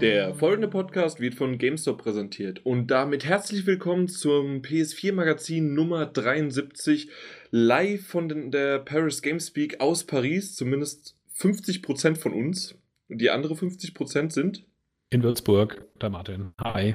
[0.00, 6.06] Der folgende Podcast wird von GameStop präsentiert und damit herzlich willkommen zum PS4 Magazin Nummer
[6.06, 7.10] 73
[7.50, 12.78] live von der Paris Gamespeak aus Paris, zumindest 50% von uns.
[13.08, 14.64] Und die andere 50% sind
[15.10, 16.52] in Würzburg, der Martin.
[16.62, 16.94] Hi.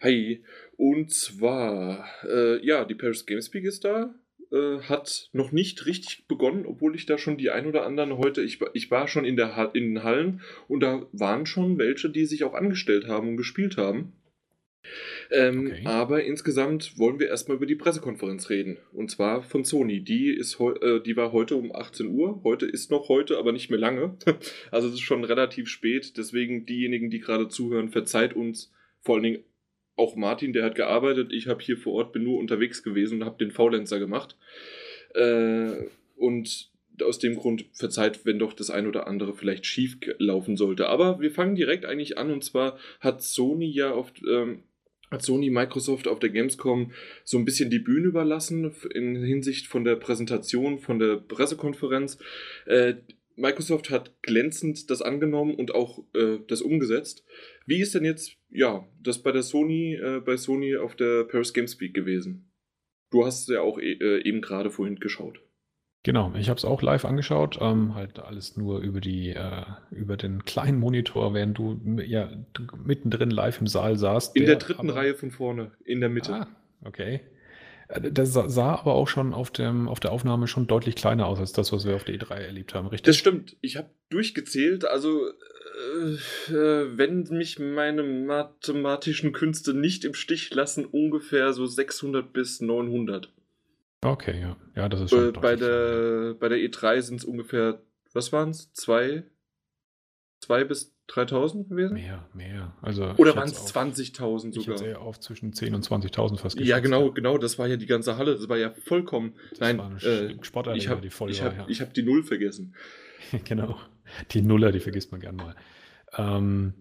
[0.00, 0.44] Hi.
[0.76, 4.14] Und zwar, äh, ja, die Paris Gamespeak ist da,
[4.52, 8.42] äh, hat noch nicht richtig begonnen, obwohl ich da schon die ein oder anderen heute,
[8.42, 12.24] ich, ich war schon in, der, in den Hallen und da waren schon welche, die
[12.24, 14.12] sich auch angestellt haben und gespielt haben.
[15.30, 15.82] Ähm, okay.
[15.84, 18.78] Aber insgesamt wollen wir erstmal über die Pressekonferenz reden.
[18.92, 20.02] Und zwar von Sony.
[20.02, 22.40] Die, ist äh, die war heute um 18 Uhr.
[22.44, 24.16] Heute ist noch heute, aber nicht mehr lange.
[24.70, 26.16] also es ist schon relativ spät.
[26.16, 28.72] Deswegen diejenigen, die gerade zuhören, verzeiht uns.
[29.00, 29.44] Vor allen Dingen
[29.98, 31.32] auch Martin, der hat gearbeitet.
[31.32, 34.36] Ich habe hier vor Ort, bin nur unterwegs gewesen und habe den Faulenzer gemacht.
[35.14, 36.70] Äh, und
[37.02, 40.88] aus dem Grund verzeiht, wenn doch das ein oder andere vielleicht schief laufen sollte.
[40.88, 44.22] Aber wir fangen direkt eigentlich an und zwar hat Sony ja oft.
[44.28, 44.62] Ähm,
[45.10, 46.92] hat Sony Microsoft auf der Gamescom
[47.24, 52.18] so ein bisschen die Bühne überlassen in Hinsicht von der Präsentation, von der Pressekonferenz.
[52.66, 52.96] Äh,
[53.38, 57.24] Microsoft hat glänzend das angenommen und auch äh, das umgesetzt.
[57.66, 61.54] Wie ist denn jetzt, ja, das bei der Sony, äh, bei Sony auf der Paris
[61.54, 62.50] Games Week gewesen?
[63.10, 65.40] Du hast es ja auch e äh, eben gerade vorhin geschaut.
[66.04, 70.16] Genau, ich habe es auch live angeschaut, ähm, halt alles nur über die, äh, über
[70.16, 72.30] den kleinen Monitor, während du ja
[72.84, 74.36] mittendrin live im Saal saßt.
[74.36, 76.32] In der, der dritten aber, Reihe von vorne, in der Mitte.
[76.32, 76.48] Ah,
[76.84, 77.20] okay.
[77.88, 81.38] Äh, das sah aber auch schon auf, dem, auf der Aufnahme schon deutlich kleiner aus
[81.38, 83.06] als das, was wir auf der E3 erlebt haben, richtig?
[83.06, 83.56] Das stimmt.
[83.60, 84.84] Ich habe durchgezählt.
[84.84, 92.32] Also, äh, äh, wenn mich meine mathematischen Künste nicht im Stich lassen, ungefähr so 600
[92.32, 93.32] bis 900.
[94.02, 94.56] Okay, ja.
[94.76, 95.30] Ja, das ist schon.
[95.30, 98.72] Äh, bei, der, bei der E3 sind es ungefähr, was waren es?
[98.72, 99.24] Zwei?
[100.48, 101.92] Zwei bis 3000 gewesen?
[101.92, 102.72] Mehr, mehr.
[102.80, 104.76] Also Oder waren es 20.000 sogar?
[104.76, 106.58] Ich hätte auf zwischen 10.000 und 20.000 fast.
[106.58, 107.36] Ja, genau, genau.
[107.36, 108.34] Das war ja die ganze Halle.
[108.34, 109.34] Das war ja vollkommen.
[109.50, 111.80] Das Nein, war äh, ich habe ich hab, ja.
[111.80, 112.74] hab die Null vergessen.
[113.44, 113.76] genau.
[114.30, 115.54] Die Nuller, die vergisst man gern mal.
[116.16, 116.72] Ähm,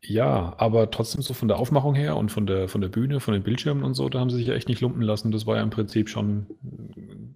[0.00, 3.34] ja, aber trotzdem so von der Aufmachung her und von der, von der Bühne, von
[3.34, 5.32] den Bildschirmen und so, da haben sie sich ja echt nicht lumpen lassen.
[5.32, 6.46] Das war ja im Prinzip schon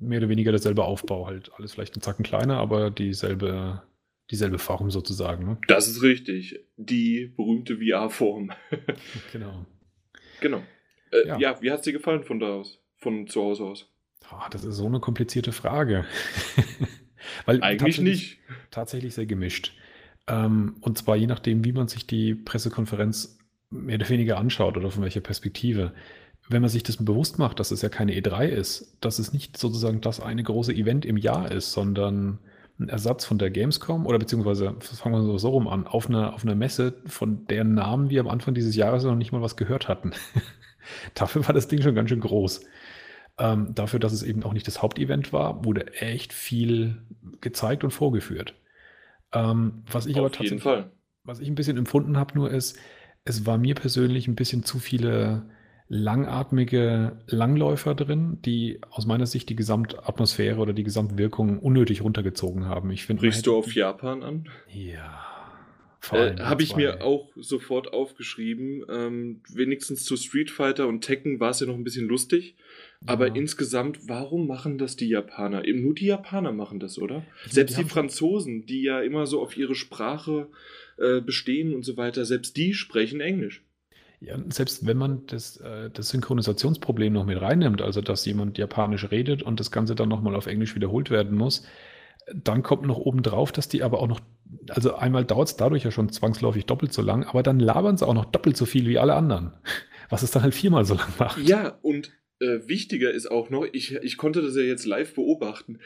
[0.00, 1.26] mehr oder weniger derselbe Aufbau.
[1.26, 3.82] Halt alles vielleicht einen Zacken kleiner, aber dieselbe,
[4.30, 5.44] dieselbe Form sozusagen.
[5.44, 5.58] Ne?
[5.66, 6.60] Das ist richtig.
[6.76, 8.52] Die berühmte VR-Form.
[9.32, 9.66] genau.
[10.40, 10.62] Genau.
[11.12, 11.38] Äh, ja.
[11.38, 11.62] ja.
[11.62, 12.78] wie hat es dir gefallen von da aus?
[12.96, 13.88] Von zu Hause aus?
[14.30, 16.04] Oh, das ist so eine komplizierte Frage.
[17.46, 18.38] Weil Eigentlich tatsächlich, nicht.
[18.70, 19.74] Tatsächlich sehr gemischt.
[20.26, 23.38] Ähm, und zwar je nachdem, wie man sich die Pressekonferenz
[23.70, 25.92] mehr oder weniger anschaut oder von welcher Perspektive.
[26.48, 29.56] Wenn man sich das bewusst macht, dass es ja keine E3 ist, dass es nicht
[29.56, 32.40] sozusagen das eine große Event im Jahr ist, sondern
[32.80, 36.44] ein Ersatz von der Gamescom oder beziehungsweise, fangen wir so rum an, auf einer, auf
[36.44, 39.88] einer Messe, von deren Namen wir am Anfang dieses Jahres noch nicht mal was gehört
[39.88, 40.12] hatten.
[41.14, 42.64] Dafür war das Ding schon ganz schön groß.
[43.38, 47.02] Ähm, dafür, dass es eben auch nicht das Hauptevent war, wurde echt viel
[47.40, 48.54] gezeigt und vorgeführt.
[49.32, 50.84] Ähm, was ich Auf aber tatsächlich,
[51.24, 52.78] was ich ein bisschen empfunden habe, nur ist,
[53.24, 55.48] es war mir persönlich ein bisschen zu viele
[55.92, 62.92] langatmige Langläufer drin, die aus meiner Sicht die Gesamtatmosphäre oder die Gesamtwirkung unnötig runtergezogen haben.
[62.92, 64.48] Ich finde, Sprichst du auf Japan an?
[64.72, 65.26] Ja.
[66.12, 68.84] Äh, Habe ich mir auch sofort aufgeschrieben.
[68.88, 72.54] Ähm, wenigstens zu Street Fighter und Tekken war es ja noch ein bisschen lustig.
[73.04, 73.34] Aber ja.
[73.34, 75.64] insgesamt, warum machen das die Japaner?
[75.64, 77.26] Eben nur die Japaner machen das, oder?
[77.46, 80.46] Ich selbst die, die Franzosen, die ja immer so auf ihre Sprache
[80.98, 83.62] äh, bestehen und so weiter, selbst die sprechen Englisch.
[84.20, 89.10] Ja, selbst wenn man das, äh, das Synchronisationsproblem noch mit reinnimmt, also dass jemand Japanisch
[89.10, 91.64] redet und das Ganze dann nochmal auf Englisch wiederholt werden muss,
[92.34, 94.20] dann kommt noch oben drauf, dass die aber auch noch,
[94.68, 98.06] also einmal dauert es dadurch ja schon zwangsläufig doppelt so lang, aber dann labern sie
[98.06, 99.52] auch noch doppelt so viel wie alle anderen.
[100.10, 101.38] Was es dann halt viermal so lang macht.
[101.38, 102.10] Ja, und
[102.40, 105.78] äh, wichtiger ist auch noch, ich, ich konnte das ja jetzt live beobachten,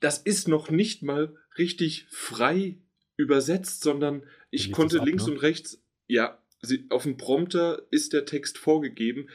[0.00, 2.78] das ist noch nicht mal richtig frei
[3.16, 5.32] übersetzt, sondern ich konnte ab, links ne?
[5.32, 9.28] und rechts, ja, sie, auf dem Prompter ist der Text vorgegeben.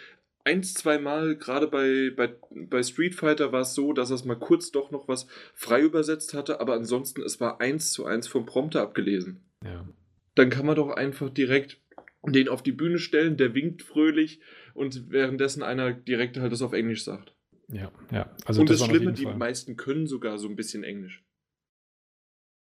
[0.43, 4.71] Eins, zweimal, gerade bei, bei, bei Street Fighter war es so, dass es mal kurz
[4.71, 8.81] doch noch was frei übersetzt hatte, aber ansonsten, es war eins zu eins vom Prompter
[8.81, 9.41] abgelesen.
[9.63, 9.87] Ja.
[10.35, 11.79] Dann kann man doch einfach direkt
[12.25, 14.39] den auf die Bühne stellen, der winkt fröhlich
[14.73, 17.35] und währenddessen einer direkt halt das auf Englisch sagt.
[17.67, 18.29] Ja, ja.
[18.45, 19.37] Also und das, das Schlimme, die Fall.
[19.37, 21.23] meisten können sogar so ein bisschen Englisch.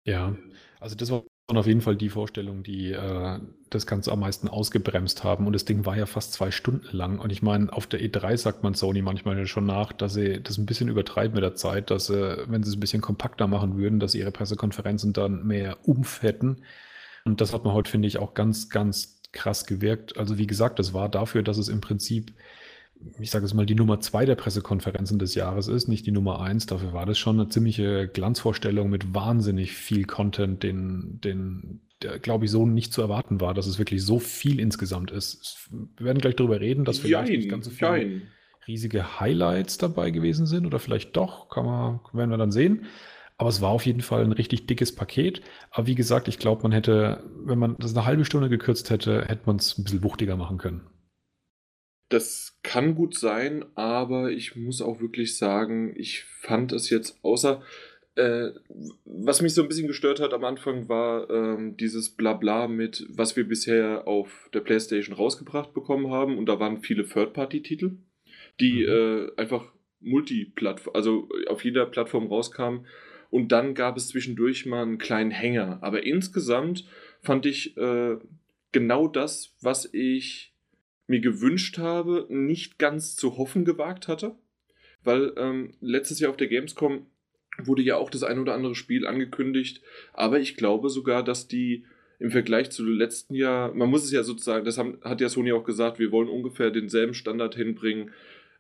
[0.06, 0.38] Ja,
[0.80, 1.24] also das war
[1.58, 3.40] auf jeden Fall die Vorstellung, die äh,
[3.70, 5.48] das Ganze am meisten ausgebremst haben.
[5.48, 7.20] Und das Ding war ja fast zwei Stunden lang.
[7.20, 10.58] Und ich meine, auf der E3 sagt man Sony manchmal schon nach, dass sie das
[10.58, 13.78] ein bisschen übertreiben mit der Zeit, dass sie, wenn sie es ein bisschen kompakter machen
[13.78, 16.64] würden, dass ihre Pressekonferenzen dann mehr Umf hätten.
[17.26, 20.18] Und das hat man heute, finde ich, auch ganz, ganz krass gewirkt.
[20.18, 22.34] Also wie gesagt, das war dafür, dass es im Prinzip,
[23.20, 26.42] ich sage es mal, die Nummer zwei der Pressekonferenzen des Jahres ist, nicht die Nummer
[26.42, 26.66] eins.
[26.66, 32.46] Dafür war das schon eine ziemliche Glanzvorstellung mit wahnsinnig viel Content, den, den der, glaube
[32.46, 35.70] ich, so nicht zu erwarten war, dass es wirklich so viel insgesamt ist.
[35.98, 38.22] Wir werden gleich darüber reden, dass vielleicht jein, nicht ganz so viele
[38.68, 42.86] riesige Highlights dabei gewesen sind oder vielleicht doch, kann man, werden wir dann sehen.
[43.38, 45.42] Aber es war auf jeden Fall ein richtig dickes Paket.
[45.72, 49.26] Aber wie gesagt, ich glaube, man hätte, wenn man das eine halbe Stunde gekürzt hätte,
[49.26, 50.82] hätte man es ein bisschen wuchtiger machen können.
[52.10, 57.62] Das kann gut sein, aber ich muss auch wirklich sagen, ich fand es jetzt, außer
[58.16, 58.52] äh,
[59.06, 63.36] was mich so ein bisschen gestört hat am Anfang, war ähm, dieses Blabla mit, was
[63.36, 66.38] wir bisher auf der PlayStation rausgebracht bekommen haben.
[66.38, 67.98] Und da waren viele Third-Party-Titel,
[68.60, 68.90] die mhm.
[68.90, 69.66] äh, einfach
[70.00, 72.86] Multiplattform, also auf jeder Plattform rauskamen
[73.34, 75.80] und dann gab es zwischendurch mal einen kleinen Hänger.
[75.82, 76.86] Aber insgesamt
[77.24, 78.18] fand ich äh,
[78.72, 80.53] genau das, was ich
[81.08, 84.36] mir gewünscht habe, nicht ganz zu hoffen gewagt hatte.
[85.04, 87.06] Weil ähm, letztes Jahr auf der Gamescom
[87.58, 89.82] wurde ja auch das ein oder andere Spiel angekündigt.
[90.14, 91.86] Aber ich glaube sogar, dass die
[92.20, 95.52] im Vergleich zu letzten Jahr, man muss es ja sozusagen, das haben, hat ja Sony
[95.52, 98.12] auch gesagt, wir wollen ungefähr denselben Standard hinbringen,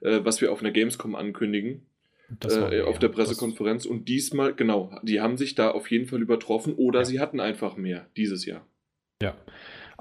[0.01, 1.85] äh, was wir auf einer Gamescom ankündigen
[2.41, 3.85] äh, auf der Pressekonferenz.
[3.85, 7.05] Und diesmal, genau, die haben sich da auf jeden Fall übertroffen oder ja.
[7.05, 8.67] sie hatten einfach mehr dieses Jahr.
[9.21, 9.37] Ja.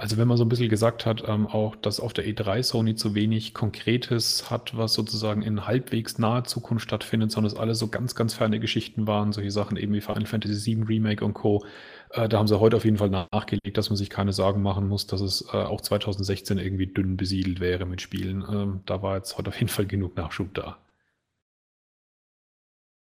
[0.02, 2.96] Also wenn man so ein bisschen gesagt hat, ähm, auch, dass auf der E3 Sony
[2.96, 7.87] zu wenig Konkretes hat, was sozusagen in halbwegs naher Zukunft stattfindet, sondern es alles so
[7.87, 11.64] ganz, ganz ferne Geschichten waren, solche Sachen eben wie Final Fantasy VII Remake und Co.
[12.10, 14.88] Äh, da haben sie heute auf jeden Fall nachgelegt, dass man sich keine Sorgen machen
[14.88, 18.44] muss, dass es äh, auch 2016 irgendwie dünn besiedelt wäre mit Spielen.
[18.50, 20.78] Ähm, da war jetzt heute auf jeden Fall genug Nachschub da.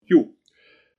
[0.04, 0.34] Jo.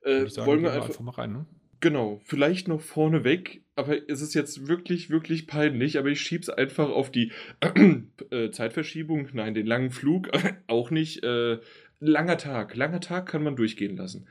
[0.02, 1.46] Äh, sagen, wollen wir einfach, einfach mal rein, ne?
[1.82, 6.90] Genau, vielleicht noch vorneweg, aber es ist jetzt wirklich, wirklich peinlich, aber ich schieb's einfach
[6.90, 7.32] auf die
[8.30, 10.30] äh, Zeitverschiebung, nein, den langen Flug,
[10.68, 11.24] auch nicht.
[11.24, 11.58] Äh,
[12.00, 14.28] langer Tag, langer Tag kann man durchgehen lassen.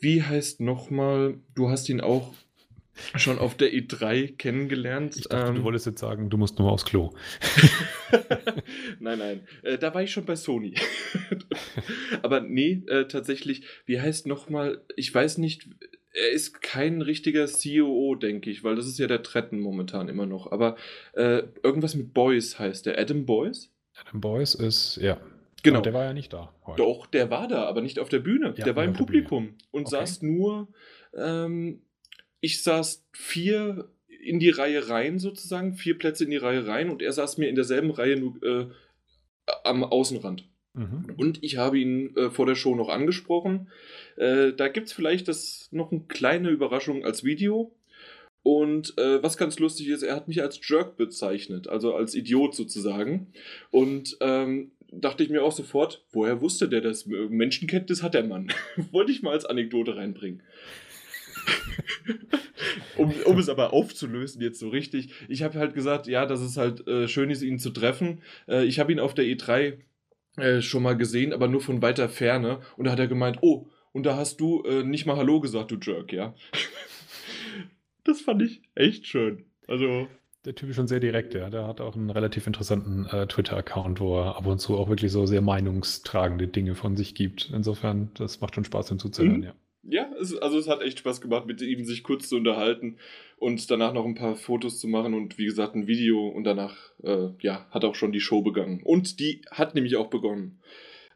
[0.00, 2.34] Wie heißt nochmal, du hast ihn auch
[3.16, 5.16] schon auf der E3 kennengelernt.
[5.16, 7.14] Ich dachte, ähm, du wolltest jetzt sagen, du musst nur aufs Klo.
[9.00, 9.40] nein, nein.
[9.62, 10.74] Äh, da war ich schon bei Sony.
[12.22, 15.68] Aber nee, äh, tatsächlich, wie heißt nochmal, ich weiß nicht,
[16.12, 20.26] er ist kein richtiger CEO, denke ich, weil das ist ja der Tretten momentan immer
[20.26, 20.50] noch.
[20.50, 20.76] Aber
[21.12, 22.98] äh, irgendwas mit Boys heißt der.
[22.98, 23.70] Adam Boys?
[23.94, 25.20] Adam Boys ist, ja.
[25.62, 25.78] Genau.
[25.78, 26.54] Aber der war ja nicht da.
[26.66, 26.82] Heute.
[26.82, 28.54] Doch, der war da, aber nicht auf der Bühne.
[28.56, 29.90] Ja, der war im Publikum und okay.
[29.90, 30.68] saß nur
[31.14, 31.82] ähm,
[32.40, 33.90] ich saß vier
[34.22, 37.48] in die Reihe rein sozusagen, vier Plätze in die Reihe rein und er saß mir
[37.48, 38.66] in derselben Reihe nur äh,
[39.64, 40.48] am Außenrand.
[40.74, 41.14] Mhm.
[41.16, 43.68] Und ich habe ihn äh, vor der Show noch angesprochen.
[44.20, 47.72] Äh, da gibt es vielleicht das noch eine kleine Überraschung als Video.
[48.42, 52.54] Und äh, was ganz lustig ist, er hat mich als Jerk bezeichnet, also als Idiot
[52.54, 53.28] sozusagen.
[53.70, 57.06] Und ähm, dachte ich mir auch sofort, woher wusste der das?
[57.06, 58.52] Menschenkenntnis hat der Mann.
[58.92, 60.42] Wollte ich mal als Anekdote reinbringen
[62.98, 65.10] um, um es aber aufzulösen jetzt so richtig.
[65.28, 68.20] Ich habe halt gesagt, ja, dass es halt äh, schön ist, ihn zu treffen.
[68.46, 69.78] Äh, ich habe ihn auf der E3
[70.36, 72.60] äh, schon mal gesehen, aber nur von weiter Ferne.
[72.76, 75.70] Und da hat er gemeint, oh, und da hast du äh, nicht mal Hallo gesagt,
[75.70, 76.34] du Jerk, ja.
[78.04, 79.44] das fand ich echt schön.
[79.66, 80.08] Also.
[80.46, 81.50] Der Typ ist schon sehr direkt, ja.
[81.50, 85.12] Der hat auch einen relativ interessanten äh, Twitter-Account, wo er ab und zu auch wirklich
[85.12, 87.50] so sehr meinungstragende Dinge von sich gibt.
[87.52, 89.42] Insofern, das macht schon Spaß, ihm zuzuhören, mhm.
[89.44, 89.54] ja.
[89.82, 92.98] Ja, es, also es hat echt Spaß gemacht, mit ihm sich kurz zu unterhalten
[93.38, 96.76] und danach noch ein paar Fotos zu machen und wie gesagt ein Video und danach,
[97.02, 98.82] äh, ja, hat auch schon die Show begangen.
[98.82, 100.60] Und die hat nämlich auch begonnen.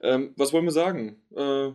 [0.01, 1.17] Ähm, was wollen wir sagen?
[1.37, 1.73] Äh,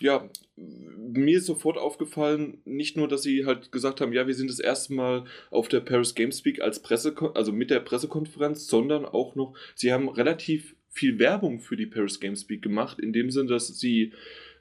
[0.00, 4.50] ja, mir ist sofort aufgefallen, nicht nur, dass sie halt gesagt haben, ja, wir sind
[4.50, 9.04] das erste Mal auf der Paris Games Week als Presse, also mit der Pressekonferenz, sondern
[9.06, 13.30] auch noch, sie haben relativ viel Werbung für die Paris Games Week gemacht, in dem
[13.30, 14.12] Sinne, dass sie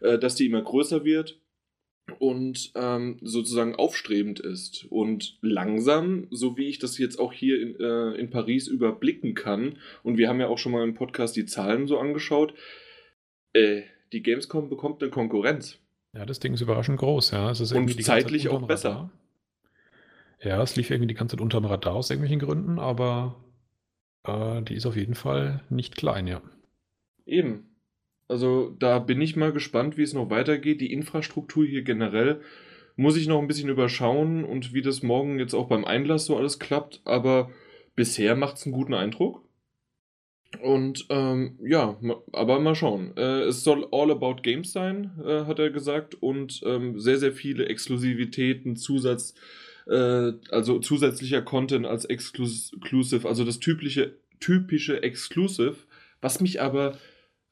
[0.01, 1.39] äh, dass die immer größer wird
[2.19, 4.85] und ähm, sozusagen aufstrebend ist.
[4.89, 9.79] Und langsam, so wie ich das jetzt auch hier in, äh, in Paris überblicken kann,
[10.03, 12.53] und wir haben ja auch schon mal im Podcast die Zahlen so angeschaut,
[13.53, 15.79] äh, die Gamescom bekommt eine Konkurrenz.
[16.13, 17.49] Ja, das Ding ist überraschend groß, ja.
[17.51, 19.11] Es ist und zeitlich auch besser.
[20.41, 23.43] Ja, es lief irgendwie die ganze Zeit unter dem Radar aus irgendwelchen Gründen, aber
[24.23, 26.41] äh, die ist auf jeden Fall nicht klein, ja.
[27.25, 27.75] Eben.
[28.27, 30.81] Also da bin ich mal gespannt, wie es noch weitergeht.
[30.81, 32.41] Die Infrastruktur hier generell
[32.95, 36.37] muss ich noch ein bisschen überschauen und wie das morgen jetzt auch beim Einlass so
[36.37, 37.01] alles klappt.
[37.05, 37.51] Aber
[37.95, 39.44] bisher macht es einen guten Eindruck.
[40.61, 41.99] Und ähm, ja,
[42.31, 43.15] aber mal schauen.
[43.17, 46.15] Äh, es soll all about games sein, äh, hat er gesagt.
[46.15, 49.33] Und ähm, sehr, sehr viele Exklusivitäten, Zusatz.
[49.87, 55.75] Äh, also zusätzlicher Content als Exclusive, also das typische, typische Exclusive,
[56.21, 56.97] was mich aber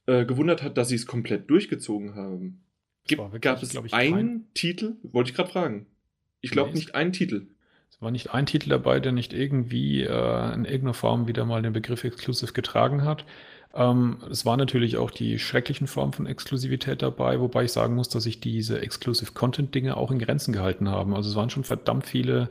[0.05, 2.63] äh, gewundert hat, dass sie es komplett durchgezogen haben.
[3.07, 4.47] Gibt, wirklich, gab es ich, einen kein...
[4.53, 4.95] Titel?
[5.03, 5.87] Wollte ich gerade fragen.
[6.41, 7.47] Ich glaube nee, nicht einen Titel.
[7.93, 11.61] Es war nicht ein Titel dabei, der nicht irgendwie äh, in irgendeiner Form wieder mal
[11.61, 13.23] den Begriff Exclusive getragen hat.
[13.75, 18.09] Ähm, es waren natürlich auch die schrecklichen Formen von Exklusivität dabei, wobei ich sagen muss,
[18.09, 21.15] dass sich diese Exclusive Content Dinge auch in Grenzen gehalten haben.
[21.15, 22.49] Also es waren schon verdammt viele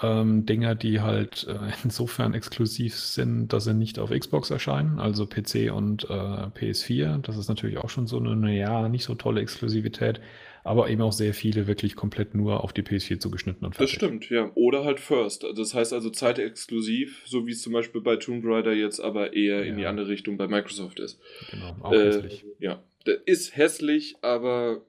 [0.00, 5.26] ähm, Dinger, die halt äh, insofern exklusiv sind, dass sie nicht auf Xbox erscheinen, also
[5.26, 7.18] PC und äh, PS4.
[7.18, 10.20] Das ist natürlich auch schon so eine, ja, nicht so tolle Exklusivität,
[10.68, 13.98] aber eben auch sehr viele wirklich komplett nur auf die PS4 zugeschnitten und fertig.
[13.98, 14.50] Das stimmt, ja.
[14.54, 15.44] Oder halt First.
[15.56, 19.64] Das heißt also zeitexklusiv, so wie es zum Beispiel bei Tomb Raider jetzt aber eher
[19.64, 19.64] ja.
[19.64, 21.20] in die andere Richtung bei Microsoft ist.
[21.50, 22.44] Genau, auch äh, hässlich.
[22.58, 24.84] Ja, das ist hässlich, aber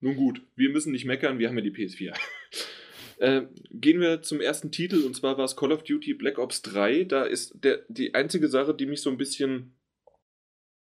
[0.00, 2.14] nun gut, wir müssen nicht meckern, wir haben ja die PS4.
[3.20, 6.62] Äh, gehen wir zum ersten Titel und zwar war es Call of Duty Black Ops
[6.62, 7.02] 3.
[7.02, 9.72] Da ist der, die einzige Sache, die mich so ein bisschen,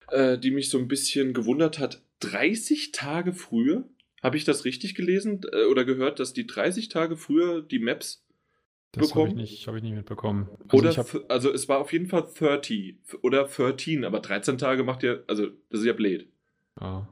[0.10, 2.02] äh, die mich so ein bisschen gewundert hat.
[2.20, 3.88] 30 Tage früher,
[4.24, 8.24] habe ich das richtig gelesen äh, oder gehört, dass die 30 Tage früher die Maps
[8.94, 10.48] das habe ich, nicht, hab ich nicht mitbekommen.
[10.70, 11.32] Also, oder, hab...
[11.32, 15.48] also es war auf jeden Fall 30 oder 13, aber 13 Tage macht ja, also
[15.70, 16.30] das ist ja blöd.
[16.80, 17.08] Ja.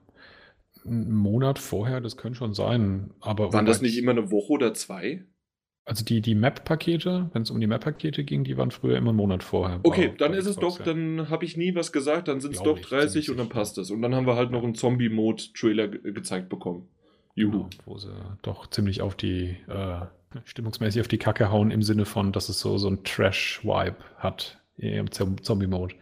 [0.86, 3.12] Ein Monat vorher, das könnte schon sein.
[3.20, 5.26] Aber waren das nicht immer eine Woche oder zwei?
[5.84, 9.18] Also die, die Map-Pakete, wenn es um die Map-Pakete ging, die waren früher immer einen
[9.18, 9.80] Monat vorher.
[9.84, 10.94] Okay, dann ist Xbox, es doch, ja.
[10.94, 13.92] dann habe ich nie was gesagt, dann sind es doch 30 und dann passt es.
[13.92, 16.88] Und dann haben wir halt noch einen Zombie-Mode-Trailer ge gezeigt bekommen.
[17.36, 17.70] Juhu.
[17.86, 20.02] Wo sie doch ziemlich auf die, äh,
[20.46, 24.60] stimmungsmäßig auf die Kacke hauen, im Sinne von, dass es so, so ein Trash-Vibe hat
[24.78, 25.96] im Zombie-Mode.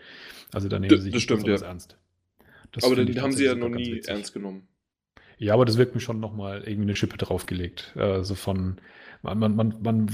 [0.51, 1.55] Also da nehmen sie sich das stimmt, ja.
[1.55, 1.97] ernst.
[2.71, 4.09] Das Aber den haben sie ja noch nie witzig.
[4.09, 4.67] ernst genommen.
[5.37, 7.93] Ja, aber das wirkt mir schon nochmal irgendwie eine Schippe draufgelegt.
[7.95, 8.77] Also von,
[9.23, 10.07] man, man, man, man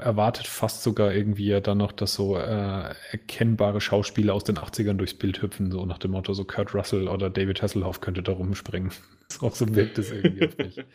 [0.00, 5.14] erwartet fast sogar irgendwie dann noch, dass so äh, erkennbare Schauspieler aus den 80ern durchs
[5.14, 8.92] Bild hüpfen, so nach dem Motto, so Kurt Russell oder David Hasselhoff könnte da rumspringen.
[9.40, 10.76] auch so wirkt es irgendwie auf mich.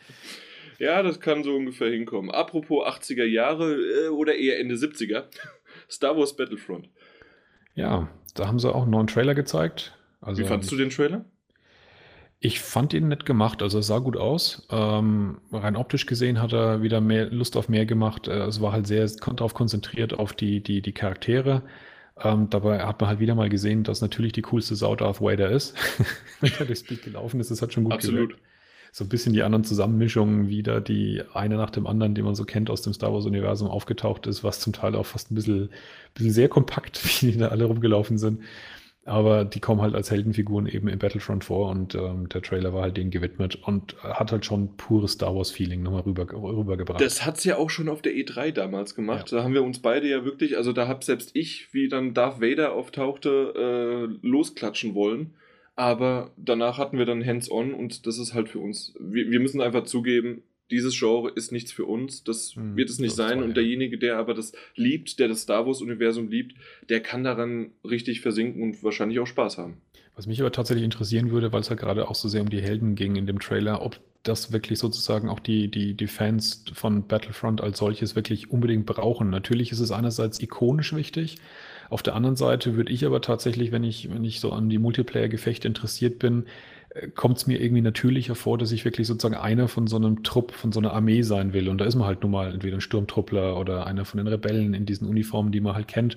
[0.78, 2.30] Ja, das kann so ungefähr hinkommen.
[2.30, 5.24] Apropos 80er Jahre äh, oder eher Ende 70er,
[5.90, 6.88] Star Wars Battlefront.
[7.74, 9.94] Ja, da haben sie auch einen neuen Trailer gezeigt.
[10.22, 11.26] Also, Wie fandest du den Trailer?
[12.42, 14.66] Ich fand ihn nett gemacht, also es sah gut aus.
[14.70, 18.28] Ähm, rein optisch gesehen hat er wieder mehr Lust auf mehr gemacht.
[18.28, 21.62] Äh, es war halt sehr darauf konzentriert auf die, die, die Charaktere.
[22.18, 25.50] Ähm, dabei hat man halt wieder mal gesehen, dass natürlich die coolste Sau Darth Vader
[25.50, 25.76] ist.
[26.40, 28.30] Wenn er durchs Bild gelaufen ist, das hat schon gut Absolut.
[28.30, 28.42] Gewirkt.
[28.92, 32.44] So ein bisschen die anderen Zusammenmischungen wieder, die eine nach dem anderen, die man so
[32.44, 35.68] kennt aus dem Star Wars-Universum aufgetaucht ist, was zum Teil auch fast ein bisschen,
[36.14, 38.40] bisschen sehr kompakt, wie die da alle rumgelaufen sind.
[39.10, 42.82] Aber die kommen halt als Heldenfiguren eben in Battlefront vor und ähm, der Trailer war
[42.82, 47.00] halt denen gewidmet und hat halt schon pures Star Wars-Feeling nochmal rüber, rübergebracht.
[47.00, 49.32] Das hat es ja auch schon auf der E3 damals gemacht.
[49.32, 49.38] Ja.
[49.38, 52.40] Da haben wir uns beide ja wirklich, also da habe selbst ich, wie dann Darth
[52.40, 55.34] Vader auftauchte, äh, losklatschen wollen.
[55.74, 58.94] Aber danach hatten wir dann Hands-on und das ist halt für uns.
[59.00, 62.98] Wir, wir müssen einfach zugeben, dieses Genre ist nichts für uns, das hm, wird es
[62.98, 63.38] nicht sein.
[63.38, 66.56] Toll, und derjenige, der aber das liebt, der das Star Wars-Universum liebt,
[66.88, 69.78] der kann daran richtig versinken und wahrscheinlich auch Spaß haben.
[70.16, 72.60] Was mich aber tatsächlich interessieren würde, weil es ja gerade auch so sehr um die
[72.60, 77.06] Helden ging in dem Trailer, ob das wirklich sozusagen auch die, die, die Fans von
[77.06, 79.30] Battlefront als solches wirklich unbedingt brauchen.
[79.30, 81.38] Natürlich ist es einerseits ikonisch wichtig,
[81.90, 84.78] auf der anderen Seite würde ich aber tatsächlich, wenn ich, wenn ich so an die
[84.78, 86.46] Multiplayer-Gefechte interessiert bin,
[87.14, 90.52] kommt es mir irgendwie natürlicher vor, dass ich wirklich sozusagen einer von so einem Trupp,
[90.52, 91.68] von so einer Armee sein will.
[91.68, 94.74] Und da ist man halt nun mal entweder ein Sturmtruppler oder einer von den Rebellen
[94.74, 96.16] in diesen Uniformen, die man halt kennt.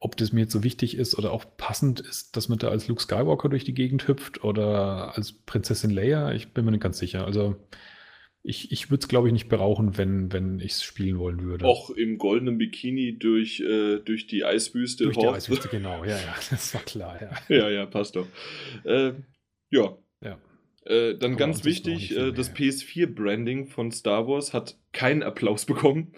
[0.00, 2.88] Ob das mir jetzt so wichtig ist oder auch passend ist, dass man da als
[2.88, 6.98] Luke Skywalker durch die Gegend hüpft oder als Prinzessin Leia, ich bin mir nicht ganz
[6.98, 7.24] sicher.
[7.24, 7.56] Also
[8.42, 11.64] ich, ich würde es, glaube ich, nicht brauchen, wenn, wenn ich es spielen wollen würde.
[11.64, 15.04] Auch im goldenen Bikini durch, äh, durch die Eiswüste.
[15.04, 17.56] Durch die Eiswüste, genau, ja, ja, das war klar, ja.
[17.56, 18.26] ja, ja, passt doch.
[18.84, 19.12] Äh,
[19.70, 20.38] ja, ja.
[20.84, 26.12] Äh, dann Aber ganz wichtig, äh, das PS4-Branding von Star Wars hat keinen Applaus bekommen.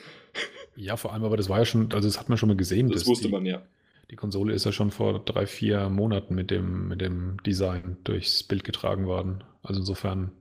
[0.77, 2.89] Ja, vor allem, aber das war ja schon, also das hat man schon mal gesehen.
[2.89, 3.63] Das wusste die, man ja.
[4.11, 8.43] Die Konsole ist ja schon vor drei, vier Monaten mit dem, mit dem Design durchs
[8.43, 9.45] Bild getragen worden.
[9.63, 10.33] Also insofern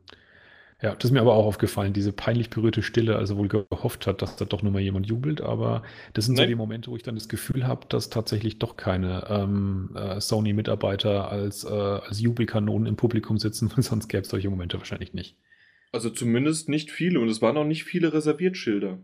[0.82, 4.22] ja, das ist mir aber auch aufgefallen, diese peinlich berührte Stille, also wohl gehofft hat,
[4.22, 5.84] dass da doch nur mal jemand jubelt, aber
[6.14, 6.46] das sind Nein.
[6.46, 10.22] so die Momente, wo ich dann das Gefühl habe, dass tatsächlich doch keine ähm, äh,
[10.22, 15.14] Sony-Mitarbeiter als, äh, als Jubelkanonen im Publikum sitzen, weil sonst gäbe es solche Momente wahrscheinlich
[15.14, 15.36] nicht.
[15.92, 19.00] Also zumindest nicht viele und es waren auch nicht viele Reserviertschilder.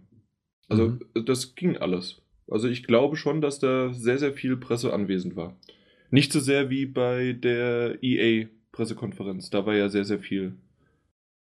[0.70, 1.26] Also mhm.
[1.26, 2.22] das ging alles.
[2.48, 5.58] Also ich glaube schon, dass da sehr, sehr viel Presse anwesend war.
[6.10, 9.50] Nicht so sehr wie bei der EA-Pressekonferenz.
[9.50, 10.56] Da war ja sehr, sehr viel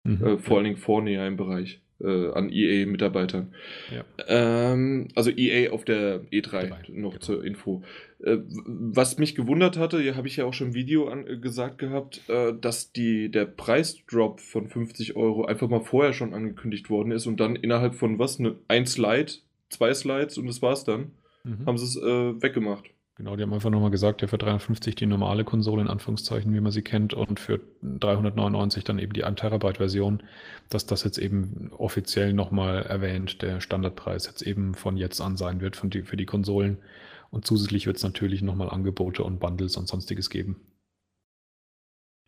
[0.05, 0.25] Mhm.
[0.25, 1.81] Äh, vor allen Dingen vorne ja im Bereich.
[2.01, 3.55] äh, an EA-Mitarbeitern.
[3.95, 4.05] Ja.
[4.27, 7.19] Ähm, also EA auf der E3, E3 noch genau.
[7.19, 7.83] zur Info.
[8.23, 11.39] Äh, was mich gewundert hatte, ja, habe ich ja auch schon im Video an, äh,
[11.39, 16.91] gesagt gehabt, äh, dass die, der Preisdrop von 50 Euro einfach mal vorher schon angekündigt
[16.91, 19.33] worden ist und dann innerhalb von was, ne, ein Slide,
[19.71, 21.13] zwei Slides und das war's dann,
[21.45, 21.67] mhm.
[21.67, 22.91] haben sie es äh, weggemacht.
[23.17, 26.61] Genau, die haben einfach nochmal gesagt, ja, für 350 die normale Konsole in Anführungszeichen, wie
[26.61, 30.21] man sie kennt, und für 399 dann eben die 1 Terabyte Version,
[30.69, 35.61] dass das jetzt eben offiziell nochmal erwähnt, der Standardpreis jetzt eben von jetzt an sein
[35.61, 36.79] wird die, für die Konsolen.
[37.31, 40.57] Und zusätzlich wird es natürlich nochmal Angebote und Bundles und sonstiges geben.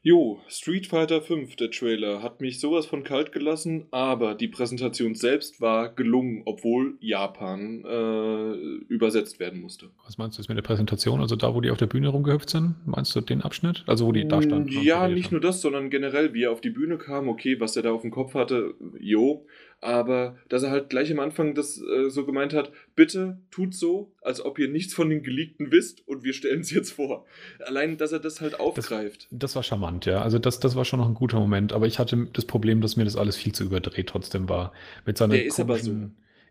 [0.07, 5.17] Jo, Street Fighter V, der Trailer, hat mich sowas von kalt gelassen, aber die Präsentation
[5.17, 8.53] selbst war gelungen, obwohl Japan äh,
[8.87, 9.91] übersetzt werden musste.
[10.05, 11.21] Was meinst du jetzt mit der Präsentation?
[11.21, 12.77] Also da, wo die auf der Bühne rumgehüpft sind?
[12.87, 13.83] Meinst du den Abschnitt?
[13.89, 14.69] Also wo die da standen?
[14.81, 17.83] Ja, nicht nur das, sondern generell, wie er auf die Bühne kam, okay, was er
[17.83, 19.45] da auf dem Kopf hatte, jo
[19.81, 24.13] aber dass er halt gleich am Anfang das äh, so gemeint hat, bitte tut so,
[24.23, 27.27] als ob ihr nichts von den Geleakten wisst und wir stellen es jetzt vor.
[27.65, 29.29] Allein, dass er das halt aufgreift.
[29.31, 30.23] Das, das, war charmant, ja.
[30.23, 32.97] Also das, das war schon noch ein guter Moment, aber ich hatte das Problem, dass
[32.97, 34.73] mir das alles viel zu überdreht trotzdem war.
[35.05, 35.93] Mit seiner Der ist aber so.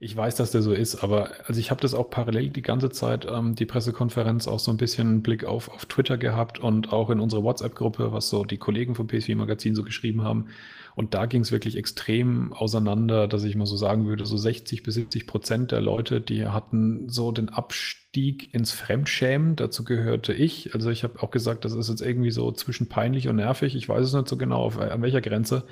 [0.02, 2.90] Ich weiß, dass der so ist, aber also ich habe das auch parallel die ganze
[2.90, 6.92] Zeit, ähm, die Pressekonferenz auch so ein bisschen einen Blick auf, auf Twitter gehabt und
[6.92, 10.48] auch in unsere WhatsApp-Gruppe, was so die Kollegen vom PSV Magazin so geschrieben haben.
[10.96, 14.82] Und da ging es wirklich extrem auseinander, dass ich mal so sagen würde, so 60
[14.82, 19.58] bis 70 Prozent der Leute, die hatten so den Abstieg ins Fremdschämen.
[19.58, 20.74] Dazu gehörte ich.
[20.74, 23.76] Also ich habe auch gesagt, das ist jetzt irgendwie so zwischen peinlich und nervig.
[23.76, 25.66] Ich weiß es nicht so genau, auf, an welcher Grenze.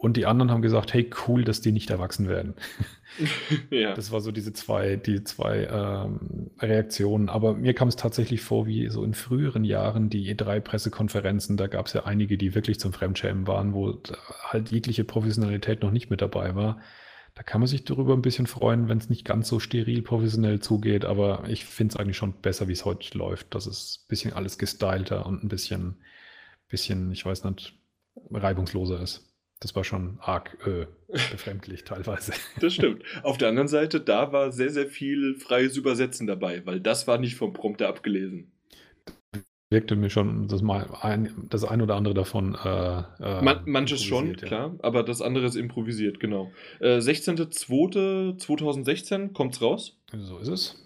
[0.00, 2.54] Und die anderen haben gesagt, hey, cool, dass die nicht erwachsen werden.
[3.70, 3.92] ja.
[3.92, 7.28] Das war so diese zwei, die zwei ähm, Reaktionen.
[7.28, 11.86] Aber mir kam es tatsächlich vor, wie so in früheren Jahren die E3-Pressekonferenzen, da gab
[11.86, 14.00] es ja einige, die wirklich zum Fremdschämen waren, wo
[14.44, 16.80] halt jegliche Professionalität noch nicht mit dabei war.
[17.34, 20.60] Da kann man sich darüber ein bisschen freuen, wenn es nicht ganz so steril professionell
[20.60, 23.54] zugeht, aber ich finde es eigentlich schon besser, wie es heute läuft.
[23.54, 25.96] Das ist ein bisschen alles gestylter und ein bisschen,
[26.70, 27.78] bisschen, ich weiß nicht,
[28.30, 29.29] reibungsloser ist.
[29.60, 32.32] Das war schon arg äh, befremdlich teilweise.
[32.60, 33.02] Das stimmt.
[33.22, 37.18] Auf der anderen Seite, da war sehr, sehr viel freies Übersetzen dabei, weil das war
[37.18, 38.50] nicht vom Prompter abgelesen.
[39.68, 42.56] Wirkte mir schon das, mal ein, das ein oder andere davon.
[42.56, 44.34] Äh, äh Man, manches schon, ja.
[44.34, 46.50] klar, aber das andere ist improvisiert, genau.
[46.80, 49.96] Äh, 16.02.2016 kommt's raus.
[50.12, 50.76] So ist es.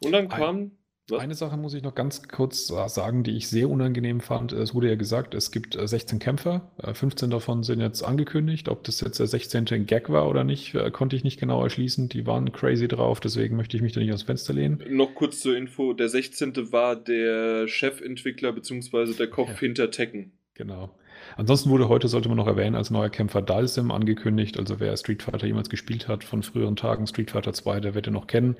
[0.00, 0.72] Und dann kam
[1.10, 1.20] was?
[1.20, 4.52] Eine Sache muss ich noch ganz kurz sagen, die ich sehr unangenehm fand.
[4.52, 6.70] Es wurde ja gesagt, es gibt 16 äh, Kämpfer.
[6.92, 8.68] 15 äh, davon sind jetzt angekündigt.
[8.68, 9.66] Ob das jetzt der 16.
[9.70, 12.08] ein Gag war oder nicht, äh, konnte ich nicht genau erschließen.
[12.08, 14.82] Die waren crazy drauf, deswegen möchte ich mich da nicht aus dem Fenster lehnen.
[14.88, 16.72] Noch kurz zur Info: Der 16.
[16.72, 19.14] war der Chefentwickler bzw.
[19.14, 19.58] der Kopf ja.
[19.58, 20.32] hinter Tekken.
[20.54, 20.90] Genau.
[21.36, 24.58] Ansonsten wurde heute, sollte man noch erwähnen, als neuer Kämpfer Dalsim angekündigt.
[24.58, 28.06] Also wer Street Fighter jemals gespielt hat von früheren Tagen, Street Fighter 2, der wird
[28.06, 28.56] ihn noch kennen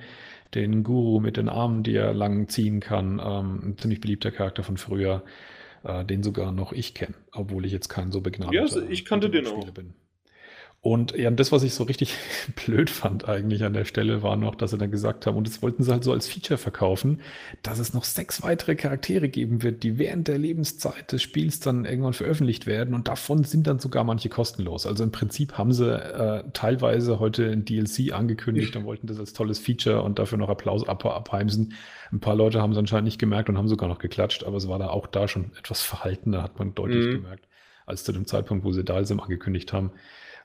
[0.54, 3.20] den Guru mit den Armen, die er lang ziehen kann.
[3.24, 5.24] Ähm, ein ziemlich beliebter Charakter von früher,
[5.84, 9.30] äh, den sogar noch ich kenne, obwohl ich jetzt kein so begnadeter Ja, ich kannte
[9.30, 9.70] den auch.
[9.70, 9.94] Bin.
[10.86, 12.14] Und ja, das, was ich so richtig
[12.64, 15.60] blöd fand eigentlich an der Stelle, war noch, dass sie dann gesagt haben, und das
[15.60, 17.22] wollten sie halt so als Feature verkaufen,
[17.64, 21.86] dass es noch sechs weitere Charaktere geben wird, die während der Lebenszeit des Spiels dann
[21.86, 24.86] irgendwann veröffentlicht werden und davon sind dann sogar manche kostenlos.
[24.86, 29.32] Also im Prinzip haben sie äh, teilweise heute ein DLC angekündigt und wollten das als
[29.32, 31.74] tolles Feature und dafür noch Applaus ab abheimsen.
[32.12, 34.68] Ein paar Leute haben es anscheinend nicht gemerkt und haben sogar noch geklatscht, aber es
[34.68, 37.22] war da auch da schon etwas verhalten, da hat man deutlich mhm.
[37.22, 37.48] gemerkt,
[37.86, 39.90] als zu dem Zeitpunkt, wo sie Dalsim angekündigt haben.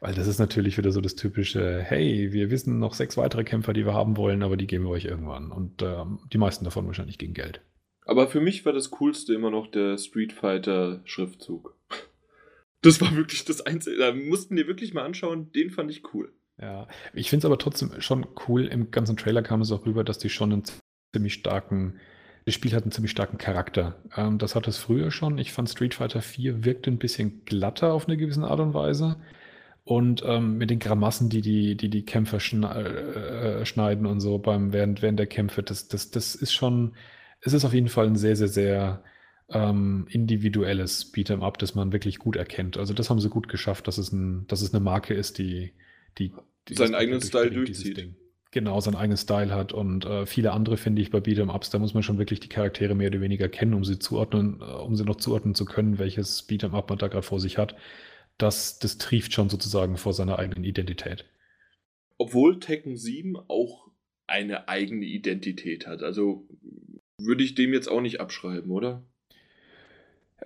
[0.02, 3.72] Weil das ist natürlich wieder so das typische, hey, wir wissen noch sechs weitere Kämpfer,
[3.72, 5.52] die wir haben wollen, aber die geben wir euch irgendwann.
[5.52, 7.62] Und äh, die meisten davon wahrscheinlich gegen Geld.
[8.08, 11.78] Aber für mich war das Coolste immer noch der Street Fighter Schriftzug.
[12.84, 13.96] Das war wirklich das Einzige.
[13.98, 16.34] Da mussten wir wirklich mal anschauen, den fand ich cool.
[16.60, 18.66] Ja, ich finde es aber trotzdem schon cool.
[18.66, 20.64] Im ganzen Trailer kam es auch rüber, dass die schon einen
[21.14, 22.00] ziemlich starken,
[22.46, 24.02] das Spiel hat einen ziemlich starken Charakter.
[24.16, 25.38] Ähm, das hat es früher schon.
[25.38, 29.18] Ich fand Street Fighter 4 wirkte ein bisschen glatter auf eine gewisse Art und Weise.
[29.84, 34.38] Und ähm, mit den Grammassen, die die, die, die Kämpfer schne äh, schneiden und so
[34.38, 36.94] beim, während, während der Kämpfe, das, das, das ist schon,
[37.42, 39.04] es ist auf jeden Fall ein sehr, sehr, sehr
[39.50, 42.78] ähm, individuelles Beat'em Up, das man wirklich gut erkennt.
[42.78, 45.74] Also das haben sie gut geschafft, dass es, ein, dass es eine Marke ist, die,
[46.20, 46.32] die,
[46.68, 48.14] die seinen eigenen Style durchzieht.
[48.52, 51.80] Genau, seinen eigenen Style hat und äh, viele andere finde ich bei Beat'em Ups, da
[51.80, 54.96] muss man schon wirklich die Charaktere mehr oder weniger kennen, um sie zuordnen, äh, um
[54.96, 57.76] sie noch zuordnen zu können, welches Beat'em Up man da gerade vor sich hat
[58.42, 61.26] das, das trieft schon sozusagen vor seiner eigenen Identität.
[62.18, 63.88] Obwohl Tekken 7 auch
[64.28, 66.04] eine eigene Identität hat.
[66.04, 66.48] Also
[67.18, 69.04] würde ich dem jetzt auch nicht abschreiben, oder?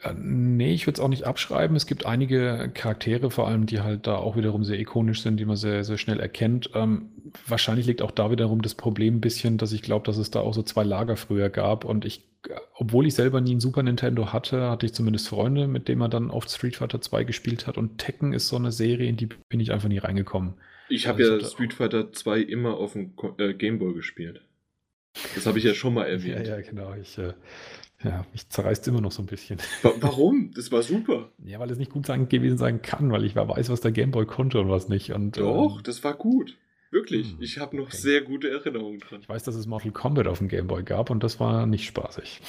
[0.01, 1.75] Äh, nee, ich würde es auch nicht abschreiben.
[1.75, 5.45] Es gibt einige Charaktere, vor allem, die halt da auch wiederum sehr ikonisch sind, die
[5.45, 6.71] man sehr, sehr schnell erkennt.
[6.73, 7.09] Ähm,
[7.47, 10.41] wahrscheinlich liegt auch da wiederum das Problem ein bisschen, dass ich glaube, dass es da
[10.41, 11.85] auch so zwei Lager früher gab.
[11.85, 12.23] Und ich,
[12.73, 16.11] obwohl ich selber nie ein Super Nintendo hatte, hatte ich zumindest Freunde, mit denen man
[16.11, 17.77] dann oft Street Fighter 2 gespielt hat.
[17.77, 20.55] Und Tekken ist so eine Serie, in die bin ich einfach nie reingekommen.
[20.89, 24.41] Ich habe also ja Street Fighter 2 immer auf dem äh, Gameboy gespielt.
[25.33, 26.45] Das habe ich ja schon mal erwähnt.
[26.45, 26.93] ja, ja, genau.
[26.93, 27.33] Ich, äh,
[28.03, 29.59] ja, mich zerreißt immer noch so ein bisschen.
[29.81, 30.51] Warum?
[30.53, 31.31] Das war super.
[31.43, 34.25] Ja, weil es nicht gut sein, gewesen sein kann, weil ich weiß, was der Gameboy
[34.25, 35.13] konnte und was nicht.
[35.13, 36.57] Und, Doch, ähm, das war gut.
[36.91, 37.31] Wirklich.
[37.31, 37.97] Hm, ich habe noch okay.
[37.97, 39.21] sehr gute Erinnerungen dran.
[39.21, 42.39] Ich weiß, dass es Mortal Kombat auf dem Gameboy gab und das war nicht spaßig.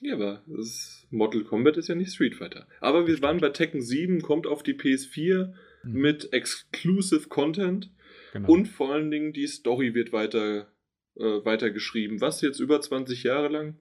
[0.00, 2.66] Ja, aber das Mortal Kombat ist ja nicht Street Fighter.
[2.80, 5.92] Aber wir waren bei Tekken 7, kommt auf die PS4 hm.
[5.92, 7.90] mit Exclusive Content
[8.32, 8.48] genau.
[8.48, 10.68] und vor allen Dingen die Story wird weiter,
[11.16, 12.20] äh, weiter geschrieben.
[12.20, 13.78] Was jetzt über 20 Jahre lang?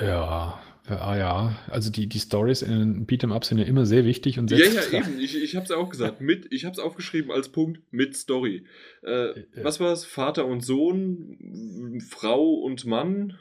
[0.00, 1.56] Ja, ja, ja.
[1.68, 4.80] Also die, die Stories in Beat'em Up sind ja immer sehr wichtig und sehr Ja,
[4.90, 5.20] ja, eben.
[5.20, 6.20] Ich, ich habe es auch gesagt.
[6.20, 8.64] Mit, ich habe es aufgeschrieben als Punkt mit Story.
[9.02, 9.64] Äh, ja.
[9.64, 10.04] Was war es?
[10.04, 13.38] Vater und Sohn, Frau und Mann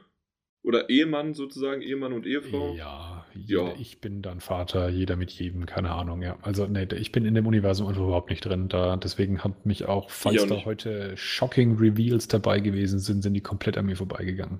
[0.63, 2.75] oder Ehemann sozusagen, Ehemann und Ehefrau?
[2.75, 3.73] Ja, jeder, ja.
[3.79, 6.37] ich bin dann Vater, jeder mit jedem, keine Ahnung, ja.
[6.43, 8.69] Also nee, ich bin in dem Universum einfach überhaupt nicht drin.
[8.69, 13.41] Da, deswegen hat mich auch, falls da heute shocking Reveals dabei gewesen sind, sind die
[13.41, 14.59] komplett an mir vorbeigegangen.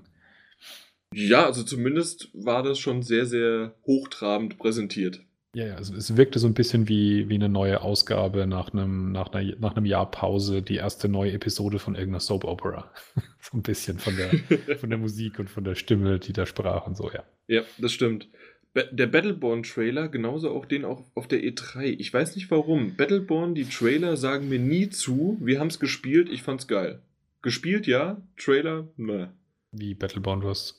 [1.12, 5.20] Ja, also zumindest war das schon sehr, sehr hochtrabend präsentiert.
[5.54, 9.12] Ja, ja, also es wirkte so ein bisschen wie, wie eine neue Ausgabe nach einem,
[9.12, 12.90] nach, einer, nach einem Jahr Pause, die erste neue Episode von irgendeiner Soap Opera.
[13.40, 14.30] so ein bisschen von der,
[14.78, 17.22] von der Musik und von der Stimme, die da sprach und so, ja.
[17.48, 18.28] Ja, das stimmt.
[18.74, 21.96] der Battleborn-Trailer, genauso auch den auch auf der E3.
[21.98, 22.96] Ich weiß nicht warum.
[22.96, 25.36] Battleborn, die Trailer sagen mir nie zu.
[25.38, 27.02] Wir haben es gespielt, ich fand's geil.
[27.42, 28.22] Gespielt, ja.
[28.38, 29.34] Trailer, ne.
[29.72, 30.78] Wie Battleborn, du hast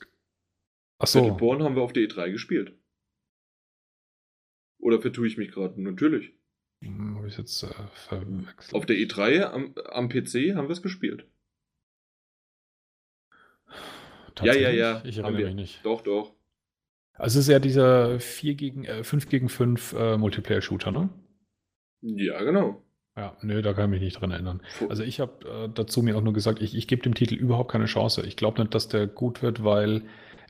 [1.00, 1.22] Achso.
[1.22, 2.78] Battleborn haben wir auf der E3 gespielt.
[4.80, 5.82] Oder vertue ich mich gerade?
[5.82, 6.34] Natürlich.
[6.82, 8.74] Hm, Habe ich jetzt äh, verwechselt.
[8.76, 11.26] Auf der E3 am, am PC haben wir es gespielt.
[14.42, 15.02] Ja, ja, ja.
[15.06, 15.86] Ich erinnere mich nicht.
[15.86, 16.34] Doch, doch.
[17.14, 21.10] Also es ist ja dieser 4 gegen, äh, 5 gegen 5 äh, Multiplayer-Shooter, ne?
[22.02, 22.84] Ja, genau.
[23.16, 24.62] Ja, nö, da kann ich mich nicht dran erinnern.
[24.90, 27.72] Also ich habe äh, dazu mir auch nur gesagt, ich, ich gebe dem Titel überhaupt
[27.72, 28.26] keine Chance.
[28.26, 30.04] Ich glaube nicht, dass der gut wird, weil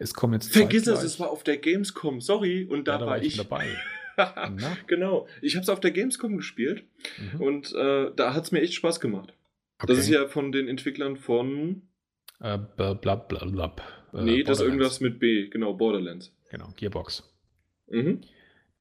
[0.04, 3.06] es kommen jetzt Vergiss es, es war auf der Gamescom, sorry, und da, ja, da
[3.06, 3.68] war, ich dabei.
[4.88, 5.28] genau.
[5.42, 6.84] Ich habe es auf der Gamescom gespielt
[7.18, 7.42] mhm.
[7.42, 9.34] und äh, da hat es mir echt Spaß gemacht.
[9.80, 9.88] Okay.
[9.88, 11.84] Das ist ja von den Entwicklern von.
[12.39, 13.76] Äh, blablabla.
[14.13, 16.32] Äh, nee, das ist irgendwas mit B, genau, Borderlands.
[16.52, 17.24] Genau, Gearbox.
[17.88, 18.22] Mhm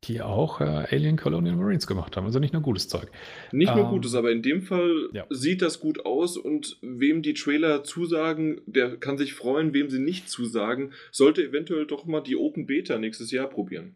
[0.04, 2.26] die auch äh, Alien Colonial Marines gemacht haben.
[2.26, 3.10] Also nicht nur gutes Zeug.
[3.52, 5.26] Nicht nur ähm, gutes, aber in dem Fall ja.
[5.30, 10.00] sieht das gut aus und wem die Trailer zusagen, der kann sich freuen, wem sie
[10.00, 13.94] nicht zusagen, sollte eventuell doch mal die Open Beta nächstes Jahr probieren.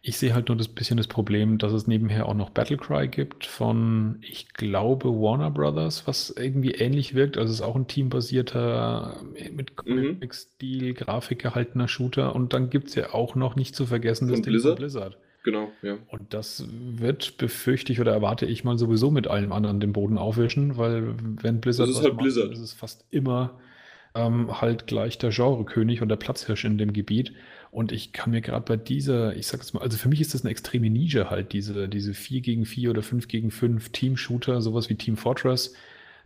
[0.00, 3.46] Ich sehe halt nur das bisschen das Problem, dass es nebenher auch noch Battlecry gibt
[3.46, 7.36] von, ich glaube, Warner Brothers, was irgendwie ähnlich wirkt.
[7.36, 9.20] Also es ist auch ein teambasierter,
[9.52, 10.16] mit mhm.
[10.16, 12.34] Comic-Stil, Grafik gehaltener Shooter.
[12.34, 15.18] Und dann gibt es ja auch noch nicht zu vergessen das Ding von Blizzard.
[15.44, 15.98] Genau, ja.
[16.08, 20.18] Und das wird, befürchte ich oder erwarte ich mal sowieso mit allem anderen den Boden
[20.18, 22.52] aufwischen, weil wenn Blizzard das ist halt macht, Blizzard.
[22.52, 23.58] ist es fast immer
[24.14, 27.32] ähm, halt gleich der Genrekönig und der Platzhirsch in dem Gebiet.
[27.70, 30.42] Und ich kann mir gerade bei dieser, ich sag's mal, also für mich ist das
[30.42, 34.88] eine extreme Nische halt, diese, diese 4 gegen 4 oder 5 gegen 5 Team-Shooter, sowas
[34.88, 35.74] wie Team Fortress.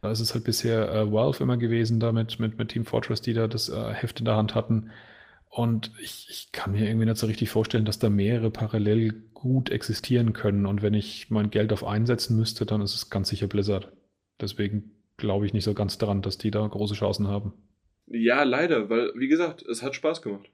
[0.01, 3.35] Da ist es halt bisher äh, Valve immer gewesen damit, mit, mit Team Fortress, die
[3.35, 4.91] da das äh, Heft in der Hand hatten.
[5.55, 9.69] Und ich, ich kann mir irgendwie nicht so richtig vorstellen, dass da mehrere parallel gut
[9.69, 10.65] existieren können.
[10.65, 13.93] Und wenn ich mein Geld auf einsetzen müsste, dann ist es ganz sicher Blizzard.
[14.41, 17.53] Deswegen glaube ich nicht so ganz daran, dass die da große Chancen haben.
[18.07, 20.49] Ja, leider, weil, wie gesagt, es hat Spaß gemacht.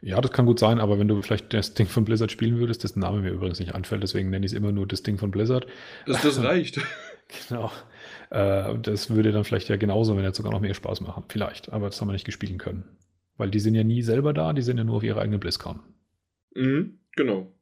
[0.00, 2.84] Ja, das kann gut sein, aber wenn du vielleicht das Ding von Blizzard spielen würdest,
[2.84, 5.32] dessen Name mir übrigens nicht anfällt, deswegen nenne ich es immer nur das Ding von
[5.32, 5.66] Blizzard.
[6.06, 6.80] Das, das reicht.
[7.48, 7.72] genau.
[8.30, 11.24] Äh, das würde dann vielleicht ja genauso, wenn jetzt sogar noch mehr Spaß machen.
[11.28, 12.84] Vielleicht, aber das haben wir nicht gespielt können.
[13.36, 15.80] Weil die sind ja nie selber da, die sind ja nur auf ihre eigene BlizzCon.
[16.54, 17.52] Mhm, genau.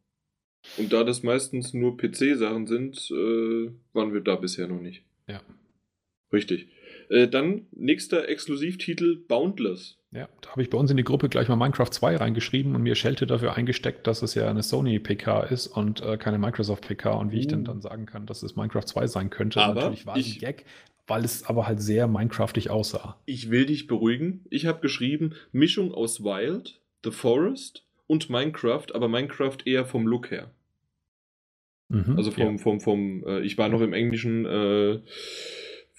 [0.76, 5.02] Und da das meistens nur PC-Sachen sind, äh, waren wir da bisher noch nicht.
[5.26, 5.40] Ja.
[6.32, 6.68] Richtig.
[7.08, 9.96] Äh, dann nächster Exklusivtitel Boundless.
[10.12, 12.82] Ja, da habe ich bei uns in die Gruppe gleich mal Minecraft 2 reingeschrieben und
[12.82, 16.86] mir Schelte dafür eingesteckt, dass es ja eine Sony PK ist und äh, keine Microsoft
[16.86, 17.40] PK und wie uh.
[17.40, 19.60] ich denn dann sagen kann, dass es Minecraft 2 sein könnte.
[19.60, 20.64] Aber Natürlich war es ein Gag,
[21.06, 23.16] weil es aber halt sehr Minecraftig aussah.
[23.26, 24.44] Ich will dich beruhigen.
[24.50, 30.30] Ich habe geschrieben, Mischung aus Wild, The Forest und Minecraft, aber Minecraft eher vom Look
[30.30, 30.50] her.
[31.88, 32.58] Mhm, also vom, ja.
[32.58, 35.00] vom, vom, äh, ich war noch im Englischen, äh,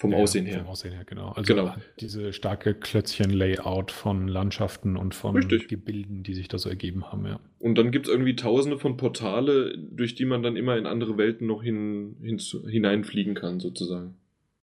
[0.01, 0.67] Vom Ja, Aussehen Vom her.
[0.67, 1.29] Aussehen her, genau.
[1.29, 1.75] Also Genau.
[1.99, 5.67] diese starke Klötzchen-Layout von Landschaften und von Richtig.
[5.67, 7.39] Gebilden, die sich da so ergeben haben, ja.
[7.59, 11.17] Und dann gibt es irgendwie tausende von Portale, durch die man dann immer in andere
[11.19, 14.15] Welten noch hin, hin, hineinfliegen kann, sozusagen.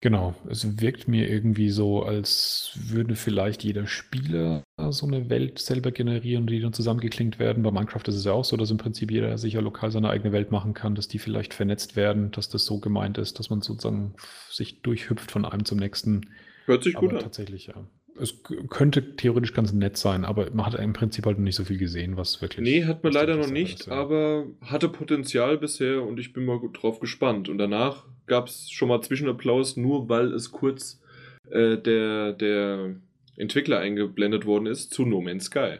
[0.01, 5.91] Genau, es wirkt mir irgendwie so, als würde vielleicht jeder Spieler so eine Welt selber
[5.91, 7.63] generieren, die dann zusammengeklinkt werden.
[7.63, 10.31] Bei Minecraft ist es ja auch so, dass im Prinzip jeder sicher lokal seine eigene
[10.31, 13.61] Welt machen kann, dass die vielleicht vernetzt werden, dass das so gemeint ist, dass man
[13.61, 14.15] sozusagen
[14.49, 16.29] sich durchhüpft von einem zum nächsten.
[16.63, 17.23] Hört sich gut Aber an.
[17.23, 17.85] tatsächlich, ja.
[18.21, 21.63] Es könnte theoretisch ganz nett sein, aber man hat im Prinzip halt noch nicht so
[21.63, 22.63] viel gesehen, was wirklich.
[22.63, 26.59] Nee, hat man leider noch nicht, ist, aber hatte Potenzial bisher und ich bin mal
[26.59, 27.49] gut drauf gespannt.
[27.49, 31.01] Und danach gab es schon mal Zwischenapplaus, nur weil es kurz
[31.49, 32.95] äh, der, der
[33.37, 35.77] Entwickler eingeblendet worden ist zu No Man's Sky.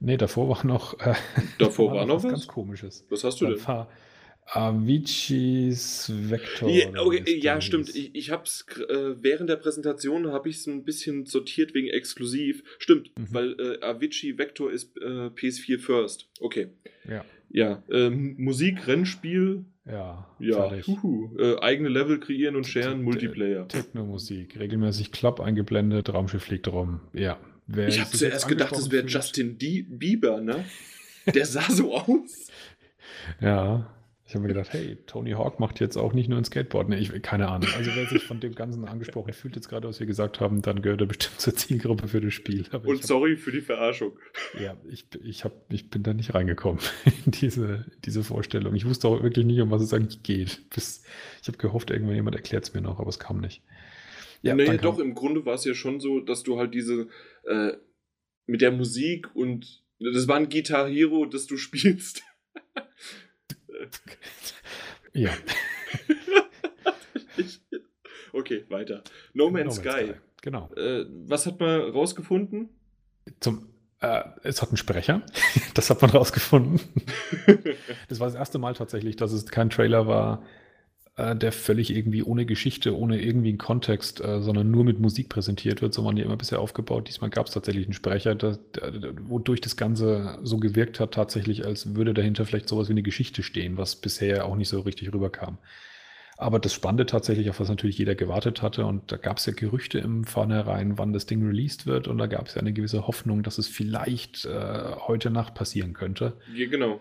[0.00, 0.98] Nee, davor war noch.
[1.00, 1.14] Äh,
[1.58, 2.30] Davor war noch was?
[2.30, 3.06] ganz Komisches.
[3.08, 3.58] Was hast du denn?
[3.58, 3.88] Da war
[4.46, 6.68] Avicii's Vector.
[6.70, 7.94] Ja, okay, ja stimmt.
[7.94, 11.88] Ich, ich hab's gr- äh, während der Präsentation habe ich es ein bisschen sortiert wegen
[11.88, 12.62] exklusiv.
[12.78, 13.26] Stimmt, Mhm.
[13.30, 16.28] weil äh, Avicii Vector ist äh, PS4 First.
[16.40, 16.68] Okay.
[17.08, 23.68] Ja, Ja, ähm, Musik, Rennspiel, ja, ja, äh, eigene Level kreieren und sharen, Multiplayer.
[23.68, 27.00] Techno-Musik, regelmäßig Klapp eingeblendet, Raumschiff fliegt rum.
[27.12, 27.38] Ja.
[27.68, 30.64] Wer Ich habe zuerst gedacht, es wäre Justin D Bieber, ne?
[31.34, 32.48] Der sah so aus.
[33.40, 33.92] Ja,
[34.28, 36.88] ich habe mir gedacht, hey, Tony Hawk macht jetzt auch nicht nur ein Skateboard.
[36.88, 37.68] Nee, ich, keine Ahnung.
[37.76, 40.82] Also wer sich von dem Ganzen angesprochen fühlt, jetzt gerade, was wir gesagt haben, dann
[40.82, 42.66] gehört er bestimmt zur Zielgruppe für das Spiel.
[42.72, 44.18] Aber Und hab, sorry für die Verarschung.
[44.60, 46.80] ja, ich, ich, hab, ich bin da nicht reingekommen
[47.24, 48.74] in diese, diese Vorstellung.
[48.74, 50.70] Ich wusste auch wirklich nicht, um was es eigentlich geht.
[50.70, 51.04] Bis,
[51.40, 53.62] ich habe gehofft, irgendwann jemand erklärt es mir noch, aber es kam nicht.
[54.42, 57.06] Ja, naja, doch, im Grunde war es ja schon so, dass du halt diese
[57.44, 57.74] äh,
[58.46, 62.22] mit der Musik und das war ein Guitar Hero, das du spielst.
[65.12, 65.30] Ja,
[68.34, 69.02] okay, weiter.
[69.32, 70.12] No Man's Sky.
[70.42, 70.70] Genau.
[70.76, 72.68] Äh, was hat man rausgefunden?
[73.40, 73.68] Zum,
[74.00, 75.22] äh, es hat einen Sprecher.
[75.74, 76.80] Das hat man rausgefunden.
[78.08, 80.42] Das war das erste Mal tatsächlich, dass es kein Trailer war,
[81.16, 85.28] äh, der völlig irgendwie ohne Geschichte, ohne irgendwie einen Kontext, äh, sondern nur mit Musik
[85.28, 85.94] präsentiert wird.
[85.94, 87.08] So waren die immer bisher aufgebaut.
[87.08, 91.14] Diesmal gab es tatsächlich einen Sprecher, der, der, der- wodurch das Ganze so gewirkt hat,
[91.14, 94.80] tatsächlich, als würde dahinter vielleicht sowas wie eine Geschichte stehen, was bisher auch nicht so
[94.80, 95.58] richtig rüberkam.
[96.38, 99.54] Aber das Spannende tatsächlich, auf was natürlich jeder gewartet hatte, und da gab es ja
[99.54, 103.06] Gerüchte im Vornherein, wann das Ding released wird, und da gab es ja eine gewisse
[103.06, 106.36] Hoffnung, dass es vielleicht äh, heute Nacht passieren könnte.
[106.54, 107.00] ja, genau.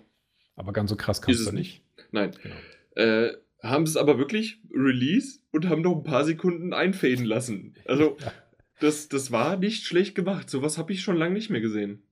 [0.55, 1.81] Aber ganz so krass kam es da nicht.
[2.11, 2.31] Nein.
[2.41, 2.55] Genau.
[2.95, 3.33] Äh,
[3.69, 7.75] haben es aber wirklich Release und haben noch ein paar Sekunden einfaden lassen.
[7.85, 8.17] Also,
[8.79, 10.49] das, das war nicht schlecht gemacht.
[10.49, 12.03] Sowas habe ich schon lange nicht mehr gesehen.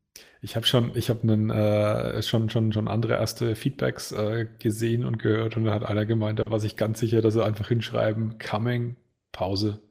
[0.41, 5.17] Ich habe schon, ich habe äh, schon, schon, schon andere erste Feedbacks äh, gesehen und
[5.17, 8.37] gehört und da hat einer gemeint, da war sich ganz sicher, dass sie einfach hinschreiben,
[8.39, 8.97] coming,
[9.31, 9.81] Pause,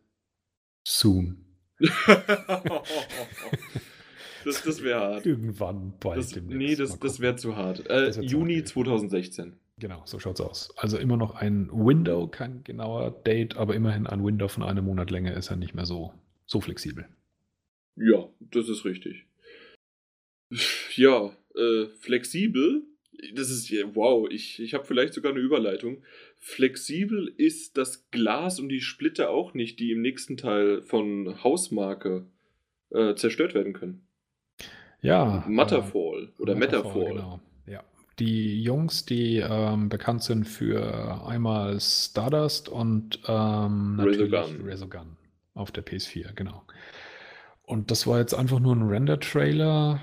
[0.87, 1.47] soon.
[4.45, 5.27] das das wäre hart.
[5.27, 6.59] Irgendwann bald Das, demnächst.
[6.59, 7.89] nee, das, das wäre zu hart.
[7.89, 8.69] Äh, Juni hart.
[8.69, 9.57] 2016.
[9.79, 10.77] Genau, so schaut's aus.
[10.77, 15.11] Also immer noch ein Window, kein genauer Date, aber immerhin ein Window von einem Monat
[15.11, 16.13] länger ist er nicht mehr so,
[16.47, 17.09] so flexibel.
[17.97, 19.27] Ja, das ist richtig.
[20.95, 22.83] Ja, äh, flexibel.
[23.35, 26.03] Das ist ja, wow, ich, ich habe vielleicht sogar eine Überleitung.
[26.39, 32.27] Flexibel ist das Glas und die Splitter auch nicht, die im nächsten Teil von Hausmarke
[32.91, 34.07] äh, zerstört werden können.
[35.01, 35.45] Ja.
[35.49, 37.09] Matterfall äh, oder Metaphor.
[37.09, 37.41] Genau.
[37.67, 37.85] Ja.
[38.19, 44.65] Die Jungs, die ähm, bekannt sind für einmal Stardust und ähm, natürlich Resogun.
[44.65, 45.17] Resogun
[45.55, 46.63] auf der PS4, genau.
[47.63, 50.01] Und das war jetzt einfach nur ein Render-Trailer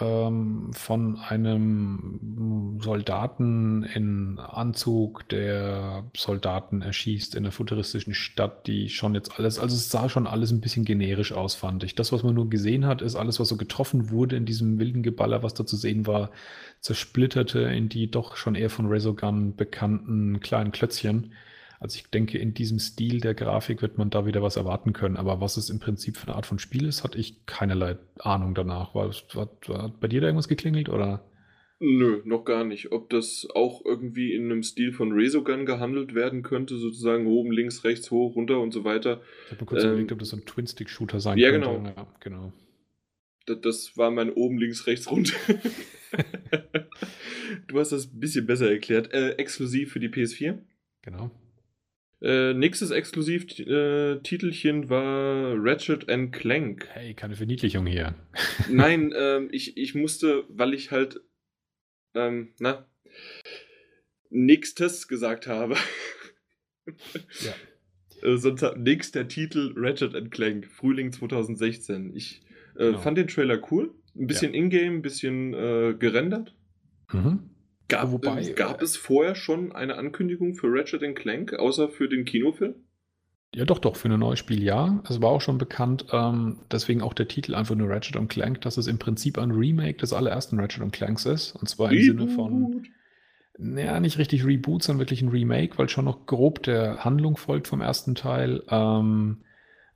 [0.00, 9.14] ähm, von einem Soldaten in Anzug, der Soldaten erschießt in einer futuristischen Stadt, die schon
[9.14, 11.94] jetzt alles, also es sah schon alles ein bisschen generisch aus, fand ich.
[11.94, 15.02] Das, was man nur gesehen hat, ist alles, was so getroffen wurde in diesem wilden
[15.02, 16.30] Geballer, was da zu sehen war,
[16.80, 21.32] zersplitterte in die doch schon eher von Resogun bekannten kleinen Klötzchen.
[21.80, 25.16] Also ich denke, in diesem Stil der Grafik wird man da wieder was erwarten können.
[25.16, 28.54] Aber was es im Prinzip für eine Art von Spiel ist, hatte ich keinerlei Ahnung
[28.54, 28.94] danach.
[28.94, 29.48] War, war,
[29.82, 31.24] hat bei dir da irgendwas geklingelt oder?
[31.80, 32.90] Nö, noch gar nicht.
[32.90, 37.84] Ob das auch irgendwie in einem Stil von Resogun gehandelt werden könnte, sozusagen oben, links,
[37.84, 39.20] rechts, hoch, runter und so weiter.
[39.46, 41.68] Ich habe mir kurz Ähm, überlegt, ob das so ein Twin-Stick-Shooter sein ja, könnte.
[41.68, 41.84] genau.
[41.96, 42.52] Ja, genau.
[43.46, 45.36] Das, das war mein oben, links, rechts, runter.
[47.68, 49.12] du hast das ein bisschen besser erklärt.
[49.12, 50.58] Äh, exklusiv für die PS4.
[51.02, 51.30] Genau.
[52.20, 56.88] Äh, nächstes Exklusiv-Titelchen war Ratchet and Clank.
[56.90, 58.14] Hey, keine Verniedlichung hier.
[58.70, 61.20] Nein, ähm, ich, ich musste, weil ich halt,
[62.14, 62.88] ähm, na,
[64.30, 65.76] nächstes gesagt habe,
[66.86, 67.54] ja.
[68.22, 72.16] Äh, sonst nächster Titel Ratchet Clank, Frühling 2016.
[72.16, 72.40] Ich
[72.74, 72.98] äh, genau.
[72.98, 73.94] fand den Trailer cool.
[74.16, 74.60] Ein bisschen ja.
[74.60, 76.52] Ingame, ein bisschen äh, gerendert.
[77.12, 77.50] Mhm.
[77.88, 82.24] Gab, Wobei, äh, gab es vorher schon eine Ankündigung für Ratchet Clank, außer für den
[82.26, 82.74] Kinofilm?
[83.54, 85.02] Ja, doch, doch, für ein neues Spiel ja.
[85.08, 88.76] Es war auch schon bekannt, ähm, deswegen auch der Titel einfach nur Ratchet Clank, dass
[88.76, 91.52] es im Prinzip ein Remake des allerersten Ratchet Clanks ist.
[91.52, 92.18] Und zwar im Reboot.
[92.18, 92.86] Sinne von.
[93.56, 97.68] Naja, nicht richtig Reboot, sondern wirklich ein Remake, weil schon noch grob der Handlung folgt
[97.68, 98.62] vom ersten Teil.
[98.68, 99.38] Ähm,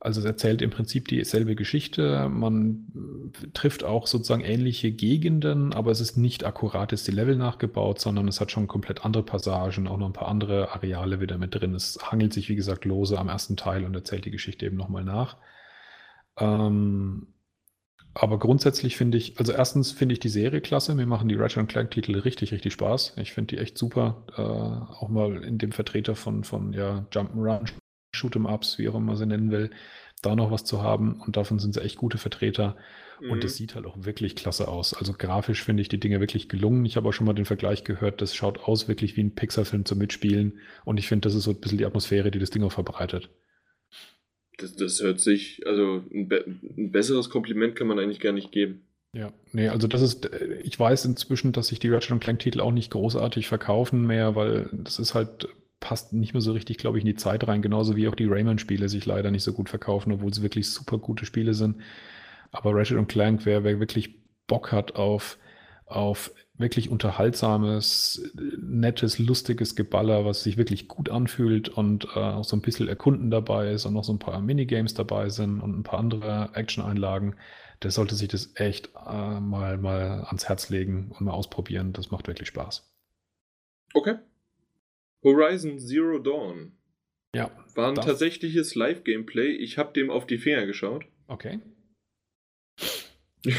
[0.04, 2.28] also es erzählt im Prinzip dieselbe Geschichte.
[2.28, 8.00] Man trifft auch sozusagen ähnliche Gegenden, aber es ist nicht akkurat ist die Level nachgebaut,
[8.00, 11.54] sondern es hat schon komplett andere Passagen, auch noch ein paar andere Areale wieder mit
[11.54, 11.72] drin.
[11.76, 15.04] Es hangelt sich, wie gesagt, lose am ersten Teil und erzählt die Geschichte eben nochmal
[15.04, 15.36] nach.
[16.36, 17.28] Ähm,
[18.12, 20.96] aber grundsätzlich finde ich, also erstens finde ich die Serie klasse.
[20.96, 23.14] Mir machen die Ratchet Clank-Titel richtig, richtig Spaß.
[23.18, 24.24] Ich finde die echt super.
[24.36, 27.68] Äh, auch mal in dem Vertreter von, von ja, Jump'n'Run
[28.14, 29.70] Shoot'em-Ups, wie auch immer man sie nennen will,
[30.22, 31.20] da noch was zu haben.
[31.20, 32.76] Und davon sind sie echt gute Vertreter.
[33.20, 33.30] Mhm.
[33.30, 34.94] Und es sieht halt auch wirklich klasse aus.
[34.94, 36.84] Also grafisch finde ich die Dinge wirklich gelungen.
[36.84, 39.84] Ich habe auch schon mal den Vergleich gehört, das schaut aus wirklich wie ein Pixar-Film
[39.84, 40.60] zum Mitspielen.
[40.84, 43.30] Und ich finde, das ist so ein bisschen die Atmosphäre, die das Ding auch verbreitet.
[44.58, 48.52] Das, das hört sich, also ein, be ein besseres Kompliment kann man eigentlich gar nicht
[48.52, 48.86] geben.
[49.14, 50.30] Ja, nee, also das ist,
[50.62, 54.70] ich weiß inzwischen, dass sich die Ratchet Clank Titel auch nicht großartig verkaufen mehr, weil
[54.72, 55.48] das ist halt
[55.82, 57.60] passt nicht mehr so richtig, glaube ich, in die Zeit rein.
[57.60, 60.96] Genauso wie auch die Rayman-Spiele sich leider nicht so gut verkaufen, obwohl sie wirklich super
[60.96, 61.76] gute Spiele sind.
[62.52, 64.14] Aber Ratchet und Clank, wer, wer wirklich
[64.46, 65.38] Bock hat auf,
[65.86, 72.56] auf wirklich unterhaltsames, nettes, lustiges Geballer, was sich wirklich gut anfühlt und äh, auch so
[72.56, 75.82] ein bisschen Erkunden dabei ist und noch so ein paar Minigames dabei sind und ein
[75.82, 77.34] paar andere Action-Einlagen,
[77.82, 81.92] der sollte sich das echt äh, mal, mal ans Herz legen und mal ausprobieren.
[81.92, 82.88] Das macht wirklich Spaß.
[83.94, 84.14] Okay,
[85.22, 86.72] Horizon Zero Dawn.
[87.34, 87.50] Ja.
[87.74, 89.52] War ein tatsächliches Live-Gameplay.
[89.52, 91.06] Ich habe dem auf die Finger geschaut.
[91.28, 91.60] Okay.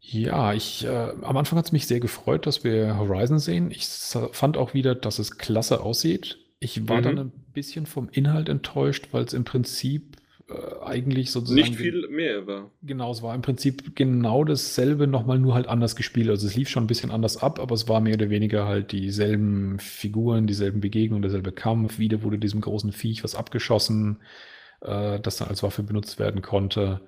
[0.00, 0.88] ja, ich, äh,
[1.22, 3.70] am Anfang hat es mich sehr gefreut, dass wir Horizon sehen.
[3.70, 6.38] Ich fand auch wieder, dass es klasse aussieht.
[6.60, 7.02] Ich war mhm.
[7.02, 10.16] dann ein bisschen vom Inhalt enttäuscht, weil es im Prinzip
[10.52, 11.60] äh, eigentlich sozusagen.
[11.60, 12.70] Nicht viel mehr war.
[12.82, 16.28] Genau, es war im Prinzip genau dasselbe, nochmal nur halt anders gespielt.
[16.28, 18.92] Also es lief schon ein bisschen anders ab, aber es war mehr oder weniger halt
[18.92, 21.98] dieselben Figuren, dieselben Begegnungen, derselbe Kampf.
[21.98, 24.20] Wieder wurde diesem großen Viech was abgeschossen,
[24.80, 27.00] äh, das dann als Waffe benutzt werden konnte.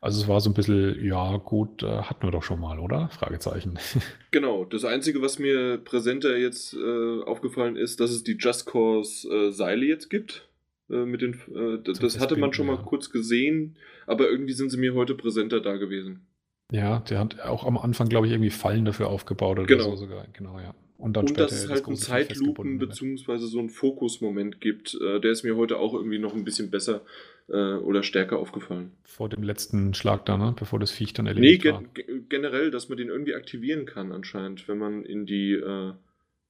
[0.00, 3.08] Also es war so ein bisschen, ja gut, äh, hatten wir doch schon mal, oder?
[3.08, 3.78] Fragezeichen.
[4.32, 9.26] Genau, das Einzige, was mir präsenter jetzt äh, aufgefallen ist, dass es die Just Cause
[9.28, 10.45] äh, Seile jetzt gibt.
[10.90, 14.70] Äh, mit den, äh, das, das hatte man schon mal kurz gesehen, aber irgendwie sind
[14.70, 16.26] sie mir heute präsenter da gewesen.
[16.72, 19.90] Ja, der hat auch am Anfang, glaube ich, irgendwie Fallen dafür aufgebaut oder genau.
[19.90, 20.26] so sogar.
[20.32, 20.74] Genau, ja.
[20.98, 25.30] Und, dann Und dass es halt einen Zeitlupen beziehungsweise so einen Fokusmoment gibt, äh, der
[25.30, 27.02] ist mir heute auch irgendwie noch ein bisschen besser
[27.48, 28.92] äh, oder stärker aufgefallen.
[29.04, 30.54] Vor dem letzten Schlag da, ne?
[30.58, 31.82] Bevor das Viech dann erledigt nee, war.
[31.82, 35.92] Nee, generell, dass man den irgendwie aktivieren kann anscheinend, wenn man in die, äh,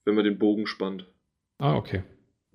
[0.05, 1.07] wenn man den Bogen spannt.
[1.59, 2.05] Ah, okay.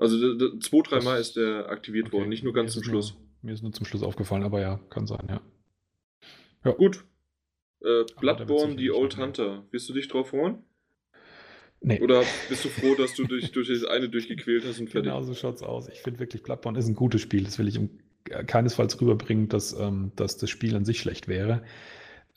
[0.01, 2.17] Also zwei, dreimal ist der aktiviert okay.
[2.17, 3.13] worden, nicht nur ganz zum Schluss.
[3.13, 5.41] Nur, mir ist nur zum Schluss aufgefallen, aber ja, kann sein, ja.
[6.65, 6.71] Ja.
[6.71, 7.05] Gut.
[7.81, 9.63] Äh, Bloodborne, die Old Hunter.
[9.69, 10.63] Wirst du dich drauf freuen?
[11.81, 12.01] Nee.
[12.01, 15.11] Oder bist du froh, dass du dich durch das eine durchgequält hast und fertig?
[15.11, 15.87] Genau so schaut's aus.
[15.87, 17.43] Ich finde wirklich, Bloodborne ist ein gutes Spiel.
[17.43, 17.79] Das will ich
[18.47, 21.61] keinesfalls rüberbringen, dass, ähm, dass das Spiel an sich schlecht wäre.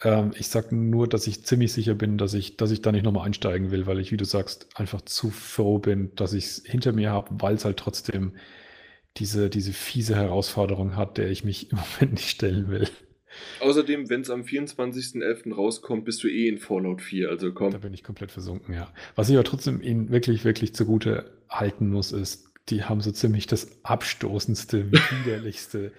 [0.05, 3.05] Ähm, ich sage nur, dass ich ziemlich sicher bin, dass ich, dass ich da nicht
[3.05, 6.63] nochmal einsteigen will, weil ich, wie du sagst, einfach zu froh bin, dass ich es
[6.65, 8.35] hinter mir habe, weil es halt trotzdem
[9.17, 12.89] diese, diese fiese Herausforderung hat, der ich mich im Moment nicht stellen will.
[13.61, 15.55] Außerdem, wenn es am 24.11.
[15.55, 17.73] rauskommt, bist du eh in Fallout 4, also komm.
[17.73, 18.93] Da bin ich komplett versunken, ja.
[19.17, 23.49] Was ich aber trotzdem ihnen wirklich, wirklich zugute halten muss, ist, die haben so ziemlich
[23.49, 24.93] das abstoßendste,
[25.25, 25.91] widerlichste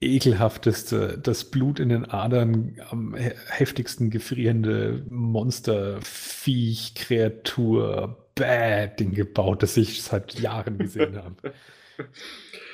[0.00, 9.62] ekelhafteste, das Blut in den Adern am heftigsten gefrierende Monster, Viech, Kreatur, bäh, Ding gebaut,
[9.62, 11.52] das ich seit Jahren gesehen habe.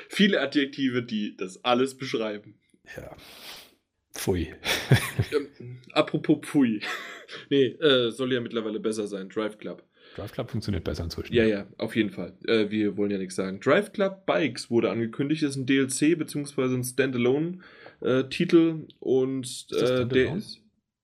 [0.08, 2.58] Viele Adjektive, die das alles beschreiben.
[2.96, 3.16] Ja.
[4.12, 4.54] Pfui.
[5.32, 6.80] ähm, apropos Pfui.
[7.50, 9.28] Nee, äh, soll ja mittlerweile besser sein.
[9.28, 9.82] Drive Club.
[10.14, 11.34] Drive Club funktioniert besser inzwischen.
[11.34, 12.34] Ja, ja, auf jeden Fall.
[12.46, 13.60] Äh, wir wollen ja nichts sagen.
[13.60, 16.74] Drive Club Bikes wurde angekündigt, ist ein DLC bzw.
[16.74, 20.60] ein Standalone-Titel äh, und äh, der ist.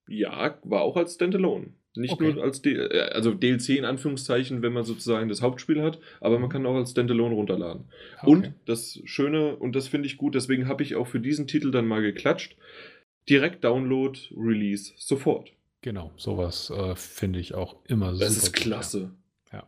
[0.09, 1.73] Ja, war auch als Standalone.
[1.97, 2.33] Nicht okay.
[2.33, 6.39] nur als D äh, also DLC in Anführungszeichen, wenn man sozusagen das Hauptspiel hat, aber
[6.39, 6.53] man mhm.
[6.53, 7.85] kann auch als Standalone runterladen.
[8.19, 8.31] Okay.
[8.31, 11.71] Und das Schöne, und das finde ich gut, deswegen habe ich auch für diesen Titel
[11.71, 12.57] dann mal geklatscht.
[13.29, 15.53] Direkt Download, Release, sofort.
[15.83, 18.27] Genau, sowas äh, finde ich auch immer super.
[18.27, 19.13] Das ist klasse.
[19.53, 19.67] Ja.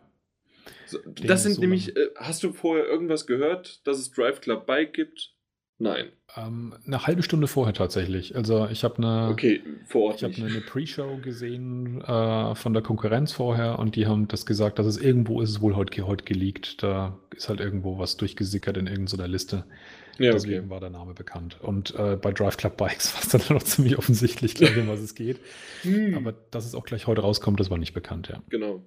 [1.24, 4.92] Das sind so nämlich, äh, hast du vorher irgendwas gehört, dass es Drive Club Bike
[4.92, 5.34] gibt?
[5.82, 6.12] Nein.
[6.36, 8.36] Ähm, eine halbe Stunde vorher tatsächlich.
[8.36, 13.32] Also ich habe eine, okay, vor ich habe eine, Pre-Show gesehen äh, von der Konkurrenz
[13.32, 16.82] vorher und die haben das gesagt, dass es irgendwo ist es wohl heute, heute geleakt.
[16.84, 19.64] Da ist halt irgendwo was durchgesickert in irgendeiner Liste.
[20.22, 20.70] Ja, Deswegen okay.
[20.70, 21.58] war der Name bekannt.
[21.60, 24.88] Und äh, bei Drive Club Bikes war es dann noch ziemlich offensichtlich, glaube ich, um
[24.88, 25.38] was es geht.
[25.82, 26.14] Hm.
[26.14, 28.40] Aber dass es auch gleich heute rauskommt, das war nicht bekannt, ja.
[28.50, 28.84] Genau.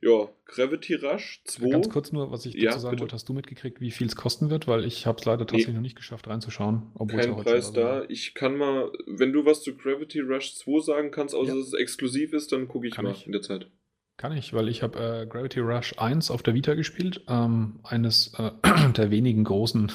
[0.00, 1.68] Ja, Gravity Rush 2.
[1.68, 3.00] Ganz kurz nur, was ich dazu ja, sagen bitte.
[3.02, 4.68] wollte, hast du mitgekriegt, wie viel es kosten wird?
[4.68, 5.74] Weil ich habe es leider tatsächlich nee.
[5.74, 6.92] noch nicht geschafft reinzuschauen.
[7.08, 8.04] Kein Preis da.
[8.08, 11.58] Ich kann mal, wenn du was zu Gravity Rush 2 sagen kannst, außer ja.
[11.58, 13.26] dass es exklusiv ist, dann gucke ich kann mal ich.
[13.26, 13.68] in der Zeit.
[14.16, 17.22] Kann ich, weil ich habe äh, Gravity Rush 1 auf der Vita gespielt.
[17.28, 18.52] Ähm, eines äh,
[18.96, 19.92] der wenigen großen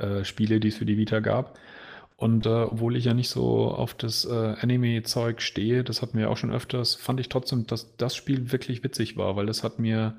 [0.00, 1.58] äh, Spiele, die es für die Vita gab.
[2.16, 6.30] Und äh, obwohl ich ja nicht so auf das äh, Anime-Zeug stehe, das hatten wir
[6.30, 9.78] auch schon öfters, fand ich trotzdem, dass das Spiel wirklich witzig war, weil das hat
[9.78, 10.16] mir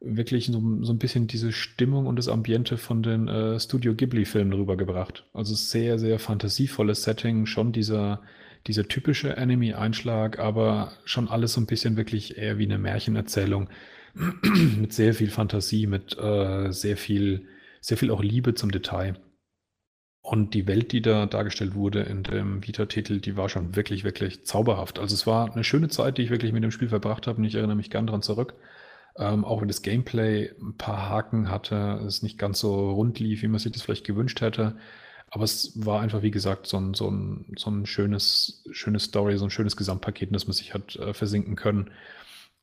[0.00, 4.52] wirklich so, so ein bisschen diese Stimmung und das Ambiente von den äh, Studio Ghibli-Filmen
[4.52, 5.24] rübergebracht.
[5.32, 8.22] Also sehr, sehr fantasievolles Setting, schon dieser,
[8.66, 13.68] dieser typische Anime-Einschlag, aber schon alles so ein bisschen wirklich eher wie eine Märchenerzählung
[14.78, 17.46] mit sehr viel Fantasie, mit äh, sehr viel,
[17.86, 19.14] sehr viel auch Liebe zum Detail.
[20.20, 24.44] Und die Welt, die da dargestellt wurde in dem Vita-Titel, die war schon wirklich, wirklich
[24.44, 24.98] zauberhaft.
[24.98, 27.44] Also es war eine schöne Zeit, die ich wirklich mit dem Spiel verbracht habe und
[27.44, 28.54] ich erinnere mich gern daran zurück.
[29.16, 33.42] Ähm, auch wenn das Gameplay ein paar Haken hatte, es nicht ganz so rund lief,
[33.42, 34.76] wie man sich das vielleicht gewünscht hätte.
[35.30, 39.38] Aber es war einfach, wie gesagt, so ein, so ein, so ein schönes, schönes Story,
[39.38, 41.92] so ein schönes Gesamtpaket, in das man sich hat äh, versinken können.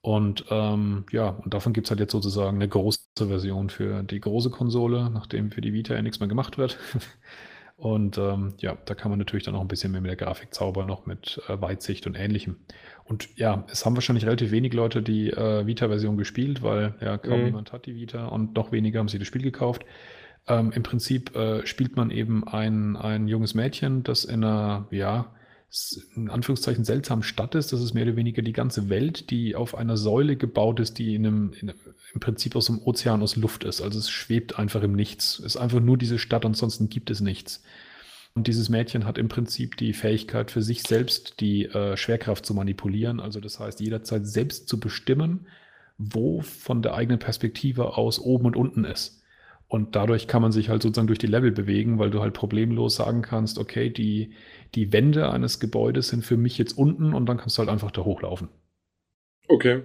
[0.03, 4.19] Und ähm, ja, und davon gibt es halt jetzt sozusagen eine große Version für die
[4.19, 6.77] große Konsole, nachdem für die Vita ja nichts mehr gemacht wird.
[7.77, 10.53] Und ähm, ja, da kann man natürlich dann auch ein bisschen mehr mit der Grafik
[10.53, 12.57] zaubern, noch mit äh, Weitsicht und ähnlichem.
[13.05, 17.39] Und ja, es haben wahrscheinlich relativ wenig Leute die äh, Vita-Version gespielt, weil ja kaum
[17.39, 17.45] mhm.
[17.47, 19.85] jemand hat die Vita und noch weniger haben sie das Spiel gekauft.
[20.47, 25.33] Ähm, Im Prinzip äh, spielt man eben ein, ein junges Mädchen, das in einer, ja,
[26.15, 27.73] in Anführungszeichen seltsam Stadt ist.
[27.73, 31.15] Das ist mehr oder weniger die ganze Welt, die auf einer Säule gebaut ist, die
[31.15, 31.73] in einem, in,
[32.13, 33.81] im Prinzip aus dem Ozean, aus Luft ist.
[33.81, 35.39] Also es schwebt einfach im Nichts.
[35.39, 37.63] Es ist einfach nur diese Stadt, ansonsten gibt es nichts.
[38.35, 42.53] Und dieses Mädchen hat im Prinzip die Fähigkeit für sich selbst die äh, Schwerkraft zu
[42.53, 43.19] manipulieren.
[43.19, 45.47] Also das heißt, jederzeit selbst zu bestimmen,
[45.97, 49.22] wo von der eigenen Perspektive aus oben und unten ist.
[49.73, 52.97] Und dadurch kann man sich halt sozusagen durch die Level bewegen, weil du halt problemlos
[52.97, 54.35] sagen kannst, okay, die,
[54.75, 57.89] die Wände eines Gebäudes sind für mich jetzt unten und dann kannst du halt einfach
[57.89, 58.49] da hochlaufen.
[59.47, 59.81] Okay.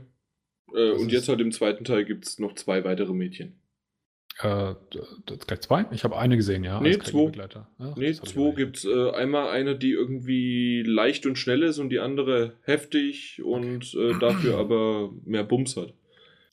[0.75, 3.63] Äh, und jetzt halt im zweiten Teil gibt es noch zwei weitere Mädchen.
[4.41, 4.75] Äh,
[5.25, 5.87] gleich zwei?
[5.91, 6.83] Ich habe eine gesehen, ja.
[6.83, 7.33] Nee, zwei.
[7.79, 8.85] Ach, nee, zwei gibt es.
[8.85, 14.11] Äh, einmal eine, die irgendwie leicht und schnell ist und die andere heftig und okay.
[14.11, 15.95] äh, dafür aber mehr Bums hat.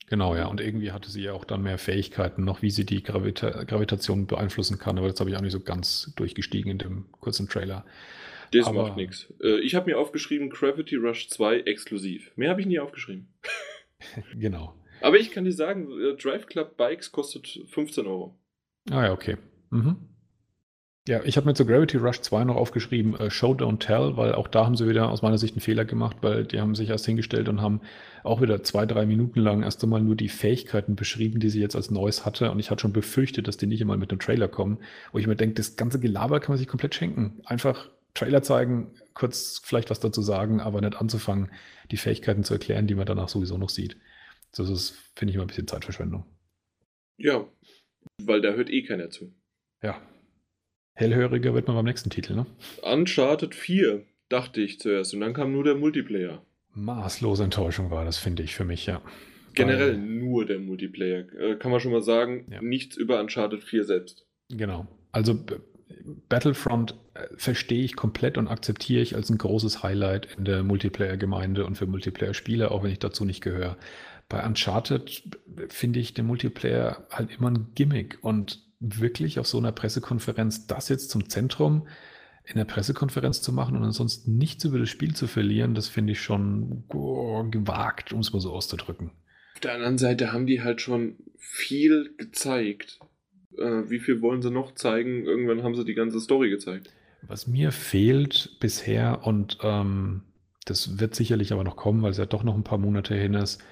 [0.08, 0.46] Genau, ja.
[0.46, 4.26] Und irgendwie hatte sie ja auch dann mehr Fähigkeiten noch, wie sie die Gravita Gravitation
[4.26, 4.98] beeinflussen kann.
[4.98, 7.84] Aber das habe ich auch nicht so ganz durchgestiegen in dem kurzen Trailer.
[8.52, 9.32] Das Aber, macht nichts.
[9.42, 12.30] Äh, ich habe mir aufgeschrieben Gravity Rush 2 exklusiv.
[12.36, 13.28] Mehr habe ich nie aufgeschrieben.
[14.38, 14.74] genau.
[15.00, 18.38] Aber ich kann dir sagen, äh, Drive Club Bikes kostet 15 Euro.
[18.90, 19.36] Ah ja, okay.
[19.70, 19.96] Mhm.
[21.08, 24.34] Ja, ich habe mir zu Gravity Rush 2 noch aufgeschrieben, äh, Show Don't Tell, weil
[24.34, 26.88] auch da haben sie wieder aus meiner Sicht einen Fehler gemacht, weil die haben sich
[26.88, 27.80] erst hingestellt und haben
[28.24, 31.76] auch wieder zwei, drei Minuten lang erst einmal nur die Fähigkeiten beschrieben, die sie jetzt
[31.76, 32.50] als Neues hatte.
[32.50, 34.78] Und ich hatte schon befürchtet, dass die nicht einmal mit einem Trailer kommen,
[35.12, 37.40] wo ich mir denke, das ganze Gelaber kann man sich komplett schenken.
[37.44, 41.52] Einfach Trailer zeigen, kurz vielleicht was dazu sagen, aber nicht anzufangen,
[41.92, 43.96] die Fähigkeiten zu erklären, die man danach sowieso noch sieht.
[44.56, 46.26] Das ist, finde ich, immer ein bisschen Zeitverschwendung.
[47.16, 47.46] Ja,
[48.22, 49.32] weil da hört eh keiner zu.
[49.82, 50.00] Ja,
[50.96, 52.46] Hellhöriger wird man beim nächsten Titel, ne?
[52.82, 55.12] Uncharted 4, dachte ich zuerst.
[55.12, 56.42] Und dann kam nur der Multiplayer.
[56.72, 59.02] Maßlose Enttäuschung war das, finde ich, für mich, ja.
[59.54, 61.26] Generell Weil, nur der Multiplayer.
[61.38, 62.62] Äh, kann man schon mal sagen, ja.
[62.62, 64.26] nichts über Uncharted 4 selbst.
[64.48, 64.86] Genau.
[65.12, 65.38] Also
[66.30, 71.66] Battlefront äh, verstehe ich komplett und akzeptiere ich als ein großes Highlight in der Multiplayer-Gemeinde
[71.66, 73.76] und für Multiplayer-Spiele, auch wenn ich dazu nicht gehöre.
[74.30, 75.24] Bei Uncharted
[75.68, 80.88] finde ich den Multiplayer halt immer ein Gimmick und wirklich auf so einer Pressekonferenz das
[80.88, 81.86] jetzt zum Zentrum
[82.44, 86.12] in der Pressekonferenz zu machen und ansonsten nichts über das Spiel zu verlieren, das finde
[86.12, 89.10] ich schon oh, gewagt, um es mal so auszudrücken.
[89.54, 93.00] Auf der anderen Seite haben die halt schon viel gezeigt.
[93.58, 95.24] Äh, wie viel wollen sie noch zeigen?
[95.24, 96.90] Irgendwann haben sie die ganze Story gezeigt.
[97.22, 100.22] Was mir fehlt bisher, und ähm,
[100.66, 103.34] das wird sicherlich aber noch kommen, weil es ja doch noch ein paar Monate hin
[103.34, 103.62] ist,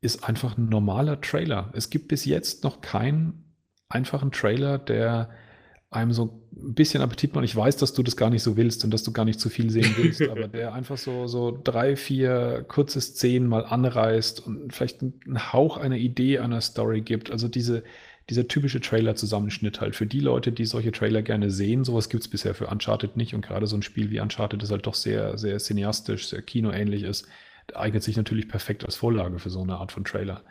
[0.00, 1.70] ist einfach ein normaler Trailer.
[1.74, 3.43] Es gibt bis jetzt noch keinen
[3.94, 5.30] einfachen Trailer, der
[5.90, 7.44] einem so ein bisschen Appetit macht.
[7.44, 9.48] Ich weiß, dass du das gar nicht so willst und dass du gar nicht zu
[9.48, 14.72] viel sehen willst, aber der einfach so, so drei, vier kurze Szenen mal anreißt und
[14.74, 17.30] vielleicht einen Hauch einer Idee einer Story gibt.
[17.30, 17.84] Also diese,
[18.28, 19.94] dieser typische Trailer-Zusammenschnitt halt.
[19.94, 23.34] Für die Leute, die solche Trailer gerne sehen, sowas gibt es bisher für Uncharted nicht.
[23.34, 27.04] Und gerade so ein Spiel wie Uncharted, das halt doch sehr, sehr cineastisch, sehr kinoähnlich
[27.04, 27.28] ist,
[27.74, 30.42] eignet sich natürlich perfekt als Vorlage für so eine Art von Trailer.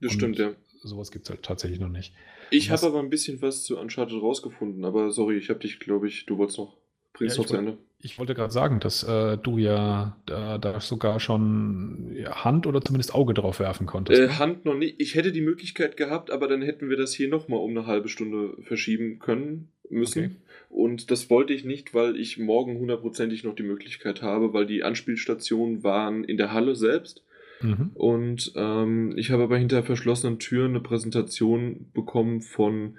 [0.00, 0.50] Das und stimmt, ja.
[0.82, 2.14] Sowas gibt es halt tatsächlich noch nicht.
[2.50, 6.08] Ich habe aber ein bisschen was zu Uncharted rausgefunden, aber sorry, ich habe dich, glaube
[6.08, 6.76] ich, du wolltest noch.
[7.12, 7.78] Bringst ja, noch zu Ende.
[8.00, 13.12] Ich wollte gerade sagen, dass äh, du ja da, da, sogar schon Hand oder zumindest
[13.12, 14.20] Auge drauf werfen konntest.
[14.20, 14.28] Äh?
[14.34, 15.00] Hand noch nicht.
[15.00, 18.08] Ich hätte die Möglichkeit gehabt, aber dann hätten wir das hier nochmal um eine halbe
[18.08, 20.24] Stunde verschieben können müssen.
[20.24, 20.36] Okay.
[20.68, 24.84] Und das wollte ich nicht, weil ich morgen hundertprozentig noch die Möglichkeit habe, weil die
[24.84, 27.24] Anspielstationen waren in der Halle selbst.
[27.60, 27.90] Mhm.
[27.94, 32.96] Und ähm, ich habe aber hinter verschlossenen Türen eine Präsentation bekommen von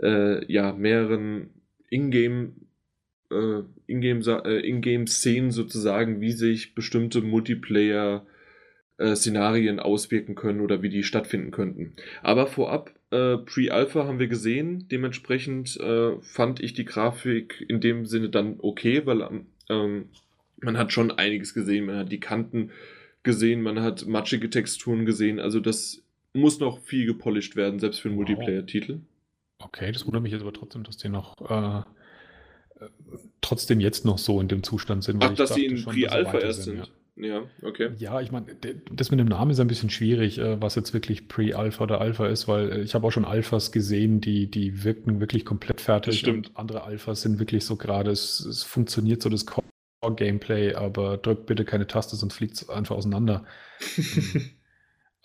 [0.00, 1.50] äh, ja, mehreren
[1.88, 2.52] Ingame
[3.30, 11.50] äh, Ingame-Szenen äh, sozusagen, wie sich bestimmte Multiplayer-Szenarien äh, auswirken können oder wie die stattfinden
[11.50, 11.94] könnten.
[12.22, 18.04] Aber vorab, äh, Pre-Alpha haben wir gesehen, dementsprechend äh, fand ich die Grafik in dem
[18.06, 19.26] Sinne dann okay, weil
[19.68, 20.10] ähm,
[20.60, 22.70] man hat schon einiges gesehen, man hat die Kanten
[23.26, 26.02] gesehen, man hat matschige Texturen gesehen, also das
[26.32, 28.26] muss noch viel gepolished werden, selbst für einen wow.
[28.26, 29.00] Multiplayer-Titel.
[29.58, 31.82] Okay, das wundert mich jetzt aber trotzdem, dass die noch äh,
[33.42, 35.22] trotzdem jetzt noch so in dem Zustand sind.
[35.22, 36.78] Ach, dass sie in Pre-Alpha erst sind.
[36.78, 36.86] Ja.
[37.18, 37.92] Ja, okay.
[37.96, 38.44] Ja, ich meine,
[38.92, 42.26] das mit dem Namen ist ein bisschen schwierig, äh, was jetzt wirklich Pre-Alpha oder Alpha
[42.26, 46.12] ist, weil äh, ich habe auch schon Alphas gesehen, die, die wirken wirklich komplett fertig.
[46.12, 46.48] Das stimmt.
[46.48, 49.46] Und andere Alphas sind wirklich so gerade, es, es funktioniert so das
[50.00, 53.44] Core-Gameplay, aber drückt bitte keine Taste, sonst fliegt es einfach auseinander.
[54.08, 54.50] Ähm,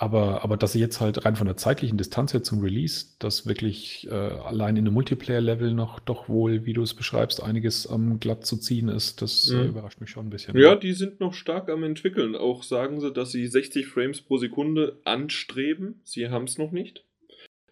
[0.01, 3.45] aber, aber dass sie jetzt halt rein von der zeitlichen Distanz her zum Release, das
[3.45, 8.19] wirklich äh, allein in einem Multiplayer-Level noch doch wohl, wie du es beschreibst, einiges am
[8.19, 9.61] glatt zu ziehen ist, das äh, mhm.
[9.61, 10.57] äh, überrascht mich schon ein bisschen.
[10.57, 12.35] Ja, die sind noch stark am entwickeln.
[12.35, 16.01] Auch sagen sie, dass sie 60 Frames pro Sekunde anstreben.
[16.03, 17.05] Sie haben es noch nicht.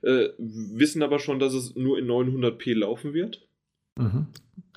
[0.03, 3.48] Äh, wissen aber schon, dass es nur in 900p laufen wird.
[3.99, 4.27] Mhm.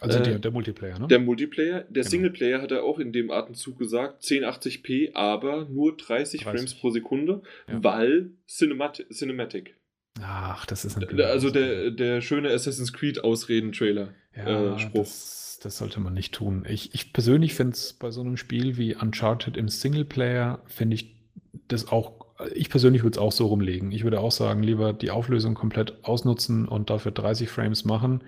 [0.01, 1.07] Also äh, der, der, Multiplayer, ne?
[1.07, 1.83] Der Multiplayer.
[1.83, 2.09] Der genau.
[2.09, 6.45] Singleplayer hat er auch in dem Atemzug gesagt, 1080p, aber nur 30, 30.
[6.45, 7.83] Frames pro Sekunde, ja.
[7.85, 9.77] weil Cinemat Cinematic.
[10.21, 14.13] Ach, das ist ein Also der, der schöne Assassin's Creed Ausreden-Trailer.
[14.37, 15.05] Ja, äh, Spruch.
[15.05, 16.67] Das, das, sollte man nicht tun.
[16.69, 21.17] Ich, ich persönlich finde es bei so einem Spiel wie Uncharted im Singleplayer, finde ich
[21.69, 22.23] das auch
[22.55, 23.93] ich persönlich würde es auch so rumlegen.
[23.93, 28.23] Ich würde auch sagen, lieber die Auflösung komplett ausnutzen und dafür 30 Frames machen,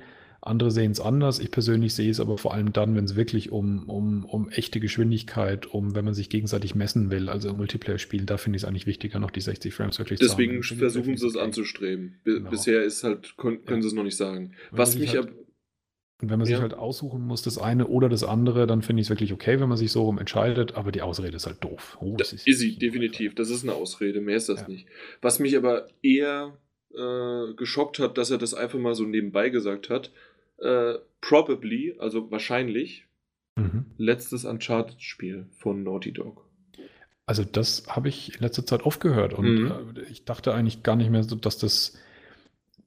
[0.47, 1.38] andere sehen es anders.
[1.38, 4.80] Ich persönlich sehe es aber vor allem dann, wenn es wirklich um, um, um echte
[4.80, 8.68] Geschwindigkeit, um, wenn man sich gegenseitig messen will, also im Multiplayer-Spielen, da finde ich es
[8.68, 10.78] eigentlich wichtiger, noch die 60 Frames wirklich Deswegen zu haben.
[10.78, 12.20] Deswegen versuchen sie es anzustreben.
[12.24, 12.51] B genau.
[12.51, 13.82] Bisher ist halt, können, können ja.
[13.82, 14.53] sie es noch nicht sagen.
[14.70, 15.32] Wenn Was mich halt,
[16.20, 16.57] und wenn man ja.
[16.57, 19.61] sich halt aussuchen muss, das eine oder das andere, dann finde ich es wirklich okay,
[19.61, 21.99] wenn man sich so rum entscheidet, aber die Ausrede ist halt doof.
[22.01, 23.34] Oh, das, ist easy, definitiv.
[23.34, 24.68] Das ist eine Ausrede, mehr ist das ja.
[24.68, 24.86] nicht.
[25.20, 26.57] Was mich aber eher
[26.95, 30.12] äh, geschockt hat, dass er das einfach mal so nebenbei gesagt hat,
[30.59, 33.07] äh, probably, also wahrscheinlich,
[33.57, 33.86] mhm.
[33.96, 36.44] letztes Uncharted-Spiel von Naughty Dog.
[37.26, 39.96] Also das habe ich in letzter Zeit oft gehört und mhm.
[39.96, 41.96] äh, ich dachte eigentlich gar nicht mehr, so, dass das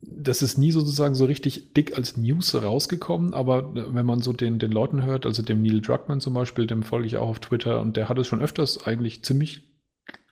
[0.01, 4.34] das ist nie sozusagen so richtig dick als News rausgekommen, aber äh, wenn man so
[4.34, 7.39] den, den Leuten hört, also dem Neil Druckmann zum Beispiel, dem folge ich auch auf
[7.39, 9.63] Twitter und der hat es schon öfters eigentlich ziemlich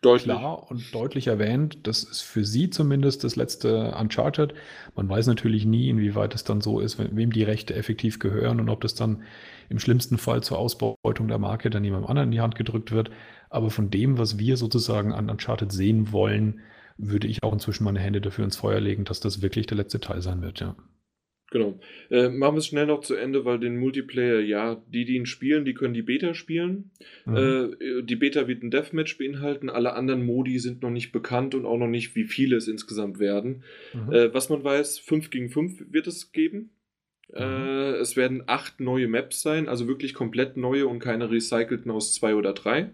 [0.06, 0.38] deutlich.
[0.38, 1.80] klar und deutlich erwähnt.
[1.88, 4.54] Das ist für sie zumindest das letzte Uncharted.
[4.96, 8.70] Man weiß natürlich nie, inwieweit es dann so ist, wem die Rechte effektiv gehören und
[8.70, 9.24] ob das dann
[9.70, 13.12] im schlimmsten Fall zur Ausbeutung der Marke dann jemandem anderen in die Hand gedrückt wird.
[13.50, 16.62] Aber von dem, was wir sozusagen an Uncharted sehen wollen,
[16.98, 20.00] würde ich auch inzwischen meine Hände dafür ins Feuer legen, dass das wirklich der letzte
[20.00, 20.76] Teil sein wird, ja.
[21.56, 21.80] Genau.
[22.12, 25.26] Äh, machen wir es schnell noch zu Ende, weil den Multiplayer, ja, die, die ihn
[25.26, 26.92] spielen, die können die Beta spielen.
[27.24, 27.38] Mhm.
[27.38, 29.70] Äh, die Beta wird ein Deathmatch beinhalten.
[29.70, 33.20] Alle anderen Modi sind noch nicht bekannt und auch noch nicht, wie viele es insgesamt
[33.20, 33.64] werden.
[33.94, 34.12] Mhm.
[34.12, 36.72] Äh, was man weiß, 5 gegen 5 wird es geben.
[37.30, 37.38] Mhm.
[37.38, 42.14] Äh, es werden acht neue Maps sein, also wirklich komplett neue und keine recycelten aus
[42.14, 42.90] zwei oder drei.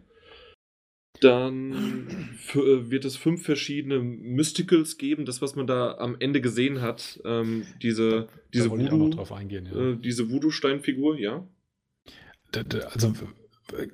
[1.21, 6.81] Dann äh, wird es fünf verschiedene Mysticals geben, das, was man da am Ende gesehen
[6.81, 7.21] hat.
[7.23, 9.91] Ähm, diese da, diese da Voodoo, drauf eingehen, ja.
[9.91, 11.47] äh, diese Voodoo-Steinfigur, ja.
[12.93, 13.13] Also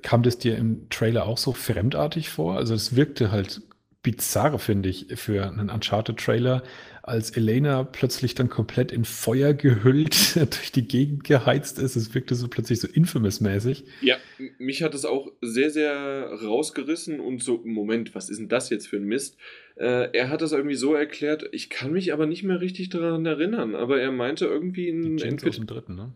[0.02, 2.56] kam das dir im Trailer auch so fremdartig vor?
[2.56, 3.62] Also es wirkte halt
[4.10, 6.62] bizarr, finde ich, für einen Uncharted-Trailer,
[7.02, 11.94] als Elena plötzlich dann komplett in Feuer gehüllt durch die Gegend geheizt ist.
[11.94, 13.84] Es wirkte so plötzlich so infamous-mäßig.
[14.00, 14.16] Ja,
[14.58, 18.88] mich hat es auch sehr, sehr rausgerissen und so, Moment, was ist denn das jetzt
[18.88, 19.36] für ein Mist?
[19.76, 23.26] Äh, er hat das irgendwie so erklärt, ich kann mich aber nicht mehr richtig daran
[23.26, 25.18] erinnern, aber er meinte irgendwie in.
[25.18, 25.36] Dem
[25.66, 26.12] dritten, ne?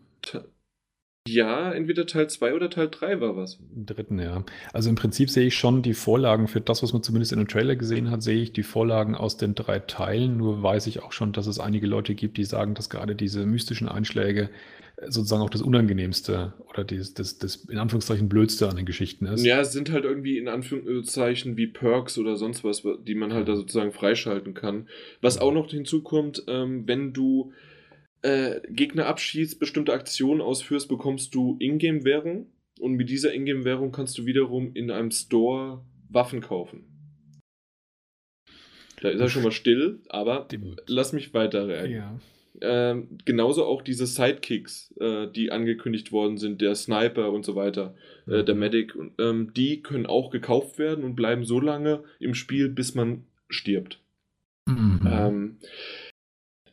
[1.25, 3.57] Ja, entweder Teil 2 oder Teil 3 war was.
[3.73, 4.43] Im dritten, ja.
[4.73, 7.47] Also im Prinzip sehe ich schon die Vorlagen für das, was man zumindest in dem
[7.47, 10.35] Trailer gesehen hat, sehe ich die Vorlagen aus den drei Teilen.
[10.35, 13.45] Nur weiß ich auch schon, dass es einige Leute gibt, die sagen, dass gerade diese
[13.45, 14.49] mystischen Einschläge
[15.07, 19.45] sozusagen auch das Unangenehmste oder das, das, das in Anführungszeichen Blödste an den Geschichten ist.
[19.45, 23.47] Ja, es sind halt irgendwie in Anführungszeichen wie Perks oder sonst was, die man halt
[23.47, 24.87] da sozusagen freischalten kann.
[25.21, 27.53] Was auch noch hinzukommt, ähm, wenn du
[28.23, 32.47] äh, Gegner abschießt, bestimmte Aktionen ausführst, bekommst du Ingame-Währung.
[32.79, 36.85] Und mit dieser Ingame-Währung kannst du wiederum in einem Store Waffen kaufen.
[39.01, 40.47] Da ist er schon mal still, aber
[40.87, 42.19] lass mich weiter Ja.
[42.61, 47.95] Ähm, genauso auch diese Sidekicks, äh, die angekündigt worden sind, der Sniper und so weiter,
[48.27, 48.45] äh, mhm.
[48.45, 52.95] der Medic, ähm, die können auch gekauft werden und bleiben so lange im Spiel, bis
[52.95, 53.99] man stirbt.
[54.67, 55.01] Mhm.
[55.11, 55.57] Ähm,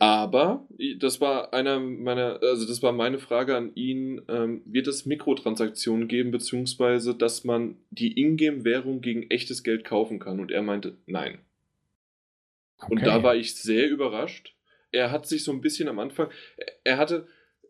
[0.01, 0.67] aber
[0.99, 6.09] das war einer meiner, also das war meine Frage an ihn, ähm, wird es Mikrotransaktionen
[6.09, 10.41] geben, beziehungsweise dass man die Ingame-Währung gegen echtes Geld kaufen kann?
[10.41, 11.41] Und er meinte, nein.
[12.79, 12.95] Okay.
[12.95, 14.57] Und da war ich sehr überrascht.
[14.91, 16.31] Er hat sich so ein bisschen am Anfang,
[16.83, 17.29] er hatte,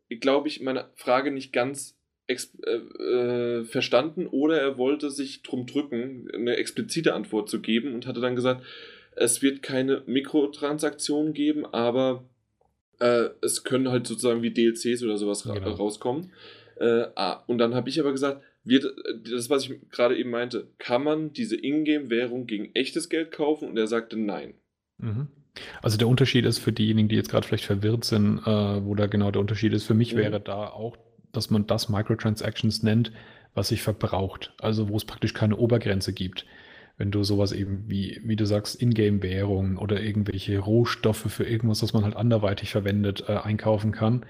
[0.09, 2.35] glaube ich, meine Frage nicht ganz äh,
[2.75, 8.21] äh, verstanden oder er wollte sich drum drücken, eine explizite Antwort zu geben und hatte
[8.21, 8.65] dann gesagt,
[9.21, 12.25] es wird keine Mikrotransaktionen geben, aber
[13.01, 15.73] äh, es können halt sozusagen wie DLCs oder sowas ra genau.
[15.73, 16.33] rauskommen.
[16.77, 18.87] Äh, ah, und dann habe ich aber gesagt, wird,
[19.31, 23.69] das, was ich gerade eben meinte, kann man diese Ingame-Währung gegen echtes Geld kaufen?
[23.69, 24.55] Und er sagte nein.
[24.97, 25.29] Mhm.
[25.83, 29.07] Also der Unterschied ist für diejenigen, die jetzt gerade vielleicht verwirrt sind, äh, wo da
[29.07, 30.19] genau der Unterschied ist, für mich mhm.
[30.19, 30.97] wäre da auch,
[31.33, 33.13] dass man das Microtransactions nennt,
[33.53, 34.55] was sich verbraucht.
[34.59, 36.47] Also wo es praktisch keine Obergrenze gibt
[37.01, 41.95] wenn du sowas eben wie, wie du sagst, Ingame-Währung oder irgendwelche Rohstoffe für irgendwas, was
[41.95, 44.27] man halt anderweitig verwendet, äh, einkaufen kann.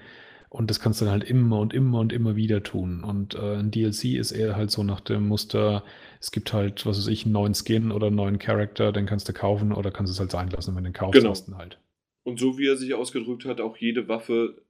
[0.47, 3.03] Und das kannst du dann halt immer und immer und immer wieder tun.
[3.03, 5.83] Und äh, ein DLC ist eher halt so nach dem Muster,
[6.21, 9.27] es gibt halt, was weiß ich, einen neuen Skin oder einen neuen Charakter, den kannst
[9.27, 11.31] du kaufen oder kannst es halt sein lassen, wenn du den kaufst, genau.
[11.31, 11.77] hast halt.
[12.23, 14.63] Und so wie er sich ausgedrückt hat, auch jede Waffe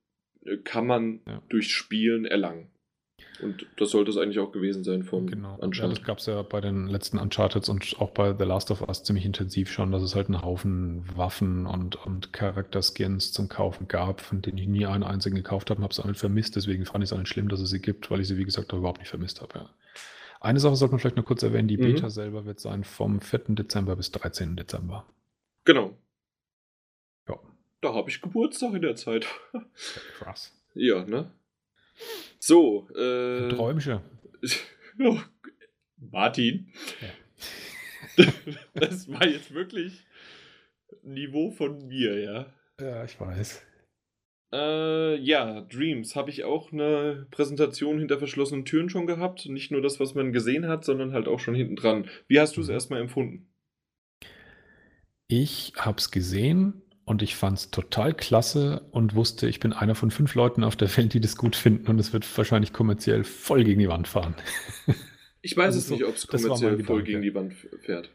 [0.44, 1.44] äh, kann man ja.
[1.50, 2.72] durch Spielen erlangen.
[3.42, 5.56] Und das sollte es eigentlich auch gewesen sein vom genau.
[5.56, 5.78] Uncharted.
[5.80, 8.82] Ja, das gab es ja bei den letzten Uncharted und auch bei The Last of
[8.82, 13.88] Us ziemlich intensiv schon, dass es halt einen Haufen Waffen und, und Charakterskins zum Kaufen
[13.88, 16.56] gab, von denen ich nie einen einzigen gekauft habe und habe es auch nicht vermisst.
[16.56, 18.46] Deswegen fand ich es auch nicht schlimm, dass es sie gibt, weil ich sie, wie
[18.46, 19.60] gesagt, überhaupt nicht vermisst habe.
[19.60, 19.70] Ja.
[20.40, 21.94] Eine Sache sollte man vielleicht noch kurz erwähnen, die mhm.
[21.94, 23.40] Beta selber wird sein vom 4.
[23.50, 24.56] Dezember bis 13.
[24.56, 25.06] Dezember.
[25.66, 25.96] Genau.
[27.28, 27.40] Ja.
[27.82, 29.28] Da habe ich Geburtstag in der Zeit.
[30.18, 30.52] Krass.
[30.74, 31.32] Ja, ne?
[32.40, 33.50] So, äh.
[33.50, 34.02] Träumchen.
[35.00, 35.18] Oh,
[35.98, 36.72] Martin.
[38.18, 38.26] Ja.
[38.74, 40.06] das war jetzt wirklich
[41.02, 42.54] Niveau von mir, ja.
[42.80, 43.66] Ja, ich weiß.
[44.54, 49.46] Äh, ja, Dreams habe ich auch eine Präsentation hinter verschlossenen Türen schon gehabt.
[49.48, 52.10] Nicht nur das, was man gesehen hat, sondern halt auch schon hinten dran.
[52.28, 52.74] Wie hast du es mhm.
[52.74, 53.48] erstmal empfunden?
[55.28, 56.82] Ich habe es gesehen
[57.12, 60.78] und ich fand es total klasse und wusste, ich bin einer von fünf Leuten auf
[60.78, 64.08] der Welt, die das gut finden und es wird wahrscheinlich kommerziell voll gegen die Wand
[64.08, 64.34] fahren.
[65.44, 68.12] Ich weiß es nicht, ob es kommerziell voll gegen die Wand fährt.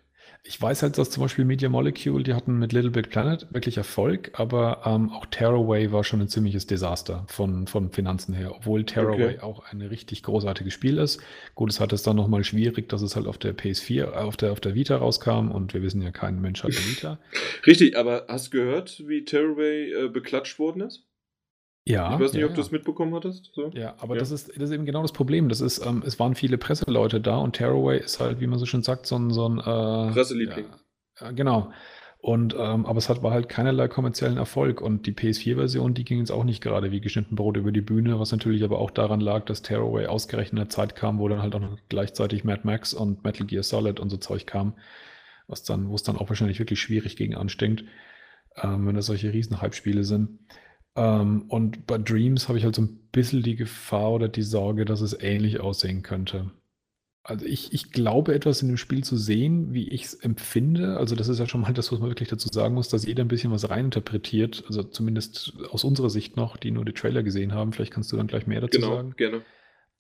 [0.49, 3.77] Ich weiß halt, dass zum Beispiel Media Molecule, die hatten mit Little Big Planet wirklich
[3.77, 8.85] Erfolg, aber ähm, auch Tearaway war schon ein ziemliches Desaster von, von Finanzen her, obwohl
[8.85, 9.41] Tearaway okay.
[9.41, 11.21] auch ein richtig großartiges Spiel ist.
[11.55, 14.37] Gut, es hat es dann nochmal schwierig, dass es halt auf der PS4, äh, auf
[14.37, 17.19] der, auf der Vita rauskam und wir wissen ja, kein Mensch hat eine Vita.
[17.67, 21.07] richtig, aber hast du gehört, wie Tearaway äh, beklatscht worden ist?
[21.87, 22.15] Ja.
[22.15, 23.53] Ich weiß nicht, ja, ob du es mitbekommen hattest.
[23.55, 23.71] So.
[23.73, 24.21] Ja, aber ja.
[24.21, 25.49] Das, ist, das ist eben genau das Problem.
[25.49, 28.67] Das ist, ähm, es waren viele Presseleute da und Tearaway ist halt, wie man so
[28.67, 30.67] schön sagt, so ein, so ein äh, Presseliebling.
[31.21, 31.73] Ja, genau.
[32.19, 34.81] Und ähm, aber es hat, war halt keinerlei kommerziellen Erfolg.
[34.81, 38.19] Und die PS4-Version, die ging jetzt auch nicht gerade wie geschnitten Brot über die Bühne,
[38.19, 41.41] was natürlich aber auch daran lag, dass Tearaway ausgerechnet in der Zeit kam, wo dann
[41.41, 44.75] halt auch noch gleichzeitig Mad Max und Metal Gear Solid und so Zeug kam,
[45.47, 47.85] was dann, wo es dann auch wahrscheinlich wirklich schwierig gegen anstinkt,
[48.61, 50.41] ähm, wenn das solche riesen Hype-Spiele sind.
[50.97, 54.85] Ähm, und bei Dreams habe ich halt so ein bisschen die Gefahr oder die Sorge,
[54.85, 56.51] dass es ähnlich aussehen könnte.
[57.23, 60.97] Also ich, ich glaube etwas in dem Spiel zu sehen, wie ich es empfinde.
[60.97, 63.25] Also das ist ja schon mal das, was man wirklich dazu sagen muss, dass jeder
[63.25, 64.63] ein bisschen was reininterpretiert.
[64.69, 67.73] Also zumindest aus unserer Sicht noch, die nur die Trailer gesehen haben.
[67.73, 69.15] Vielleicht kannst du dann gleich mehr dazu genau, sagen.
[69.17, 69.43] Gerne.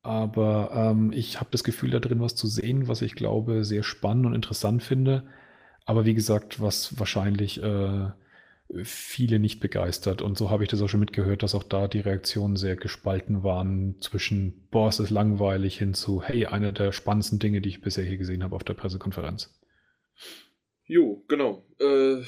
[0.03, 3.83] Aber ähm, ich habe das Gefühl, da drin was zu sehen, was ich glaube sehr
[3.83, 5.25] spannend und interessant finde.
[5.85, 8.11] Aber wie gesagt, was wahrscheinlich äh,
[8.83, 10.23] viele nicht begeistert.
[10.23, 13.43] Und so habe ich das auch schon mitgehört, dass auch da die Reaktionen sehr gespalten
[13.43, 17.81] waren zwischen, boah, es ist langweilig, hin zu, hey, eine der spannendsten Dinge, die ich
[17.81, 19.55] bisher hier gesehen habe auf der Pressekonferenz.
[20.89, 21.64] Jo, genau.
[21.81, 22.21] Äh,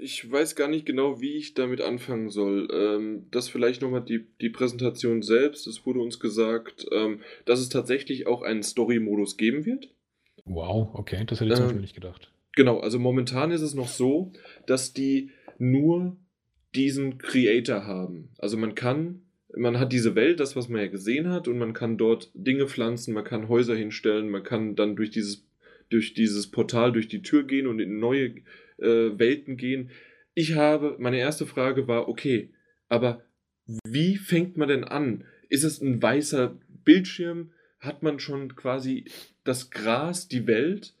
[0.00, 2.68] ich weiß gar nicht genau, wie ich damit anfangen soll.
[2.72, 5.68] Ähm, das vielleicht nochmal die, die Präsentation selbst.
[5.68, 9.94] Es wurde uns gesagt, ähm, dass es tatsächlich auch einen Story-Modus geben wird.
[10.44, 12.32] Wow, okay, das hätte ich zum ähm, Beispiel nicht gedacht.
[12.56, 14.32] Genau, also momentan ist es noch so,
[14.66, 15.30] dass die
[15.60, 16.16] nur
[16.74, 18.30] diesen Creator haben.
[18.38, 19.22] Also man kann,
[19.56, 22.66] man hat diese Welt, das, was man ja gesehen hat, und man kann dort Dinge
[22.66, 25.46] pflanzen, man kann Häuser hinstellen, man kann dann durch dieses,
[25.88, 28.34] durch dieses Portal, durch die Tür gehen und in neue
[28.78, 29.90] äh, Welten gehen.
[30.34, 32.50] Ich habe, meine erste Frage war, okay,
[32.88, 33.22] aber
[33.84, 35.24] wie fängt man denn an?
[35.48, 37.52] Ist es ein weißer Bildschirm?
[37.78, 39.04] Hat man schon quasi
[39.44, 40.94] das Gras, die Welt?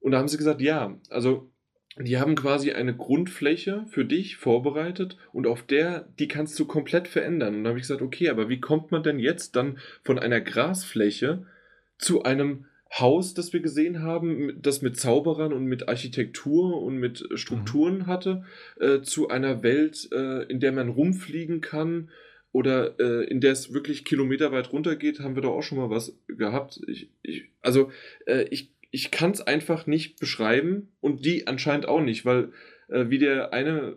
[0.00, 1.50] Und da haben sie gesagt, ja, also
[1.98, 7.06] die haben quasi eine Grundfläche für dich vorbereitet und auf der, die kannst du komplett
[7.06, 7.54] verändern.
[7.54, 10.40] Und da habe ich gesagt, okay, aber wie kommt man denn jetzt dann von einer
[10.40, 11.46] Grasfläche
[11.98, 12.66] zu einem
[12.98, 18.06] Haus, das wir gesehen haben, das mit Zauberern und mit Architektur und mit Strukturen mhm.
[18.06, 18.44] hatte,
[18.78, 22.10] äh, zu einer Welt, äh, in der man rumfliegen kann
[22.52, 26.16] oder äh, in der es wirklich kilometerweit runtergeht, haben wir doch auch schon mal was
[26.28, 26.80] gehabt.
[26.86, 27.90] Ich, ich, also
[28.26, 32.52] äh, ich ich kann es einfach nicht beschreiben und die anscheinend auch nicht, weil
[32.86, 33.96] äh, wie der eine,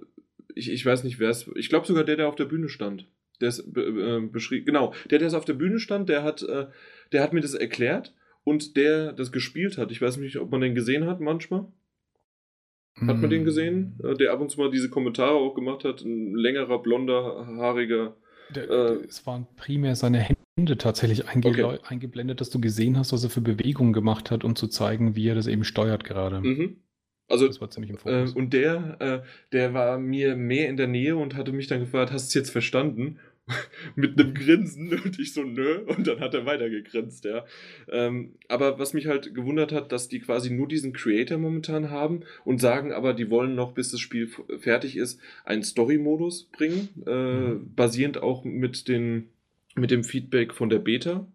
[0.55, 3.07] ich, ich weiß nicht wer es, ich glaube sogar der, der auf der Bühne stand,
[3.39, 6.65] der ist äh, beschrieben, genau, der, der ist auf der Bühne stand, der hat, äh,
[7.11, 9.91] der hat mir das erklärt und der das gespielt hat.
[9.91, 11.67] Ich weiß nicht, ob man den gesehen hat manchmal.
[12.99, 13.99] Hat man den gesehen?
[14.01, 14.13] Hm.
[14.13, 18.17] Äh, der ab und zu mal diese Kommentare auch gemacht hat, ein längerer, blonder, haariger.
[18.55, 20.27] Der, äh, es waren primär seine
[20.57, 21.79] Hände tatsächlich einge okay.
[21.83, 25.27] eingeblendet, dass du gesehen hast, was er für Bewegungen gemacht hat, um zu zeigen, wie
[25.27, 26.41] er das eben steuert gerade.
[26.41, 26.77] Mhm.
[27.29, 28.33] Also, das war ziemlich im Fokus.
[28.33, 29.19] Äh, und der, äh,
[29.51, 32.33] der war mir mehr in der Nähe und hatte mich dann gefragt, hast du es
[32.33, 33.19] jetzt verstanden?
[33.95, 37.45] mit einem Grinsen und ich so, nö, und dann hat er weiter gegrinst, ja.
[37.89, 42.21] Ähm, aber was mich halt gewundert hat, dass die quasi nur diesen Creator momentan haben
[42.43, 44.29] und sagen aber, die wollen noch, bis das Spiel
[44.59, 47.73] fertig ist, einen Story-Modus bringen, äh, mhm.
[47.73, 49.29] basierend auch mit den
[49.77, 51.27] mit dem Feedback von der Beta,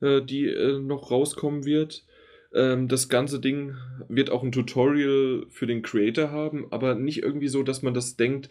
[0.00, 2.04] äh, die äh, noch rauskommen wird.
[2.52, 3.76] Ähm, das ganze Ding
[4.08, 8.16] wird auch ein Tutorial für den Creator haben, aber nicht irgendwie so, dass man das
[8.16, 8.50] denkt,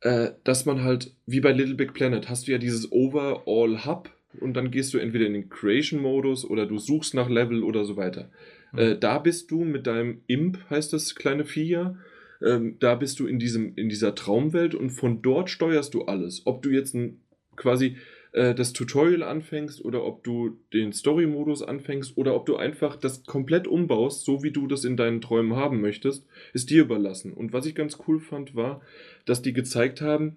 [0.00, 4.10] äh, dass man halt, wie bei Little Big Planet, hast du ja dieses Overall Hub
[4.40, 7.96] und dann gehst du entweder in den Creation-Modus oder du suchst nach Level oder so
[7.96, 8.30] weiter.
[8.72, 8.78] Mhm.
[8.78, 11.96] Äh, da bist du mit deinem Imp, heißt das kleine Vieh ja,
[12.44, 16.42] ähm, da bist du in, diesem, in dieser Traumwelt und von dort steuerst du alles.
[16.44, 17.20] Ob du jetzt ein,
[17.56, 17.96] quasi
[18.32, 23.24] äh, das Tutorial anfängst oder ob du den Story-Modus anfängst oder ob du einfach das
[23.24, 27.32] komplett umbaust, so wie du das in deinen Träumen haben möchtest, ist dir überlassen.
[27.32, 28.80] Und was ich ganz cool fand, war,
[29.26, 30.36] dass die gezeigt haben,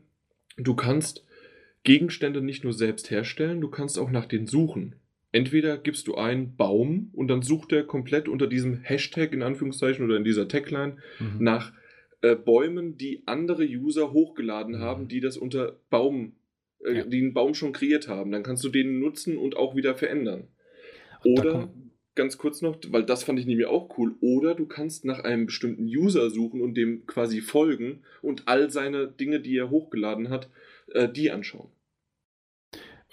[0.58, 1.26] du kannst
[1.84, 4.96] Gegenstände nicht nur selbst herstellen, du kannst auch nach denen suchen.
[5.32, 10.04] Entweder gibst du einen Baum und dann sucht er komplett unter diesem Hashtag in Anführungszeichen
[10.04, 11.44] oder in dieser Tagline mhm.
[11.44, 11.74] nach
[12.22, 14.82] äh, Bäumen, die andere User hochgeladen mhm.
[14.82, 16.34] haben, die das unter Baum
[16.86, 17.04] äh, ja.
[17.04, 18.32] die einen Baum schon kreiert haben.
[18.32, 20.48] Dann kannst du den nutzen und auch wieder verändern.
[21.24, 21.70] Oder,
[22.16, 25.46] ganz kurz noch, weil das fand ich nämlich auch cool, oder du kannst nach einem
[25.46, 30.50] bestimmten User suchen und dem quasi folgen und all seine Dinge, die er hochgeladen hat,
[30.94, 31.70] äh, die anschauen.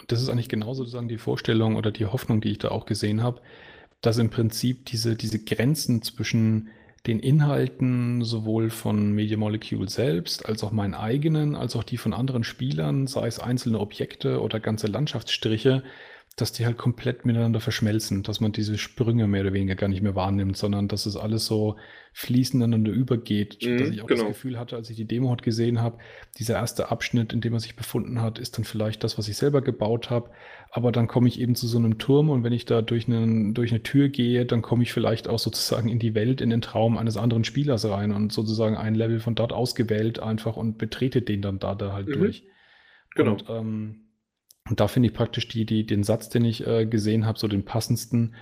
[0.08, 3.22] Das ist eigentlich genau sozusagen die Vorstellung oder die Hoffnung, die ich da auch gesehen
[3.22, 3.40] habe,
[4.00, 6.70] dass im Prinzip diese, diese Grenzen zwischen
[7.07, 12.12] den Inhalten sowohl von Media Molecule selbst, als auch meinen eigenen, als auch die von
[12.12, 15.82] anderen Spielern, sei es einzelne Objekte oder ganze Landschaftsstriche,
[16.37, 20.01] dass die halt komplett miteinander verschmelzen, dass man diese Sprünge mehr oder weniger gar nicht
[20.01, 21.76] mehr wahrnimmt, sondern dass es alles so
[22.14, 23.59] fließend einander übergeht.
[23.62, 24.22] Mhm, dass ich auch genau.
[24.22, 25.99] das Gefühl hatte, als ich die Demo halt gesehen habe,
[26.39, 29.37] dieser erste Abschnitt, in dem er sich befunden hat, ist dann vielleicht das, was ich
[29.37, 30.30] selber gebaut habe.
[30.70, 33.53] Aber dann komme ich eben zu so einem Turm und wenn ich da durch, einen,
[33.53, 36.62] durch eine Tür gehe, dann komme ich vielleicht auch sozusagen in die Welt, in den
[36.62, 41.20] Traum eines anderen Spielers rein und sozusagen ein Level von dort ausgewählt einfach und betrete
[41.20, 42.12] den dann da, da halt mhm.
[42.12, 42.45] durch.
[43.14, 43.33] Genau.
[43.33, 44.11] Und ähm,
[44.72, 47.46] und da finde ich praktisch die, die, den Satz, den ich äh, gesehen habe, so
[47.46, 48.34] den passendsten,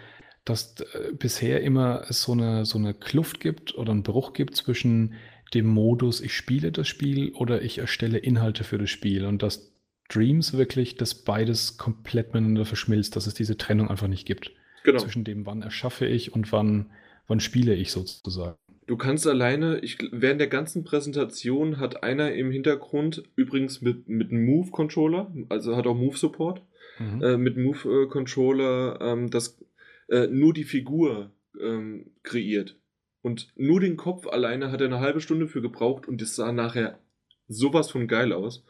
[0.44, 4.54] dass äh, bisher immer es so eine, so eine Kluft gibt oder einen Bruch gibt
[4.54, 5.14] zwischen
[5.54, 9.24] dem Modus, ich spiele das Spiel oder ich erstelle Inhalte für das Spiel.
[9.24, 9.74] Und dass
[10.08, 14.52] Dreams wirklich, dass beides komplett miteinander verschmilzt, dass es diese Trennung einfach nicht gibt.
[14.84, 15.00] Genau.
[15.00, 16.92] Zwischen dem, wann erschaffe ich und wann,
[17.26, 18.56] wann spiele ich sozusagen.
[18.91, 24.32] Du kannst alleine, ich, während der ganzen Präsentation hat einer im Hintergrund, übrigens mit, mit
[24.32, 26.61] einem Move-Controller, also hat auch Move-Support,
[26.99, 27.22] mhm.
[27.22, 29.64] äh, mit Move-Controller ähm, das,
[30.09, 31.30] äh, nur die Figur
[31.62, 32.80] ähm, kreiert.
[33.22, 36.51] Und nur den Kopf alleine hat er eine halbe Stunde für gebraucht und es sah
[36.51, 36.99] nachher
[37.47, 38.64] sowas von geil aus.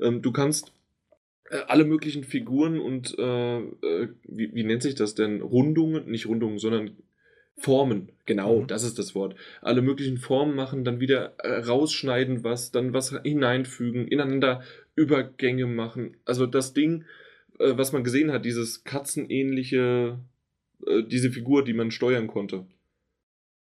[0.00, 0.72] Ähm, du kannst
[1.50, 5.42] äh, alle möglichen Figuren und äh, äh, wie, wie nennt sich das denn?
[5.42, 6.96] Rundungen, nicht Rundungen, sondern
[7.58, 8.66] Formen, genau, mhm.
[8.66, 9.34] das ist das Wort.
[9.62, 14.62] Alle möglichen Formen machen, dann wieder äh, rausschneiden was, dann was hineinfügen, ineinander
[14.94, 16.16] Übergänge machen.
[16.24, 17.04] Also das Ding,
[17.58, 20.18] äh, was man gesehen hat, dieses katzenähnliche,
[20.86, 22.66] äh, diese Figur, die man steuern konnte.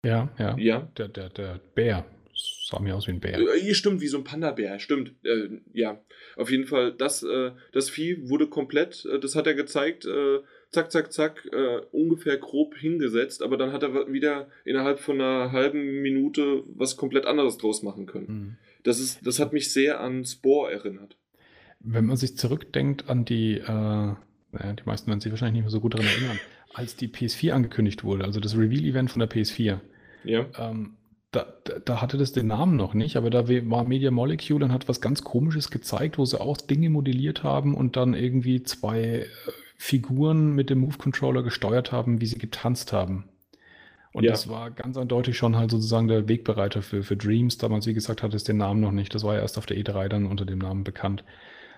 [0.03, 0.57] Ja, ja.
[0.57, 0.91] Ja.
[0.97, 2.05] Der, der, der Bär.
[2.33, 3.39] Sah mir aus wie ein Bär.
[3.39, 5.13] Äh, stimmt, wie so ein Panda-Bär, stimmt.
[5.23, 6.01] Äh, ja,
[6.35, 10.39] auf jeden Fall, das, äh, das Vieh wurde komplett, äh, das hat er gezeigt, äh,
[10.71, 15.51] zack, zack, zack, äh, ungefähr grob hingesetzt, aber dann hat er wieder innerhalb von einer
[15.51, 18.27] halben Minute was komplett anderes draus machen können.
[18.27, 18.55] Mhm.
[18.83, 21.17] Das, ist, das hat mich sehr an Spore erinnert.
[21.79, 24.17] Wenn man sich zurückdenkt an die, naja,
[24.73, 26.39] die meisten werden sich wahrscheinlich nicht mehr so gut daran erinnern,
[26.73, 29.79] als die PS4 angekündigt wurde, also das Reveal-Event von der PS4.
[30.23, 30.45] Ja.
[30.57, 30.97] Ähm,
[31.31, 31.45] da,
[31.83, 35.01] da, hatte das den Namen noch nicht, aber da war Media Molecule und hat was
[35.01, 39.27] ganz Komisches gezeigt, wo sie auch Dinge modelliert haben und dann irgendwie zwei äh,
[39.77, 43.29] Figuren mit dem Move Controller gesteuert haben, wie sie getanzt haben.
[44.11, 44.31] Und ja.
[44.31, 47.59] das war ganz eindeutig schon halt sozusagen der Wegbereiter für, für Dreams.
[47.59, 49.13] Damals, wie gesagt, hatte es den Namen noch nicht.
[49.13, 51.23] Das war ja erst auf der E3 dann unter dem Namen bekannt.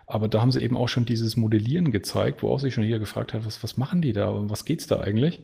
[0.07, 2.99] Aber da haben sie eben auch schon dieses Modellieren gezeigt, wo auch sich schon hier
[2.99, 5.41] gefragt hat, was, was machen die da und was geht's da eigentlich?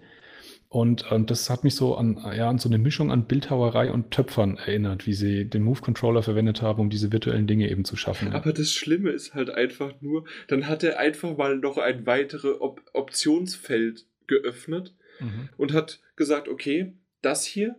[0.67, 4.11] Und, und das hat mich so an, ja, an so eine Mischung an Bildhauerei und
[4.11, 8.33] Töpfern erinnert, wie sie den Move-Controller verwendet haben, um diese virtuellen Dinge eben zu schaffen.
[8.33, 12.59] Aber das Schlimme ist halt einfach nur, dann hat er einfach mal noch ein weiteres
[12.59, 15.49] Op Optionsfeld geöffnet mhm.
[15.57, 17.75] und hat gesagt, okay, das hier,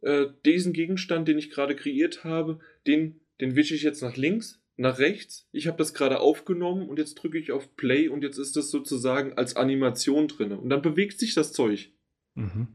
[0.00, 4.60] äh, diesen Gegenstand, den ich gerade kreiert habe, den, den wische ich jetzt nach links,
[4.76, 5.48] nach rechts.
[5.52, 8.70] Ich habe das gerade aufgenommen und jetzt drücke ich auf Play und jetzt ist das
[8.70, 10.52] sozusagen als Animation drin.
[10.52, 11.90] Und dann bewegt sich das Zeug.
[12.36, 12.68] Mhm.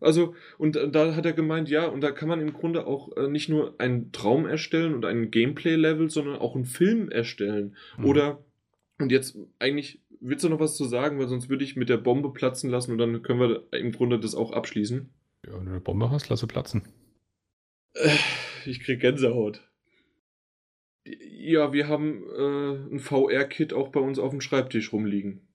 [0.00, 3.16] Also, und äh, da hat er gemeint, ja, und da kann man im Grunde auch
[3.16, 7.76] äh, nicht nur einen Traum erstellen und ein Gameplay-Level, sondern auch einen Film erstellen.
[7.96, 8.04] Mhm.
[8.04, 8.44] Oder,
[8.98, 11.96] und jetzt eigentlich, willst du noch was zu sagen, weil sonst würde ich mit der
[11.96, 15.10] Bombe platzen lassen und dann können wir im Grunde das auch abschließen.
[15.46, 16.82] Ja, wenn du eine Bombe hast, lass sie platzen.
[17.94, 18.16] Äh,
[18.66, 19.64] ich krieg Gänsehaut.
[21.04, 25.47] Ja, wir haben äh, ein VR-Kit auch bei uns auf dem Schreibtisch rumliegen.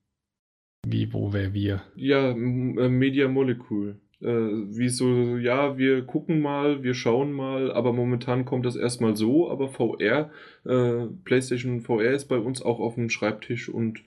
[0.86, 1.82] Wie, wo, wer, wir?
[1.96, 3.96] Ja, äh, Media Molecule.
[4.20, 9.16] Äh, wie so, ja, wir gucken mal, wir schauen mal, aber momentan kommt das erstmal
[9.16, 10.30] so, aber VR,
[10.64, 14.00] äh, PlayStation VR ist bei uns auch auf dem Schreibtisch und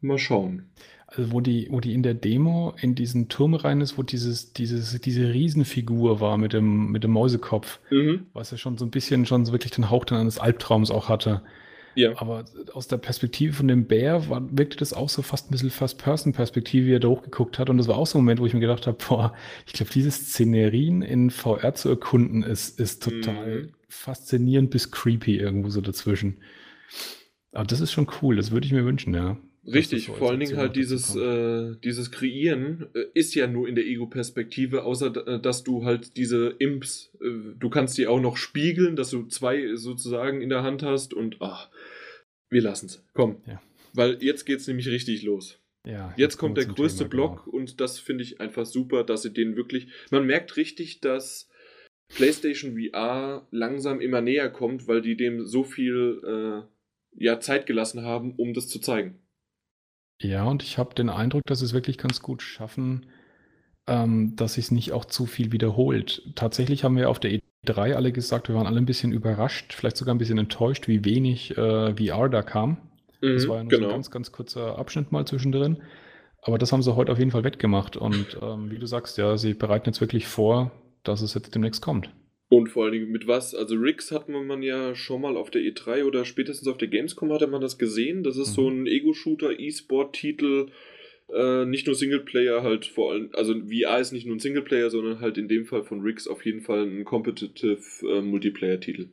[0.00, 0.66] mal schauen.
[1.06, 4.52] Also wo die, wo die in der Demo in diesen Turm rein ist, wo dieses,
[4.52, 8.26] dieses, diese Riesenfigur war mit dem, mit dem Mäusekopf, mhm.
[8.32, 11.08] was ja schon so ein bisschen schon so wirklich den Hauch dann eines Albtraums auch
[11.08, 11.42] hatte.
[11.94, 12.12] Ja.
[12.16, 15.70] Aber aus der Perspektive von dem Bär war, wirkte das auch so fast ein bisschen
[15.70, 17.70] First-Person-Perspektive, wie er da hochgeguckt hat.
[17.70, 19.34] Und das war auch so ein Moment, wo ich mir gedacht habe, boah,
[19.66, 23.72] ich glaube, diese Szenerien in VR zu erkunden, ist, ist total mhm.
[23.88, 26.38] faszinierend bis creepy irgendwo so dazwischen.
[27.52, 29.36] Aber das ist schon cool, das würde ich mir wünschen, ja.
[29.66, 33.86] Richtig, vor allen Dingen halt dieses, äh, dieses Kreieren äh, ist ja nur in der
[33.86, 38.94] Ego-Perspektive, außer äh, dass du halt diese Imps, äh, du kannst die auch noch spiegeln,
[38.94, 41.70] dass du zwei sozusagen in der Hand hast und ach,
[42.50, 43.02] wir lassen's.
[43.14, 43.42] Komm.
[43.46, 43.62] Ja.
[43.94, 45.60] Weil jetzt geht's nämlich richtig los.
[45.86, 47.56] Ja, jetzt, jetzt kommt der größte Thema, Block genau.
[47.56, 49.88] und das finde ich einfach super, dass sie den wirklich.
[50.10, 51.48] Man merkt richtig, dass
[52.14, 58.02] PlayStation VR langsam immer näher kommt, weil die dem so viel äh, ja, Zeit gelassen
[58.02, 59.20] haben, um das zu zeigen.
[60.20, 63.06] Ja, und ich habe den Eindruck, dass sie es wirklich ganz gut schaffen,
[63.86, 66.22] ähm, dass sich nicht auch zu viel wiederholt.
[66.34, 69.96] Tatsächlich haben wir auf der E3 alle gesagt, wir waren alle ein bisschen überrascht, vielleicht
[69.96, 72.78] sogar ein bisschen enttäuscht, wie wenig äh, VR da kam.
[73.20, 73.82] Mhm, das war ja nur genau.
[73.82, 75.82] so ein ganz, ganz kurzer Abschnitt mal zwischendrin.
[76.42, 77.96] Aber das haben sie heute auf jeden Fall wettgemacht.
[77.96, 81.80] Und ähm, wie du sagst, ja, sie bereiten jetzt wirklich vor, dass es jetzt demnächst
[81.80, 82.10] kommt.
[82.54, 83.52] Und vor allen Dingen mit was?
[83.52, 87.32] Also Rix hat man ja schon mal auf der E3 oder spätestens auf der Gamescom
[87.32, 88.22] hatte man das gesehen.
[88.22, 88.54] Das ist mhm.
[88.54, 90.68] so ein Ego-Shooter, E-Sport-Titel,
[91.32, 95.18] äh, nicht nur Singleplayer, halt vor allem, also VR ist nicht nur ein Singleplayer, sondern
[95.18, 99.08] halt in dem Fall von Rix auf jeden Fall ein Competitive äh, Multiplayer-Titel.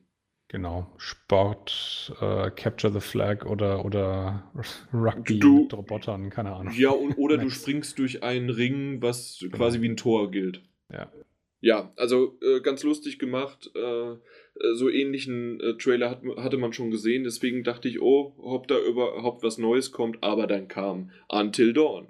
[0.48, 4.52] Genau, Sport, äh, Capture the Flag oder, oder
[4.94, 6.74] Rugby du, mit Robotern, keine Ahnung.
[6.78, 9.58] Ja, und, oder du springst durch einen Ring, was genau.
[9.58, 10.62] quasi wie ein Tor gilt.
[10.92, 11.12] Ja.
[11.62, 13.72] Ja, also äh, ganz lustig gemacht.
[13.76, 14.16] Äh,
[14.62, 17.24] äh, so ähnlichen äh, Trailer hat, hatte man schon gesehen.
[17.24, 20.24] Deswegen dachte ich, oh, ob da überhaupt was Neues kommt.
[20.24, 22.08] Aber dann kam Until Dawn.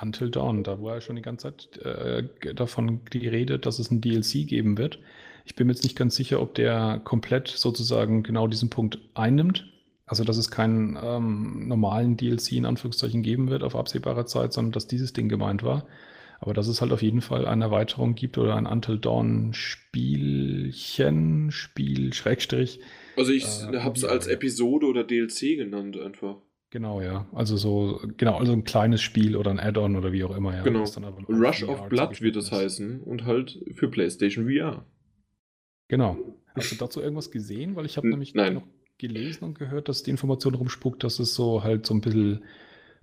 [0.00, 3.90] Until Dawn, da war ja schon die ganze Zeit äh, davon die Rede, dass es
[3.90, 4.98] ein DLC geben wird.
[5.44, 9.70] Ich bin mir jetzt nicht ganz sicher, ob der komplett sozusagen genau diesen Punkt einnimmt.
[10.06, 14.72] Also, dass es keinen ähm, normalen DLC in Anführungszeichen geben wird auf absehbare Zeit, sondern
[14.72, 15.86] dass dieses Ding gemeint war.
[16.44, 20.70] Aber dass es halt auf jeden Fall eine Erweiterung gibt oder ein Until Dawn Spielchen,
[21.50, 22.80] Spiel, Schrägstrich.
[23.16, 26.36] Also ich äh, habe es als Episode oder DLC genannt einfach.
[26.68, 27.26] Genau, ja.
[27.32, 30.62] Also so, genau, also ein kleines Spiel oder ein Add-on oder wie auch immer, ja.
[30.62, 30.84] Genau.
[31.30, 34.84] Rush of Blood wird es heißen und halt für PlayStation VR.
[35.88, 36.18] Genau.
[36.54, 37.74] Hast du dazu irgendwas gesehen?
[37.74, 38.52] Weil ich habe nämlich Nein.
[38.52, 38.66] noch
[38.98, 42.44] gelesen und gehört, dass die Information rumspuckt, dass es so halt so ein bisschen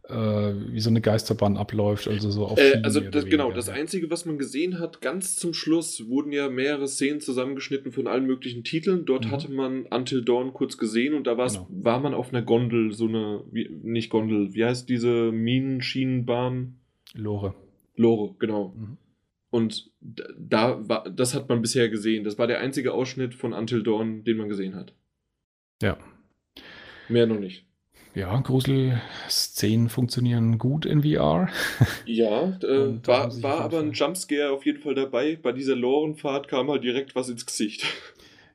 [0.09, 4.25] wie so eine Geisterbahn abläuft, also so auf äh, Also das, genau, das Einzige, was
[4.25, 9.05] man gesehen hat, ganz zum Schluss wurden ja mehrere Szenen zusammengeschnitten von allen möglichen Titeln.
[9.05, 9.31] Dort mhm.
[9.31, 11.67] hatte man Until Dawn kurz gesehen und da genau.
[11.69, 16.75] war man auf einer Gondel, so eine, wie, nicht Gondel, wie heißt diese Minenschienenbahn?
[17.13, 17.53] Lore.
[17.95, 18.73] Lore, genau.
[18.75, 18.97] Mhm.
[19.49, 22.23] Und da war, das hat man bisher gesehen.
[22.23, 24.93] Das war der einzige Ausschnitt von Until Dawn, den man gesehen hat.
[25.81, 25.97] Ja.
[27.09, 27.65] Mehr noch nicht.
[28.13, 31.49] Ja, Gruselszenen funktionieren gut in VR.
[32.05, 35.37] Ja, äh, war, war aber ein Jumpscare auf jeden Fall dabei.
[35.41, 37.85] Bei dieser Lorenfahrt kam halt direkt was ins Gesicht.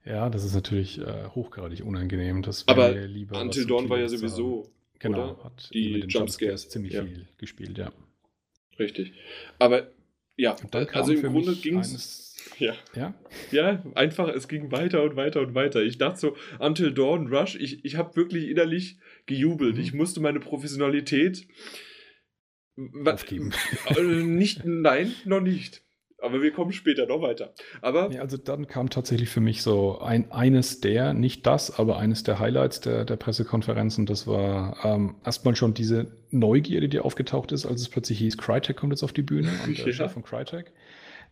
[0.08, 2.40] Ja, das ist natürlich äh, hochgradig unangenehm.
[2.40, 4.70] Das aber lieber Until Dawn war ja sowieso.
[5.00, 5.42] Genau, oder?
[5.42, 7.02] hat die mit den Jumpscares ziemlich ja.
[7.02, 7.90] viel gespielt, ja.
[8.78, 9.14] Richtig.
[9.58, 9.88] Aber
[10.36, 10.54] ja,
[10.92, 12.25] also im Grunde ging es
[12.58, 12.74] ja.
[12.94, 13.14] ja.
[13.50, 15.82] Ja, einfach, es ging weiter und weiter und weiter.
[15.82, 19.76] Ich dachte so, Until Dawn, Rush, ich, ich habe wirklich innerlich gejubelt.
[19.76, 19.82] Mhm.
[19.82, 21.46] Ich musste meine Professionalität
[23.04, 23.52] aufgeben.
[23.96, 25.82] Äh, nicht, nein, noch nicht.
[26.18, 27.52] Aber wir kommen später noch weiter.
[27.82, 31.98] Aber ja, also dann kam tatsächlich für mich so ein, eines der, nicht das, aber
[31.98, 34.06] eines der Highlights der, der Pressekonferenzen.
[34.06, 38.76] Das war ähm, erstmal schon diese Neugierde, die aufgetaucht ist, als es plötzlich hieß, Crytek
[38.76, 39.92] kommt jetzt auf die Bühne und der ja.
[39.92, 40.72] Chef von Crytek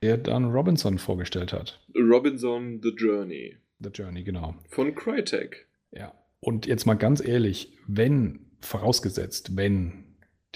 [0.03, 1.80] der dann Robinson vorgestellt hat.
[1.95, 3.57] Robinson The Journey.
[3.80, 4.55] The Journey, genau.
[4.68, 5.66] Von Crytek.
[5.92, 6.14] Ja.
[6.40, 10.05] Und jetzt mal ganz ehrlich, wenn, vorausgesetzt, wenn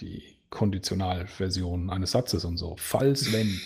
[0.01, 3.61] die Konditionalversion eines Satzes und so, falls wenn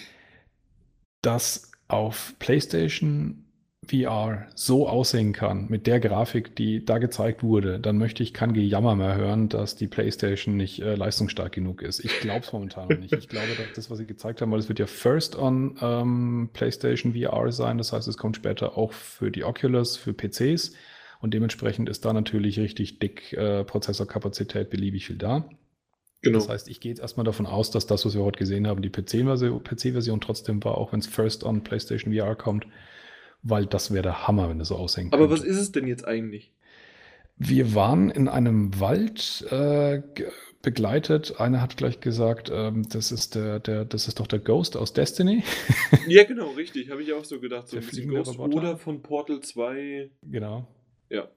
[1.20, 3.44] das auf PlayStation
[3.84, 8.52] VR so aussehen kann, mit der Grafik, die da gezeigt wurde, dann möchte ich kein
[8.52, 11.98] Gejammer mehr hören, dass die PlayStation nicht äh, leistungsstark genug ist.
[12.04, 13.12] Ich glaube es momentan noch nicht.
[13.12, 16.50] Ich glaube, dass das, was sie gezeigt haben, weil es wird ja first on ähm,
[16.52, 17.76] PlayStation VR sein.
[17.76, 20.74] Das heißt, es kommt später auch für die Oculus, für PCs.
[21.20, 25.44] Und dementsprechend ist da natürlich richtig dick äh, Prozessorkapazität beliebig viel da.
[26.20, 26.38] Genau.
[26.38, 28.80] Das heißt, ich gehe jetzt erstmal davon aus, dass das, was wir heute gesehen haben,
[28.80, 32.64] die PC-Version PC trotzdem war, auch wenn es first on PlayStation VR kommt
[33.42, 35.12] weil das wäre der Hammer, wenn das so könnte.
[35.12, 36.52] Aber was ist es denn jetzt eigentlich?
[37.36, 40.02] Wir waren in einem Wald äh,
[40.62, 41.40] begleitet.
[41.40, 44.92] Einer hat gleich gesagt, ähm, das ist der, der, das ist doch der Ghost aus
[44.92, 45.42] Destiny.
[46.06, 46.90] ja, genau, richtig.
[46.90, 47.68] Habe ich auch so gedacht.
[47.68, 50.10] So der ein Ghost oder von Portal 2.
[50.22, 50.66] Genau.
[51.10, 51.28] Ja.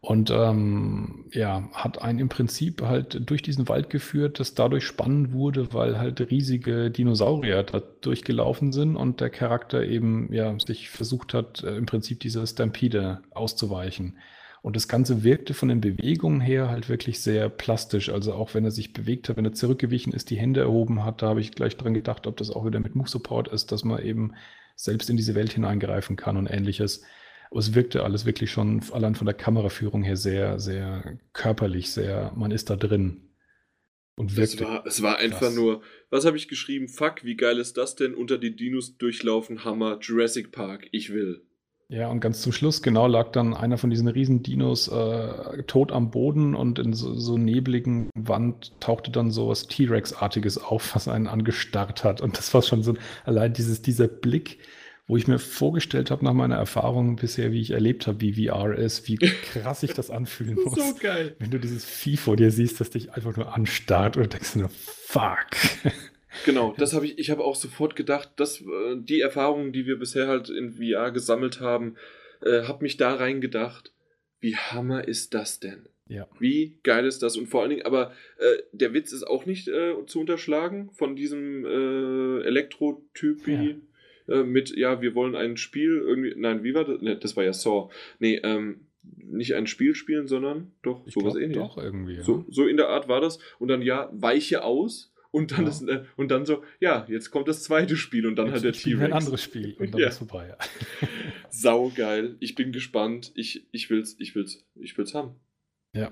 [0.00, 5.32] Und ähm, ja, hat einen im Prinzip halt durch diesen Wald geführt, das dadurch spannend
[5.32, 11.34] wurde, weil halt riesige Dinosaurier da durchgelaufen sind und der Charakter eben ja sich versucht
[11.34, 14.18] hat, äh, im Prinzip dieser Stampede auszuweichen.
[14.62, 18.08] Und das Ganze wirkte von den Bewegungen her halt wirklich sehr plastisch.
[18.08, 21.22] Also auch wenn er sich bewegt hat, wenn er zurückgewichen ist, die Hände erhoben hat,
[21.22, 23.84] da habe ich gleich dran gedacht, ob das auch wieder mit Move Support ist, dass
[23.84, 24.32] man eben
[24.74, 27.02] selbst in diese Welt hineingreifen kann und ähnliches.
[27.50, 32.32] Aber es wirkte alles wirklich schon allein von der Kameraführung her sehr, sehr körperlich, sehr,
[32.36, 33.22] man ist da drin.
[34.16, 36.88] Und wirkte es war, es war einfach nur, was habe ich geschrieben?
[36.88, 38.14] Fuck, wie geil ist das denn?
[38.14, 41.42] Unter die Dinos durchlaufen, Hammer, Jurassic Park, ich will.
[41.88, 45.92] Ja, und ganz zum Schluss, genau, lag dann einer von diesen riesen Dinos äh, tot
[45.92, 51.06] am Boden und in so, so nebligen Wand tauchte dann so was T-Rex-artiges auf, was
[51.06, 52.20] einen angestarrt hat.
[52.20, 52.94] Und das war schon so,
[53.24, 54.58] allein dieses, dieser Blick,
[55.06, 58.76] wo ich mir vorgestellt habe nach meiner Erfahrung bisher, wie ich erlebt habe, wie VR
[58.76, 60.74] ist, wie krass sich das anfühlen muss.
[60.74, 61.36] so geil.
[61.38, 64.70] Wenn du dieses Vieh vor dir siehst, das dich einfach nur anstarrt und denkst nur,
[64.70, 65.46] fuck.
[66.44, 69.98] Genau, das habe ich, ich habe auch sofort gedacht, dass äh, die Erfahrungen, die wir
[69.98, 71.96] bisher halt in VR gesammelt haben,
[72.42, 73.94] äh, habe mich da reingedacht,
[74.40, 75.88] wie hammer ist das denn?
[76.08, 76.28] Ja.
[76.38, 77.36] Wie geil ist das?
[77.36, 81.16] Und vor allen Dingen, aber äh, der Witz ist auch nicht äh, zu unterschlagen von
[81.16, 83.70] diesem äh, Elektro-Typi.
[83.70, 83.74] Ja.
[84.28, 87.00] Äh, mit, ja, wir wollen ein Spiel irgendwie, nein, wie war das?
[87.00, 87.90] Ne, das war ja Saw.
[88.18, 91.62] Nee, ähm, nicht ein Spiel spielen, sondern doch ich sowas ähnliches.
[91.62, 92.16] Doch, irgendwie.
[92.16, 92.22] Ja.
[92.22, 93.38] So, so in der Art war das.
[93.58, 95.12] Und dann, ja, weiche aus.
[95.30, 95.64] Und dann, ja.
[95.66, 98.64] das, äh, und dann so, ja, jetzt kommt das zweite Spiel und dann jetzt hat
[98.64, 99.02] der T-Rex.
[99.02, 100.08] ein anderes Spiel und dann ja.
[100.08, 100.48] ist vorbei.
[100.48, 100.56] Ja.
[101.50, 102.36] Sau geil.
[102.40, 103.32] Ich bin gespannt.
[103.34, 105.34] Ich, ich will's, ich will's, ich will's haben.
[105.92, 106.10] Ja.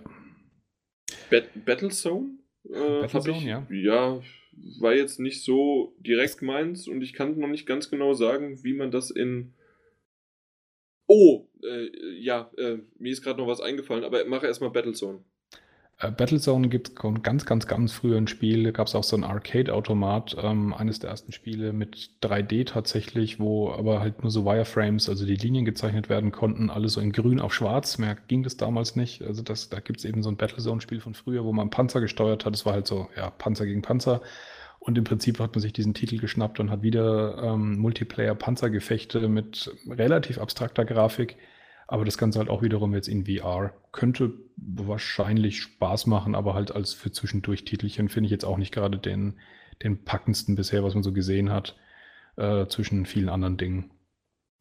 [1.31, 2.39] Bat Battlezone?
[2.69, 3.67] Äh, Battlezone, ich, ja.
[3.71, 4.21] Ja,
[4.81, 8.75] war jetzt nicht so direkt meins und ich kann noch nicht ganz genau sagen, wie
[8.75, 9.55] man das in.
[11.07, 15.23] Oh, äh, ja, äh, mir ist gerade noch was eingefallen, aber mache erstmal Battlezone.
[16.05, 18.65] Äh, Battlezone gibt es ganz, ganz, ganz früh ein Spiel.
[18.65, 23.41] Da gab es auch so ein Arcade-Automat, ähm, eines der ersten Spiele mit 3D tatsächlich,
[23.41, 27.13] wo aber halt nur so Wireframes, also die Linien gezeichnet werden konnten, alles so in
[27.13, 27.99] grün auf schwarz.
[27.99, 29.23] Mehr ging das damals nicht.
[29.23, 32.45] Also das, da gibt es eben so ein Battlezone-Spiel von früher, wo man Panzer gesteuert
[32.45, 32.55] hat.
[32.55, 34.21] Das war halt so, ja, Panzer gegen Panzer.
[34.81, 39.75] Und im Prinzip hat man sich diesen Titel geschnappt und hat wieder ähm, Multiplayer-Panzergefechte mit
[39.89, 41.37] relativ abstrakter Grafik
[41.87, 43.75] aber das Ganze halt auch wiederum jetzt in VR.
[43.93, 48.73] Könnte wahrscheinlich Spaß machen, aber halt als für zwischendurch Titelchen finde ich jetzt auch nicht
[48.73, 49.39] gerade den,
[49.83, 51.77] den packendsten bisher, was man so gesehen hat,
[52.37, 53.91] äh, zwischen vielen anderen Dingen.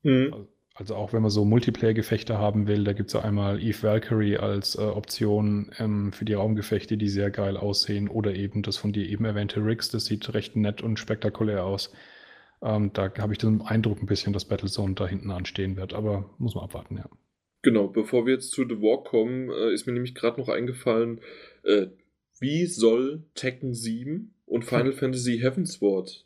[0.03, 0.47] Mhm.
[0.75, 4.37] Also auch wenn man so Multiplayer-Gefechte haben will, da gibt es ja einmal Eve Valkyrie
[4.37, 8.91] als äh, Option ähm, für die Raumgefechte, die sehr geil aussehen, oder eben das von
[8.91, 11.93] dir eben erwähnte Rix, das sieht recht nett und spektakulär aus.
[12.63, 16.33] Ähm, da habe ich den Eindruck ein bisschen, dass Battlezone da hinten anstehen wird, aber
[16.37, 17.09] muss man abwarten, ja.
[17.61, 21.21] Genau, bevor wir jetzt zu The Walk kommen, äh, ist mir nämlich gerade noch eingefallen,
[21.63, 21.87] äh,
[22.39, 24.93] wie soll Tekken 7 und Final hm.
[24.93, 26.25] Fantasy Heavensward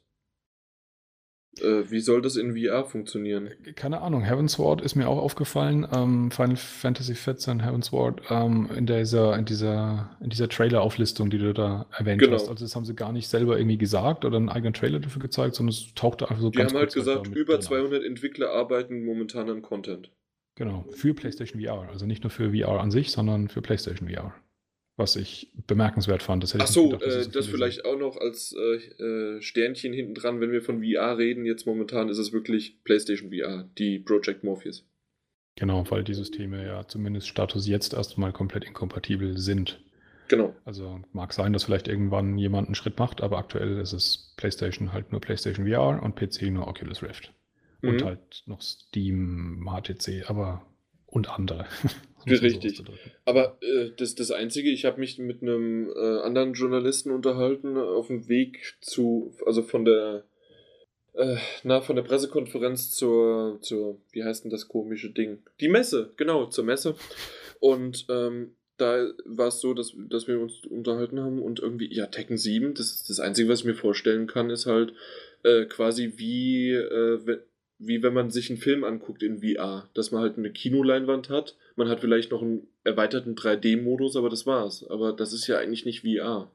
[1.62, 3.50] äh, wie soll das in VR funktionieren?
[3.76, 4.22] Keine Ahnung.
[4.22, 5.88] Heavensward ist mir auch aufgefallen.
[5.94, 11.54] Ähm, Final Fantasy XIV Heavensward ähm, in dieser, in dieser, in dieser Trailer-Auflistung, die du
[11.54, 12.34] da erwähnt genau.
[12.34, 12.50] hast.
[12.50, 15.56] Also das haben sie gar nicht selber irgendwie gesagt oder einen eigenen Trailer dafür gezeigt,
[15.56, 19.04] sondern es tauchte einfach so die ganz Die haben halt gesagt, über 200 Entwickler arbeiten
[19.06, 20.12] momentan an Content.
[20.56, 21.88] Genau, für PlayStation VR.
[21.92, 24.34] Also nicht nur für VR an sich, sondern für PlayStation VR
[24.98, 26.44] was ich bemerkenswert fand.
[26.44, 29.94] Das hätte Ach so, gedacht, das, äh, das vielleicht auch noch als äh, äh, Sternchen
[29.94, 31.46] hinten dran, wenn wir von VR reden.
[31.46, 34.86] Jetzt momentan ist es wirklich PlayStation VR, die Project Morpheus.
[35.56, 39.80] Genau, weil die Systeme ja zumindest Status jetzt erstmal komplett inkompatibel sind.
[40.28, 40.56] Genau.
[40.66, 44.94] Also mag sein, dass vielleicht irgendwann jemand einen Schritt macht, aber aktuell ist es PlayStation
[44.94, 47.34] halt nur PlayStation VR und PC nur Oculus Rift.
[47.82, 47.90] Mhm.
[47.90, 50.66] Und halt noch Steam, HTC, aber
[51.06, 51.66] und andere.
[52.30, 52.84] Richtig.
[53.26, 58.08] Aber äh, das, das Einzige, ich habe mich mit einem äh, anderen Journalisten unterhalten auf
[58.08, 60.26] dem Weg zu, also von der,
[61.14, 65.40] äh, na, von der Pressekonferenz zur, zur, wie heißt denn das komische Ding?
[65.60, 66.96] Die Messe, genau, zur Messe.
[67.60, 72.06] Und ähm, da war es so, dass, dass wir uns unterhalten haben und irgendwie, ja,
[72.08, 74.94] Tekken 7, das, das Einzige, was ich mir vorstellen kann, ist halt
[75.44, 77.40] äh, quasi wie, äh,
[77.80, 81.56] wie wenn man sich einen Film anguckt in VR, dass man halt eine Kinoleinwand hat,
[81.76, 84.84] man hat vielleicht noch einen erweiterten 3D-Modus, aber das war's.
[84.90, 86.52] Aber das ist ja eigentlich nicht VR.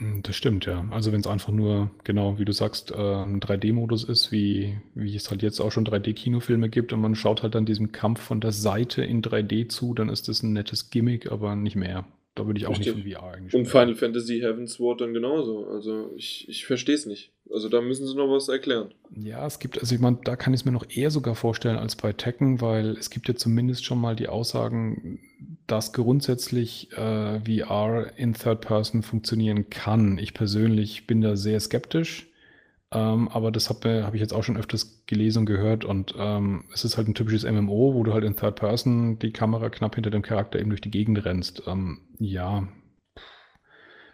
[0.00, 0.86] Hm, das stimmt, ja.
[0.90, 5.14] Also wenn es einfach nur, genau wie du sagst, äh, ein 3D-Modus ist, wie, wie
[5.14, 8.40] es halt jetzt auch schon 3D-Kinofilme gibt und man schaut halt dann diesem Kampf von
[8.40, 12.06] der Seite in 3D zu, dann ist das ein nettes Gimmick, aber nicht mehr.
[12.34, 12.96] Da würde ich auch Richtig.
[12.96, 15.66] nicht von VR eigentlich Und Final Fantasy Heaven's Ward dann genauso.
[15.68, 17.30] Also ich, ich verstehe es nicht.
[17.52, 18.92] Also da müssen sie noch was erklären.
[19.14, 21.76] Ja, es gibt, also ich meine, da kann ich es mir noch eher sogar vorstellen
[21.76, 25.20] als bei Tekken, weil es gibt ja zumindest schon mal die Aussagen,
[25.68, 30.18] dass grundsätzlich äh, VR in Third Person funktionieren kann.
[30.18, 32.26] Ich persönlich bin da sehr skeptisch.
[32.94, 35.84] Ähm, aber das habe hab ich jetzt auch schon öfters gelesen und gehört.
[35.84, 39.32] Und ähm, es ist halt ein typisches MMO, wo du halt in Third Person die
[39.32, 41.64] Kamera knapp hinter dem Charakter eben durch die Gegend rennst.
[41.66, 42.68] Ähm, ja,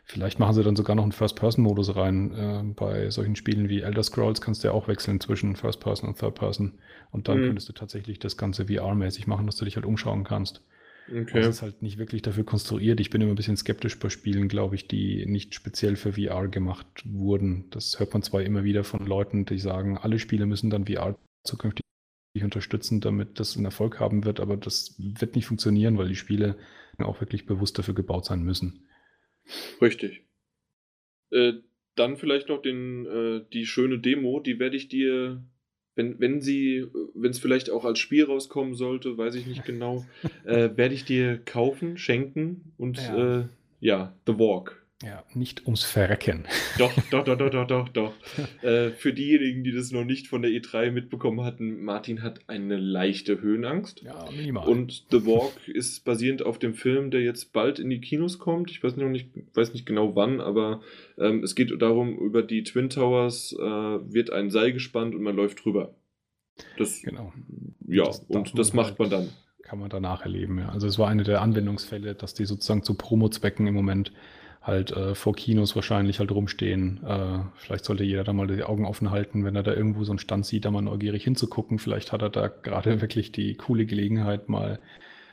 [0.05, 2.33] vielleicht machen sie dann sogar noch einen First-Person-Modus rein.
[2.35, 6.09] Äh, bei solchen Spielen wie Elder Scrolls kannst du ja auch wechseln zwischen First Person
[6.09, 6.79] und Third Person.
[7.11, 7.47] Und dann mhm.
[7.49, 10.63] könntest du tatsächlich das Ganze VR-mäßig machen, dass du dich halt umschauen kannst.
[11.11, 11.41] Okay.
[11.41, 13.01] Das ist halt nicht wirklich dafür konstruiert.
[13.01, 16.49] Ich bin immer ein bisschen skeptisch bei Spielen, glaube ich, die nicht speziell für VR
[16.49, 17.69] gemacht wurden.
[17.71, 21.19] Das hört man zwar immer wieder von Leuten, die sagen, alle Spiele müssen dann VR
[21.45, 21.83] zukünftig
[22.41, 26.57] unterstützen, damit das einen Erfolg haben wird, aber das wird nicht funktionieren, weil die Spiele
[26.99, 28.87] auch wirklich bewusst dafür gebaut sein müssen.
[29.81, 30.27] Richtig.
[31.31, 31.55] Äh,
[31.97, 35.43] dann vielleicht noch den, äh, die schöne Demo, die werde ich dir
[35.95, 40.05] wenn, wenn sie, wenn es vielleicht auch als Spiel rauskommen sollte, weiß ich nicht genau,
[40.45, 43.45] äh, werde ich dir kaufen, schenken und ja, äh,
[43.81, 44.80] ja The Walk.
[45.03, 46.45] Ja, nicht ums Verrecken.
[46.77, 48.13] Doch, doch, doch, doch, doch, doch, doch.
[48.63, 52.77] äh, für diejenigen, die das noch nicht von der E3 mitbekommen hatten, Martin hat eine
[52.77, 54.03] leichte Höhenangst.
[54.03, 54.69] Ja, minimal.
[54.69, 58.71] Und The Walk ist basierend auf dem Film, der jetzt bald in die Kinos kommt.
[58.71, 60.83] Ich weiß noch nicht, weiß nicht genau wann, aber
[61.17, 65.35] ähm, es geht darum, über die Twin Towers äh, wird ein Seil gespannt und man
[65.35, 65.95] läuft drüber.
[66.77, 67.33] Das, genau.
[67.87, 69.29] Ja, das und das macht halt, man dann.
[69.63, 70.69] Kann man danach erleben, ja.
[70.69, 74.13] Also es war eine der Anwendungsfälle, dass die sozusagen zu Promo-Zwecken im Moment
[74.63, 77.01] halt äh, vor Kinos wahrscheinlich halt rumstehen.
[77.05, 80.13] Äh, vielleicht sollte jeder da mal die Augen offen halten, wenn er da irgendwo so
[80.13, 81.79] einen Stand sieht, da mal neugierig hinzugucken.
[81.79, 84.79] Vielleicht hat er da gerade wirklich die coole Gelegenheit, mal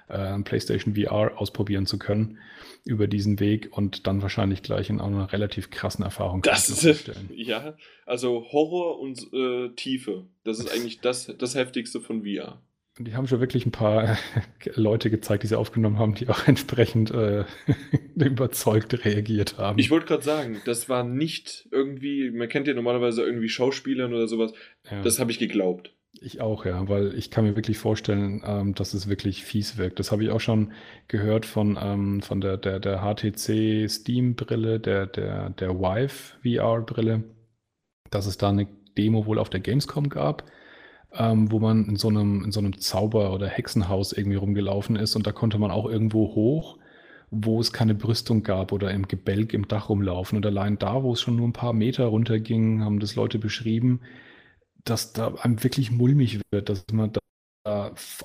[0.08, 2.38] äh, PlayStation VR ausprobieren zu können
[2.86, 7.76] über diesen Weg und dann wahrscheinlich gleich in einer relativ krassen Erfahrung das ist, Ja,
[8.06, 10.26] also Horror und äh, Tiefe.
[10.46, 12.62] Das ist eigentlich das, das Heftigste von VR.
[12.98, 14.18] Und die haben schon wirklich ein paar
[14.76, 17.46] Leute gezeigt, die sie aufgenommen haben, die auch entsprechend äh,
[18.16, 19.78] überzeugt reagiert haben.
[19.80, 24.28] Ich wollte gerade sagen, das war nicht irgendwie, man kennt ja normalerweise irgendwie Schauspielern oder
[24.28, 24.54] sowas.
[24.90, 25.02] Ja.
[25.02, 25.94] Das habe ich geglaubt.
[26.20, 30.00] Ich auch, ja, weil ich kann mir wirklich vorstellen, ähm, dass es wirklich fies wirkt.
[30.00, 30.72] Das habe ich auch schon
[31.08, 37.24] gehört von, ähm, von der, der, der HTC Steam-Brille, der, der, der Vive VR-Brille,
[38.10, 38.68] dass es da eine
[38.98, 40.44] Demo wohl auf der Gamescom gab
[41.18, 45.16] ähm, wo man in so einem, in so einem Zauber- oder Hexenhaus irgendwie rumgelaufen ist
[45.16, 46.78] und da konnte man auch irgendwo hoch,
[47.32, 50.38] wo es keine Brüstung gab oder im Gebälk im Dach rumlaufen.
[50.38, 54.02] Und allein da, wo es schon nur ein paar Meter runterging, haben das Leute beschrieben,
[54.86, 57.20] dass da einem wirklich mulmig wird, dass man da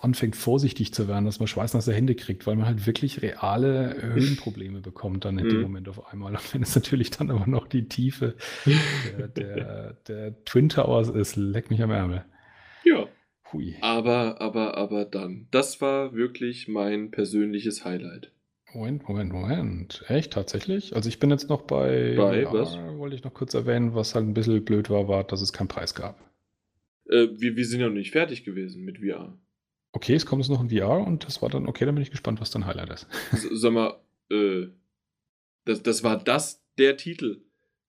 [0.01, 4.81] anfängt vorsichtig zu werden, dass man schweißnasse Hände kriegt, weil man halt wirklich reale Höhenprobleme
[4.81, 5.63] bekommt dann in dem mhm.
[5.63, 6.33] Moment auf einmal.
[6.33, 8.37] Und wenn es natürlich dann aber noch die Tiefe
[9.17, 12.25] der, der, der Twin Towers ist, leck mich am Ärmel.
[12.85, 13.09] Ja.
[13.53, 13.77] Hui.
[13.81, 15.47] Aber, aber, aber dann.
[15.51, 18.33] Das war wirklich mein persönliches Highlight.
[18.75, 20.05] Moment, Moment, Moment.
[20.09, 20.97] Echt, tatsächlich?
[20.97, 22.15] Also ich bin jetzt noch bei...
[22.17, 22.79] Bei VR, was?
[22.97, 25.69] Wollte ich noch kurz erwähnen, was halt ein bisschen blöd war, war, dass es keinen
[25.69, 26.19] Preis gab.
[27.07, 29.37] Äh, wir, wir sind ja noch nicht fertig gewesen mit VR.
[29.93, 32.11] Okay, es kommt jetzt noch in VR und das war dann, okay, dann bin ich
[32.11, 33.07] gespannt, was dein Highlight ist.
[33.53, 34.01] Sag mal,
[34.31, 34.69] äh,
[35.67, 37.43] das, das war das, der Titel.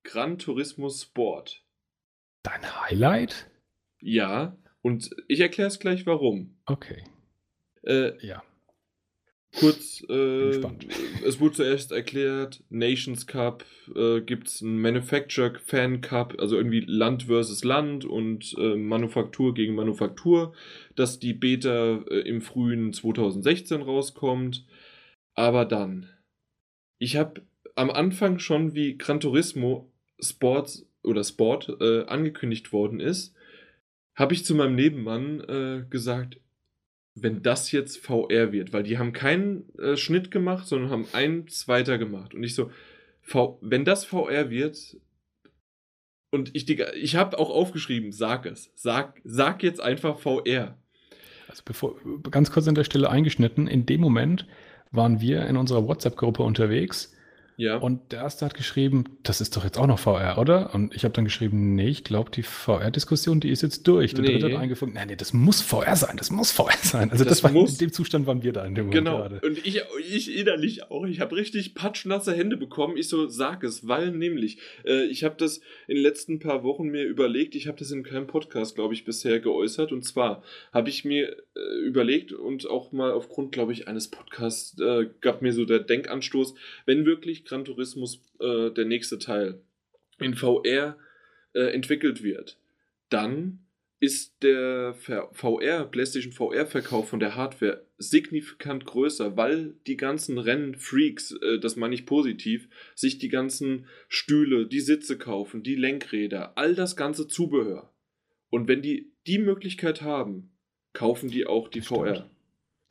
[0.04, 1.64] Gran Turismo Sport.
[2.44, 3.50] Dein Highlight?
[4.02, 6.56] Ja, und ich erkläre es gleich, warum.
[6.66, 7.04] Okay.
[7.84, 8.44] Äh, ja.
[9.60, 10.62] Kurz, äh,
[11.24, 13.64] es wurde zuerst erklärt, Nations Cup
[13.96, 19.54] äh, gibt es einen Manufacturer Fan Cup, also irgendwie Land versus Land und äh, Manufaktur
[19.54, 20.54] gegen Manufaktur,
[20.96, 24.66] dass die Beta äh, im frühen 2016 rauskommt.
[25.36, 26.10] Aber dann,
[26.98, 27.42] ich habe
[27.76, 33.36] am Anfang schon, wie Gran Turismo Sports oder Sport äh, angekündigt worden ist,
[34.16, 36.40] habe ich zu meinem Nebenmann äh, gesagt,
[37.16, 41.48] wenn das jetzt VR wird, weil die haben keinen äh, Schnitt gemacht, sondern haben einen
[41.48, 42.34] zweiter gemacht.
[42.34, 42.72] Und ich so,
[43.22, 44.98] v wenn das VR wird,
[46.32, 50.76] und ich, ich habe auch aufgeschrieben, sag es, sag, sag jetzt einfach VR.
[51.48, 51.96] Also bevor,
[52.32, 54.48] ganz kurz an der Stelle eingeschnitten, in dem Moment
[54.90, 57.16] waren wir in unserer WhatsApp-Gruppe unterwegs
[57.56, 57.78] ja.
[57.78, 60.74] Und der erste hat geschrieben, das ist doch jetzt auch noch VR, oder?
[60.74, 64.14] Und ich habe dann geschrieben, nee, ich glaube, die VR-Diskussion, die ist jetzt durch.
[64.14, 64.40] Der nee.
[64.40, 67.12] dritte hat eingefunden, nee, nee, das muss VR sein, das muss VR sein.
[67.12, 67.74] Also das, das war muss.
[67.74, 69.18] in dem Zustand waren wir da in dem Moment genau.
[69.18, 69.42] gerade.
[69.46, 71.06] Und ich, ich innerlich auch.
[71.06, 72.98] Ich habe richtig patschnasse Hände bekommen.
[72.98, 76.88] Ich so, sag es, weil nämlich, äh, ich habe das in den letzten paar Wochen
[76.88, 79.92] mir überlegt, ich habe das in keinem Podcast, glaube ich, bisher geäußert.
[79.92, 84.80] Und zwar habe ich mir äh, überlegt und auch mal aufgrund, glaube ich, eines Podcasts
[84.80, 86.56] äh, gab mir so der Denkanstoß,
[86.86, 88.08] wenn wirklich Gran Turismo
[88.40, 89.62] äh, der nächste Teil
[90.20, 90.98] in VR
[91.54, 92.58] äh, entwickelt wird,
[93.10, 93.60] dann
[94.00, 94.96] ist der
[95.32, 101.96] VR, PlayStation VR-Verkauf von der Hardware signifikant größer, weil die ganzen Rennfreaks, äh, das meine
[101.96, 107.94] ich positiv, sich die ganzen Stühle, die Sitze kaufen, die Lenkräder, all das ganze Zubehör.
[108.50, 110.52] Und wenn die die Möglichkeit haben,
[110.92, 112.30] kaufen die auch die das VR.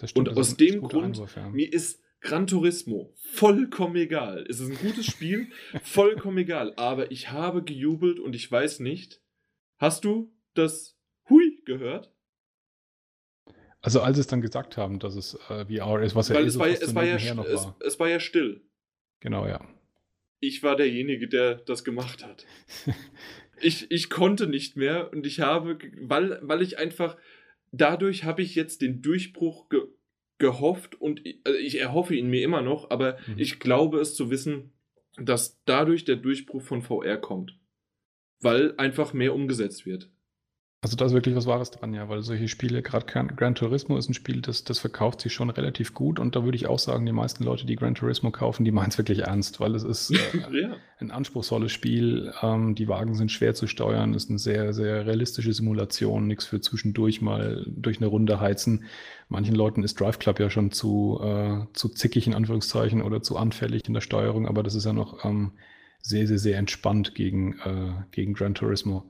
[0.04, 1.50] Stimmt, Und aus dem Grund, Einwurf, ja.
[1.50, 4.46] mir ist Gran Turismo, vollkommen egal.
[4.48, 5.48] Es ist ein gutes Spiel,
[5.82, 6.72] vollkommen egal.
[6.76, 9.20] Aber ich habe gejubelt und ich weiß nicht.
[9.78, 10.96] Hast du das
[11.28, 12.12] Hui gehört?
[13.80, 16.46] Also als es dann gesagt haben, dass es äh, VR ist, was ja Weil eh
[16.46, 17.76] es, war, es, war ja es, war.
[17.80, 18.64] es war ja still.
[19.18, 19.60] Genau, ja.
[20.38, 22.46] Ich war derjenige, der das gemacht hat.
[23.60, 27.16] ich, ich konnte nicht mehr und ich habe, weil, weil ich einfach,
[27.72, 29.80] dadurch habe ich jetzt den Durchbruch ge
[30.42, 33.38] gehofft und also ich erhoffe ihn mir immer noch, aber mhm.
[33.38, 34.72] ich glaube es zu wissen,
[35.16, 37.56] dass dadurch der Durchbruch von VR kommt.
[38.40, 40.10] Weil einfach mehr umgesetzt wird.
[40.84, 44.10] Also da ist wirklich was Wahres dran, ja, weil solche Spiele, gerade Gran Turismo ist
[44.10, 47.06] ein Spiel, das, das verkauft sich schon relativ gut und da würde ich auch sagen,
[47.06, 50.10] die meisten Leute, die Gran Turismo kaufen, die meinen es wirklich ernst, weil es ist
[50.10, 50.16] äh,
[50.60, 50.74] ja.
[50.98, 55.52] ein anspruchsvolles Spiel, ähm, die Wagen sind schwer zu steuern, ist eine sehr, sehr realistische
[55.52, 58.86] Simulation, nichts für zwischendurch mal durch eine Runde heizen.
[59.28, 63.36] Manchen Leuten ist Drive Club ja schon zu, äh, zu zickig in Anführungszeichen oder zu
[63.36, 65.52] anfällig in der Steuerung, aber das ist ja noch ähm,
[66.00, 69.04] sehr, sehr, sehr entspannt gegen, äh, gegen Gran Turismo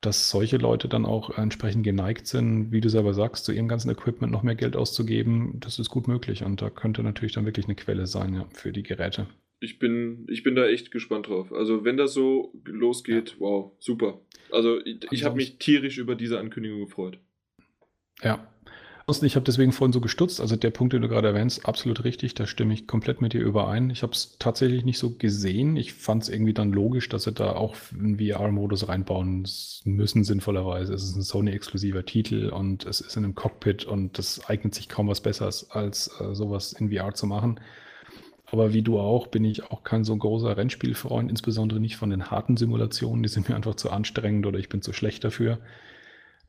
[0.00, 3.90] dass solche Leute dann auch entsprechend geneigt sind, wie du selber sagst, zu ihrem ganzen
[3.90, 6.44] Equipment noch mehr Geld auszugeben, das ist gut möglich.
[6.44, 9.26] Und da könnte natürlich dann wirklich eine Quelle sein ja, für die Geräte.
[9.60, 11.52] Ich bin, ich bin da echt gespannt drauf.
[11.52, 13.36] Also wenn das so losgeht, ja.
[13.40, 14.20] wow, super.
[14.52, 17.18] Also ich, ich habe mich tierisch über diese Ankündigung gefreut.
[18.22, 18.46] Ja.
[19.08, 20.40] Ich habe deswegen vorhin so gestutzt.
[20.40, 22.34] Also der Punkt, den du gerade erwähnst, absolut richtig.
[22.34, 23.88] Da stimme ich komplett mit dir überein.
[23.88, 25.76] Ich habe es tatsächlich nicht so gesehen.
[25.76, 29.48] Ich fand es irgendwie dann logisch, dass sie da auch einen VR-Modus reinbauen
[29.84, 30.92] müssen, sinnvollerweise.
[30.92, 34.90] Es ist ein Sony-exklusiver Titel und es ist in einem Cockpit und das eignet sich
[34.90, 37.60] kaum was Besseres, als äh, sowas in VR zu machen.
[38.50, 42.30] Aber wie du auch, bin ich auch kein so großer Rennspielfreund, insbesondere nicht von den
[42.30, 43.22] harten Simulationen.
[43.22, 45.58] Die sind mir einfach zu anstrengend oder ich bin zu schlecht dafür.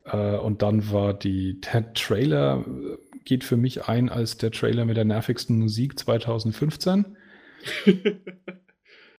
[0.04, 4.84] Äh, und dann war die, der Trailer, äh, geht für mich ein als der Trailer
[4.84, 7.16] mit der nervigsten Musik 2015.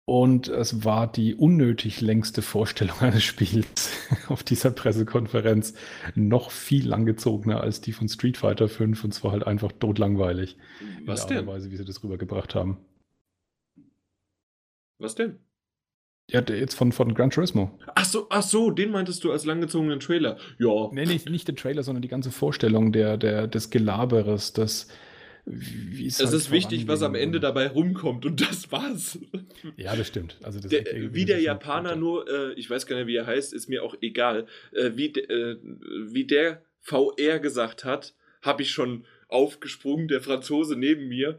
[0.04, 3.92] Und es war die unnötig längste Vorstellung eines Spiels
[4.28, 5.74] auf dieser Pressekonferenz.
[6.14, 10.56] Noch viel langgezogener als die von Street Fighter 5 und zwar halt einfach totlangweilig.
[11.04, 11.36] Was in der denn?
[11.36, 12.78] Art und Weise, wie sie das rübergebracht haben.
[14.98, 15.38] Was denn?
[16.32, 17.78] Ja, jetzt von, von Gran Turismo.
[17.94, 20.38] Ach so, ach so, den meintest du als langgezogenen Trailer.
[20.58, 20.88] Ja.
[20.90, 24.88] Nee, nicht, nicht den Trailer, sondern die ganze Vorstellung der, der, des Gelaberes, des,
[25.44, 29.18] wie es, halt ist wichtig, was am Ende dabei rumkommt und das war's.
[29.76, 30.38] Ja, das stimmt.
[30.42, 33.52] Also das der, wie der Japaner nur, äh, ich weiß gar nicht, wie er heißt,
[33.52, 34.46] ist mir auch egal.
[34.72, 35.58] Äh, wie, äh,
[36.06, 41.38] wie der VR gesagt hat, habe ich schon aufgesprungen, der Franzose neben mir.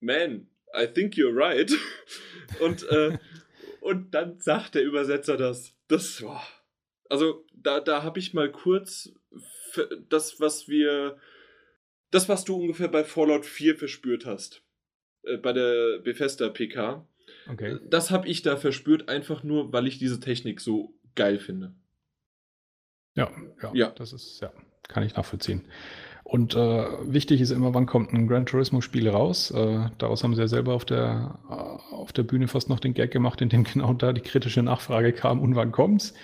[0.00, 0.48] Man,
[0.78, 1.72] I think you're right.
[2.60, 3.16] und, äh,
[3.86, 5.76] und dann sagt der Übersetzer das.
[5.88, 6.42] Das war.
[7.08, 9.12] Also, da, da habe ich mal kurz
[10.08, 11.16] das, was wir
[12.10, 14.62] das, was du ungefähr bei Fallout 4 verspürt hast.
[15.22, 17.06] Äh, bei der Bethesda PK.
[17.48, 17.78] Okay.
[17.88, 21.74] Das habe ich da verspürt, einfach nur, weil ich diese Technik so geil finde.
[23.14, 23.30] Ja,
[23.62, 23.90] ja, ja.
[23.90, 24.52] das ist, ja,
[24.88, 25.64] kann ich nachvollziehen.
[26.28, 29.52] Und äh, wichtig ist immer, wann kommt ein Gran Turismo-Spiel raus.
[29.52, 32.94] Äh, daraus haben sie ja selber auf der, äh, auf der Bühne fast noch den
[32.94, 36.14] Gag gemacht, in dem genau da die kritische Nachfrage kam, und wann kommt's?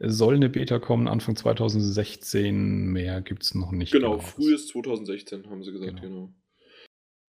[0.00, 3.92] Es soll eine Beta kommen Anfang 2016, mehr gibt es noch nicht.
[3.92, 6.02] Genau, genau, frühes 2016 haben sie gesagt, genau.
[6.02, 6.34] genau.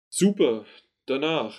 [0.08, 0.64] Super,
[1.04, 1.54] danach.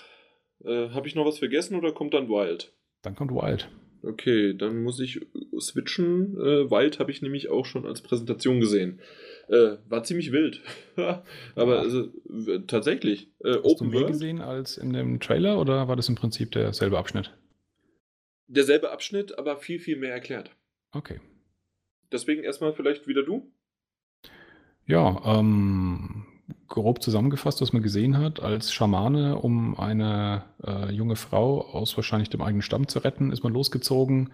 [0.65, 2.73] Äh, Habe ich noch was vergessen oder kommt dann Wild?
[3.03, 3.69] Dann kommt Wild.
[4.01, 5.21] Okay, dann muss ich
[5.59, 6.35] switchen.
[6.35, 8.99] Äh, Wild habe ich nämlich auch schon als Präsentation gesehen.
[9.49, 10.61] Äh, war ziemlich wild.
[11.55, 11.81] Aber ja.
[11.81, 12.07] also,
[12.67, 13.29] tatsächlich.
[13.43, 16.51] Äh, Hast Open du mehr gesehen als in dem Trailer oder war das im Prinzip
[16.51, 17.35] derselbe Abschnitt?
[18.47, 20.51] Derselbe Abschnitt, aber viel, viel mehr erklärt.
[20.91, 21.19] Okay.
[22.11, 23.51] Deswegen erstmal vielleicht wieder du.
[24.85, 26.25] Ja, ähm,
[26.67, 32.29] grob zusammengefasst, was man gesehen hat, als Schamane, um eine äh, junge Frau aus wahrscheinlich
[32.29, 34.31] dem eigenen Stamm zu retten, ist man losgezogen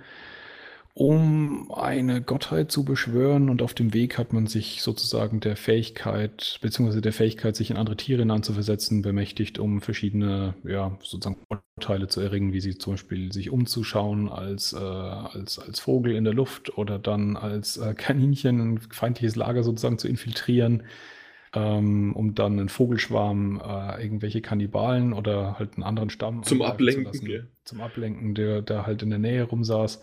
[0.94, 6.60] um eine Gottheit zu beschwören und auf dem Weg hat man sich sozusagen der Fähigkeit,
[6.61, 11.38] beziehungsweise der Fähigkeit, sich in andere Tiere hineinzuversetzen, bemächtigt, um verschiedene, ja, sozusagen
[11.76, 16.26] Vorteile zu erringen, wie sie zum Beispiel sich umzuschauen als, äh, als, als Vogel in
[16.26, 20.84] der Luft oder dann als äh, Kaninchen ein feindliches Lager sozusagen zu infiltrieren.
[21.52, 27.26] Ähm, um dann einen Vogelschwarm, äh, irgendwelche Kannibalen oder halt einen anderen Stamm zum Ablenken,
[27.26, 27.40] ja.
[27.64, 29.99] zum Ablenken, der da halt in der Nähe rumsaß.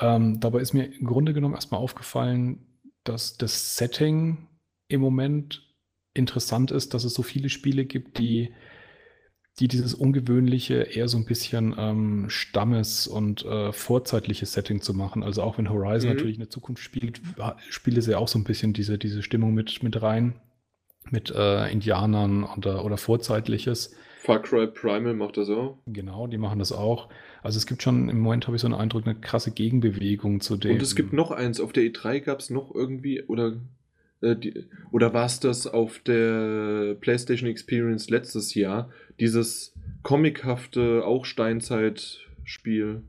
[0.00, 2.66] Ähm, dabei ist mir im Grunde genommen erstmal aufgefallen,
[3.04, 4.48] dass das Setting
[4.88, 5.66] im Moment
[6.14, 8.52] interessant ist, dass es so viele Spiele gibt, die,
[9.58, 15.22] die dieses ungewöhnliche, eher so ein bisschen ähm, Stammes- und äh, vorzeitliches Setting zu machen.
[15.22, 16.16] Also auch wenn Horizon mhm.
[16.16, 17.20] natürlich in der Zukunft spielt,
[17.68, 20.40] spiele sie auch so ein bisschen diese, diese Stimmung mit, mit rein,
[21.10, 23.94] mit äh, Indianern oder, oder Vorzeitliches.
[24.18, 25.78] Far Cry Primal macht das auch.
[25.86, 27.08] Genau, die machen das auch.
[27.42, 30.56] Also es gibt schon, im Moment habe ich so einen Eindruck, eine krasse Gegenbewegung zu
[30.56, 30.72] dem.
[30.72, 33.56] Und es gibt noch eins, auf der E3 gab es noch irgendwie, oder,
[34.20, 41.24] äh, die, oder war es das auf der PlayStation Experience letztes Jahr, dieses comichafte, auch
[41.24, 43.02] Steinzeit-Spiel.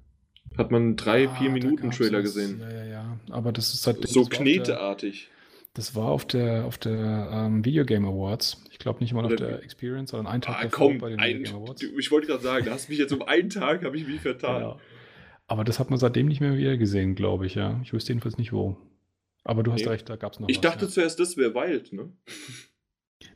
[0.58, 2.60] Hat man drei, ah, vier Minuten Trailer gesehen.
[2.60, 3.20] Ja, ja, ja.
[3.30, 4.06] Aber das ist halt.
[4.08, 5.30] So kneteartig.
[5.74, 8.62] Das war auf der, auf der ähm, Video Game Awards.
[8.72, 11.40] Ich glaube nicht mal auf der Experience, sondern einen Tag ah, komm, bei den ein,
[11.40, 11.84] Video Game Awards.
[11.84, 14.20] Ich wollte gerade sagen, da hast du mich jetzt um einen Tag, habe ich mich
[14.20, 14.62] vertan.
[14.62, 14.78] Ja.
[15.48, 17.80] Aber das hat man seitdem nicht mehr wieder gesehen, glaube ich, ja.
[17.84, 18.78] Ich wüsste jedenfalls nicht wo.
[19.44, 19.90] Aber du hast nee.
[19.90, 20.92] recht, da gab es noch Ich was, dachte ja.
[20.92, 22.12] zuerst, das wäre Wild, ne?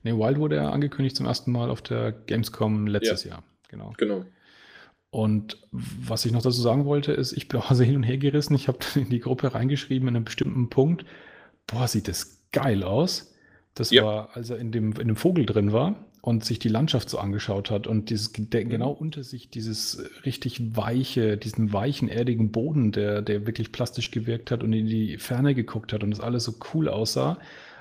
[0.02, 3.32] Nee, Wild wurde ja angekündigt zum ersten Mal auf der Gamescom letztes ja.
[3.32, 3.44] Jahr.
[3.70, 3.94] Genau.
[3.98, 4.26] Genau.
[5.10, 8.18] Und was ich noch dazu sagen wollte, ist, ich bin auch also hin und her
[8.18, 8.56] gerissen.
[8.56, 11.06] Ich habe in die Gruppe reingeschrieben, in einem bestimmten Punkt,
[11.68, 13.34] boah, sieht das geil aus.
[13.74, 14.06] Das ja.
[14.06, 17.20] war, als er in dem, in dem Vogel drin war und sich die Landschaft so
[17.20, 18.70] angeschaut hat und dieses, der, mhm.
[18.70, 24.50] genau unter sich dieses richtig weiche, diesen weichen, erdigen Boden, der, der wirklich plastisch gewirkt
[24.50, 27.38] hat und in die Ferne geguckt hat und das alles so cool aussah.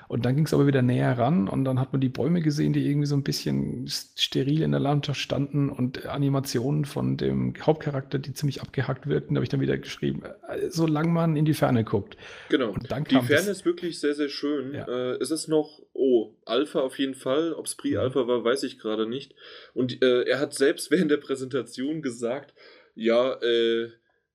[0.07, 2.73] Und dann ging es aber wieder näher ran und dann hat man die Bäume gesehen,
[2.73, 8.19] die irgendwie so ein bisschen steril in der Landschaft standen und Animationen von dem Hauptcharakter,
[8.19, 9.33] die ziemlich abgehackt wirkten.
[9.33, 12.17] Da habe ich dann wieder geschrieben, äh, solange man in die Ferne guckt.
[12.49, 12.71] Genau.
[12.71, 14.73] Und dann die Ferne ist wirklich sehr, sehr schön.
[14.73, 14.87] Ja.
[14.87, 17.53] Äh, es ist noch, oh, Alpha auf jeden Fall.
[17.53, 18.27] Ob es Pre-Alpha mhm.
[18.27, 19.33] war, weiß ich gerade nicht.
[19.73, 22.53] Und äh, er hat selbst während der Präsentation gesagt,
[22.93, 23.89] ja, äh,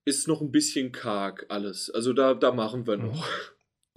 [0.04, 1.90] ist noch ein bisschen karg alles.
[1.90, 3.28] Also da, da machen wir noch.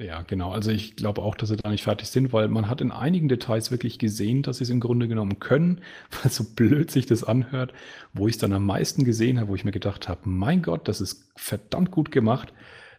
[0.04, 0.52] Ja, genau.
[0.52, 3.30] Also ich glaube auch, dass sie da nicht fertig sind, weil man hat in einigen
[3.30, 5.82] Details wirklich gesehen, dass sie es im Grunde genommen können,
[6.22, 7.74] weil so blöd sich das anhört,
[8.14, 10.88] wo ich es dann am meisten gesehen habe, wo ich mir gedacht habe, mein Gott,
[10.88, 12.54] das ist verdammt gut gemacht.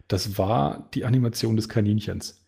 [0.07, 2.45] Das war die Animation des Kaninchens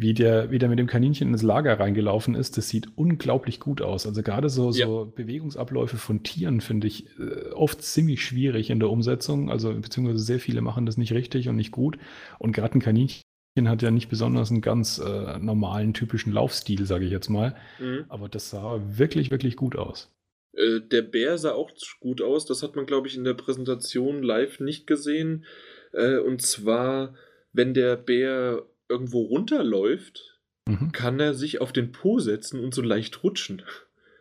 [0.00, 3.82] wie der, wie der mit dem Kaninchen ins Lager reingelaufen ist, das sieht unglaublich gut
[3.82, 4.06] aus.
[4.06, 4.86] Also gerade so, ja.
[4.86, 9.50] so Bewegungsabläufe von Tieren finde ich äh, oft ziemlich schwierig in der Umsetzung.
[9.50, 11.98] Also beziehungsweise sehr viele machen das nicht richtig und nicht gut.
[12.38, 13.22] Und gerade ein Kaninchen
[13.66, 17.56] hat ja nicht besonders einen ganz äh, normalen, typischen Laufstil, sage ich jetzt mal.
[17.78, 18.04] Mhm.
[18.10, 20.12] Aber das sah wirklich, wirklich gut aus.
[20.52, 21.70] Äh, der Bär sah auch
[22.00, 22.44] gut aus.
[22.44, 25.44] Das hat man, glaube ich, in der Präsentation live nicht gesehen.
[25.92, 27.14] Äh, und zwar,
[27.52, 30.92] wenn der Bär irgendwo runterläuft, mhm.
[30.92, 33.62] kann er sich auf den Po setzen und so leicht rutschen.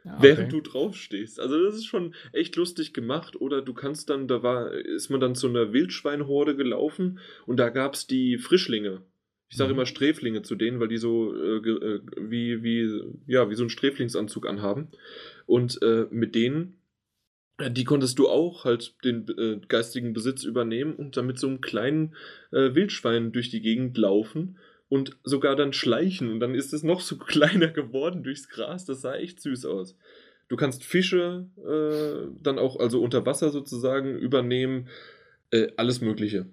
[0.04, 0.24] Ja, okay.
[0.24, 1.40] Während du draufstehst.
[1.40, 3.36] Also das ist schon echt lustig gemacht.
[3.36, 7.70] Oder du kannst dann, da war, ist man dann zu einer Wildschweinhorde gelaufen und da
[7.70, 9.02] gab es die Frischlinge.
[9.50, 9.80] Ich sage mhm.
[9.80, 13.70] immer Sträflinge zu denen, weil die so äh, äh, wie, wie, ja, wie so einen
[13.70, 14.90] Sträflingsanzug anhaben.
[15.46, 16.82] Und äh, mit denen,
[17.58, 21.48] äh, die konntest du auch halt den äh, geistigen Besitz übernehmen und dann mit so
[21.48, 22.16] einem kleinen
[22.52, 24.58] äh, Wildschwein durch die Gegend laufen
[24.90, 26.30] und sogar dann schleichen.
[26.30, 28.86] Und dann ist es noch so kleiner geworden durchs Gras.
[28.86, 29.98] Das sah echt süß aus.
[30.50, 31.50] Du kannst Fische
[32.42, 34.88] dann auch, also unter Wasser sozusagen, übernehmen.
[35.76, 36.46] alles Mögliche.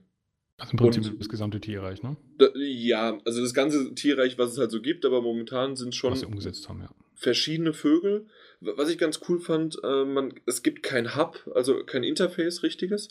[0.58, 2.16] Also im Prinzip und, das gesamte Tierreich, ne?
[2.38, 6.16] Da, ja, also das ganze Tierreich, was es halt so gibt, aber momentan sind schon
[6.24, 6.90] umgesetzt haben, ja.
[7.14, 8.26] verschiedene Vögel.
[8.60, 13.08] Was ich ganz cool fand, äh, man, es gibt kein Hub, also kein Interface richtiges.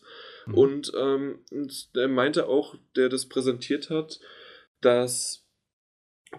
[0.47, 0.53] Mhm.
[0.53, 1.39] Und, ähm,
[1.95, 4.19] der meinte auch, der das präsentiert hat,
[4.81, 5.43] dass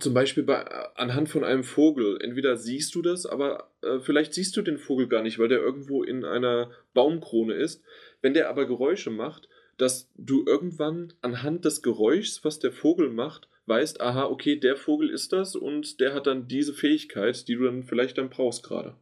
[0.01, 0.65] zum Beispiel bei,
[0.97, 5.07] anhand von einem Vogel, entweder siehst du das, aber äh, vielleicht siehst du den Vogel
[5.07, 7.83] gar nicht, weil der irgendwo in einer Baumkrone ist.
[8.21, 9.49] Wenn der aber Geräusche macht,
[9.79, 15.11] dass du irgendwann anhand des Geräuschs, was der Vogel macht, weißt, aha, okay, der Vogel
[15.11, 18.97] ist das und der hat dann diese Fähigkeit, die du dann vielleicht dann brauchst gerade.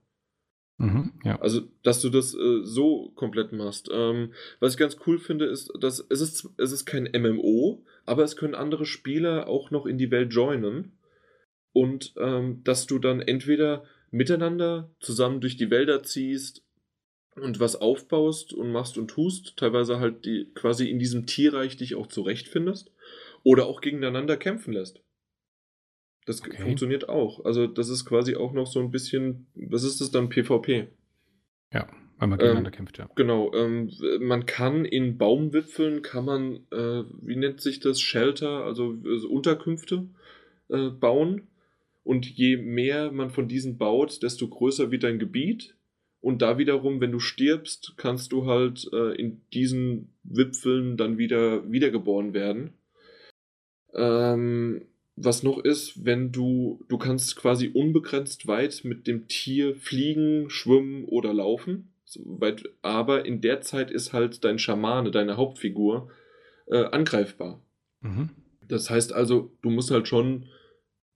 [0.79, 1.41] Mhm, ja.
[1.41, 3.89] Also, dass du das äh, so komplett machst.
[3.93, 8.25] Ähm, was ich ganz cool finde, ist, dass es ist, es ist kein MMO, aber
[8.25, 10.99] es können andere Spieler auch noch in die Welt joinen.
[11.73, 16.65] Und ähm, dass du dann entweder miteinander zusammen durch die Wälder ziehst
[17.37, 21.95] und was aufbaust und machst und tust, teilweise halt die quasi in diesem Tierreich dich
[21.95, 22.91] auch zurechtfindest
[23.43, 25.03] oder auch gegeneinander kämpfen lässt.
[26.27, 26.63] Das okay.
[26.63, 27.45] funktioniert auch.
[27.45, 30.89] Also das ist quasi auch noch so ein bisschen, was ist das dann, PvP?
[31.73, 31.89] Ja,
[32.19, 33.09] weil man gegeneinander ähm, kämpft, ja.
[33.17, 33.91] Genau, ähm,
[34.21, 40.07] man kann in Baumwipfeln, kann man, äh, wie nennt sich das, Shelter, also, also Unterkünfte
[40.69, 41.49] äh, bauen.
[42.05, 45.77] Und je mehr man von diesen baut, desto größer wird dein Gebiet
[46.23, 51.71] und da wiederum, wenn du stirbst, kannst du halt äh, in diesen Wipfeln dann wieder
[51.71, 52.75] wiedergeboren werden.
[53.93, 54.87] Ähm,
[55.17, 61.05] was noch ist, wenn du, du kannst quasi unbegrenzt weit mit dem Tier fliegen, schwimmen
[61.07, 61.93] oder laufen.
[62.05, 66.09] Soweit, aber in der Zeit ist halt dein Schamane, deine Hauptfigur,
[66.67, 67.61] äh, angreifbar.
[68.01, 68.31] Mhm.
[68.69, 70.47] Das heißt also, du musst halt schon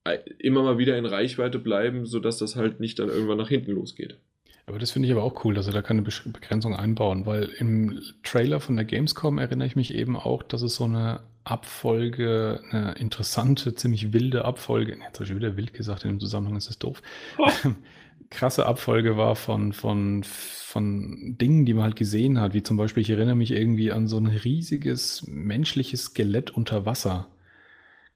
[0.03, 3.71] äh, immer mal wieder in Reichweite bleiben, sodass das halt nicht dann irgendwann nach hinten
[3.71, 4.19] losgeht.
[4.67, 8.01] Aber das finde ich aber auch cool, dass sie da keine Begrenzung einbauen, weil im
[8.23, 12.91] Trailer von der Gamescom erinnere ich mich eben auch, dass es so eine Abfolge, eine
[12.95, 16.79] interessante, ziemlich wilde Abfolge, jetzt habe ich wieder wild gesagt, in dem Zusammenhang ist das
[16.79, 17.01] doof,
[17.37, 17.49] oh.
[18.29, 23.03] krasse Abfolge war von, von, von Dingen, die man halt gesehen hat, wie zum Beispiel,
[23.03, 27.29] ich erinnere mich irgendwie an so ein riesiges menschliches Skelett unter Wasser.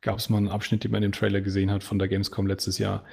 [0.01, 2.77] Gab es mal einen Abschnitt, den man im Trailer gesehen hat von der Gamescom letztes
[2.77, 3.05] Jahr.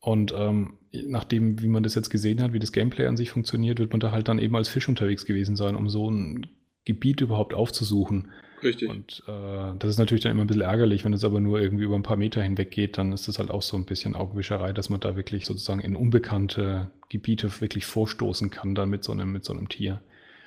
[0.00, 3.78] Und ähm, nachdem, wie man das jetzt gesehen hat, wie das Gameplay an sich funktioniert,
[3.78, 6.46] wird man da halt dann eben als Fisch unterwegs gewesen sein, um so ein
[6.84, 8.28] Gebiet überhaupt aufzusuchen.
[8.62, 8.88] Richtig.
[8.88, 11.84] Und äh, das ist natürlich dann immer ein bisschen ärgerlich, wenn es aber nur irgendwie
[11.84, 14.72] über ein paar Meter hinweg geht, dann ist das halt auch so ein bisschen Augenwischerei,
[14.72, 19.32] dass man da wirklich sozusagen in unbekannte Gebiete wirklich vorstoßen kann, dann mit so einem,
[19.32, 20.00] mit so einem Tier.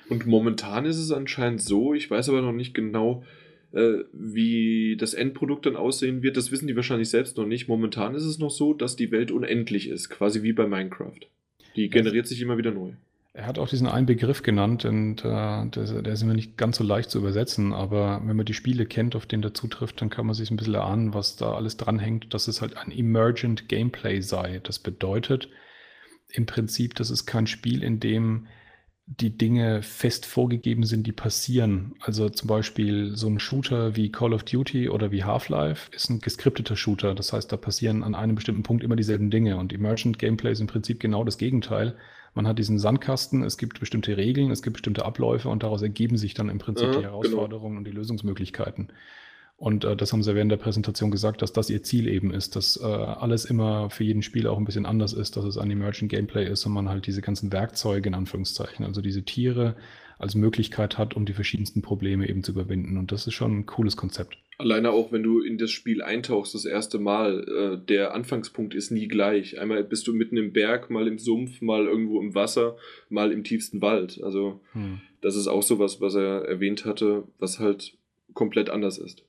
[0.08, 3.22] Und momentan ist es anscheinend so, ich weiß aber noch nicht genau,
[3.72, 7.68] wie das Endprodukt dann aussehen wird, das wissen die wahrscheinlich selbst noch nicht.
[7.68, 11.20] Momentan ist es noch so, dass die Welt unendlich ist, quasi wie bei Minecraft.
[11.76, 12.92] Die generiert sich immer wieder neu.
[13.32, 16.78] Er hat auch diesen einen Begriff genannt und äh, der, der, ist immer nicht ganz
[16.78, 20.10] so leicht zu übersetzen, aber wenn man die Spiele kennt, auf denen der zutrifft, dann
[20.10, 23.68] kann man sich ein bisschen erahnen, was da alles dranhängt, dass es halt ein Emergent
[23.68, 24.60] Gameplay sei.
[24.64, 25.48] Das bedeutet
[26.32, 28.48] im Prinzip, dass es kein Spiel, in dem
[29.18, 31.94] die Dinge fest vorgegeben sind, die passieren.
[32.00, 36.20] Also zum Beispiel so ein Shooter wie Call of Duty oder wie Half-Life ist ein
[36.20, 37.14] geskripteter Shooter.
[37.16, 39.56] Das heißt, da passieren an einem bestimmten Punkt immer dieselben Dinge.
[39.56, 41.96] Und Emergent Gameplay ist im Prinzip genau das Gegenteil.
[42.34, 46.16] Man hat diesen Sandkasten, es gibt bestimmte Regeln, es gibt bestimmte Abläufe und daraus ergeben
[46.16, 47.08] sich dann im Prinzip ja, die genau.
[47.08, 47.78] Herausforderungen genau.
[47.78, 48.92] und die Lösungsmöglichkeiten.
[49.60, 52.56] Und äh, das haben sie während der Präsentation gesagt, dass das ihr Ziel eben ist,
[52.56, 55.70] dass äh, alles immer für jeden Spieler auch ein bisschen anders ist, dass es ein
[55.70, 59.76] Emergent Gameplay ist und man halt diese ganzen Werkzeuge in Anführungszeichen, also diese Tiere
[60.18, 62.96] als Möglichkeit hat, um die verschiedensten Probleme eben zu überwinden.
[62.96, 64.38] Und das ist schon ein cooles Konzept.
[64.56, 68.90] Alleine auch, wenn du in das Spiel eintauchst, das erste Mal, äh, der Anfangspunkt ist
[68.90, 69.60] nie gleich.
[69.60, 72.78] Einmal bist du mitten im Berg, mal im Sumpf, mal irgendwo im Wasser,
[73.10, 74.22] mal im tiefsten Wald.
[74.22, 75.02] Also hm.
[75.20, 77.98] das ist auch sowas, was er erwähnt hatte, was halt
[78.32, 79.22] komplett anders ist.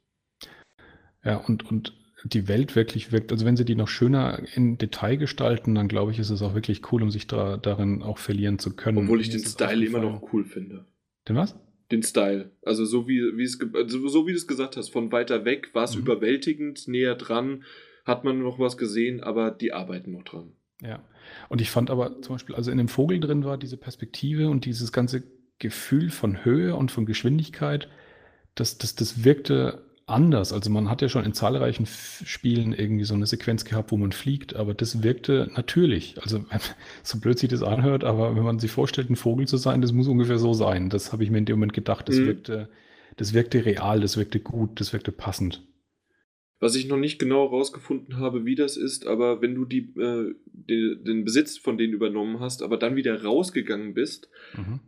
[1.23, 1.93] Ja, und, und
[2.23, 6.11] die Welt wirklich wirkt, also wenn sie die noch schöner in Detail gestalten, dann glaube
[6.11, 8.99] ich, ist es auch wirklich cool, um sich da, darin auch verlieren zu können.
[8.99, 10.85] Obwohl ich den Style immer noch cool finde.
[11.27, 11.59] Den was?
[11.91, 12.51] Den Style.
[12.63, 15.69] Also so wie, wie es, also so wie du es gesagt hast, von weiter weg
[15.73, 16.03] war es mhm.
[16.03, 17.63] überwältigend, näher dran
[18.05, 20.53] hat man noch was gesehen, aber die arbeiten noch dran.
[20.81, 21.03] Ja.
[21.49, 24.65] Und ich fand aber zum Beispiel, also in dem Vogel drin war diese Perspektive und
[24.65, 25.23] dieses ganze
[25.59, 27.87] Gefühl von Höhe und von Geschwindigkeit,
[28.55, 30.53] das, das, das wirkte anders.
[30.53, 34.11] Also man hat ja schon in zahlreichen Spielen irgendwie so eine Sequenz gehabt, wo man
[34.11, 36.21] fliegt, aber das wirkte natürlich.
[36.21, 36.45] Also
[37.03, 39.91] so blöd sich das anhört, aber wenn man sich vorstellt, ein Vogel zu sein, das
[39.91, 40.89] muss ungefähr so sein.
[40.89, 42.07] Das habe ich mir in dem Moment gedacht.
[42.07, 42.27] Das, mhm.
[42.27, 42.69] wirkte,
[43.17, 45.65] das wirkte real, das wirkte gut, das wirkte passend.
[46.59, 50.35] Was ich noch nicht genau herausgefunden habe, wie das ist, aber wenn du die, äh,
[50.45, 54.79] die, den Besitz von denen übernommen hast, aber dann wieder rausgegangen bist, mhm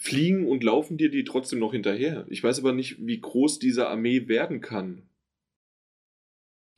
[0.00, 2.24] fliegen und laufen dir die trotzdem noch hinterher.
[2.30, 5.02] Ich weiß aber nicht, wie groß diese Armee werden kann.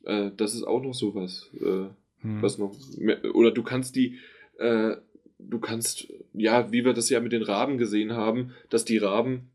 [0.03, 1.49] Äh, das ist auch noch sowas.
[1.55, 1.87] Äh,
[2.21, 2.41] hm.
[2.41, 2.75] Was noch.
[2.97, 4.19] Mehr, oder du kannst die.
[4.57, 4.97] Äh,
[5.39, 9.51] du kannst, ja, wie wir das ja mit den Raben gesehen haben, dass die Raben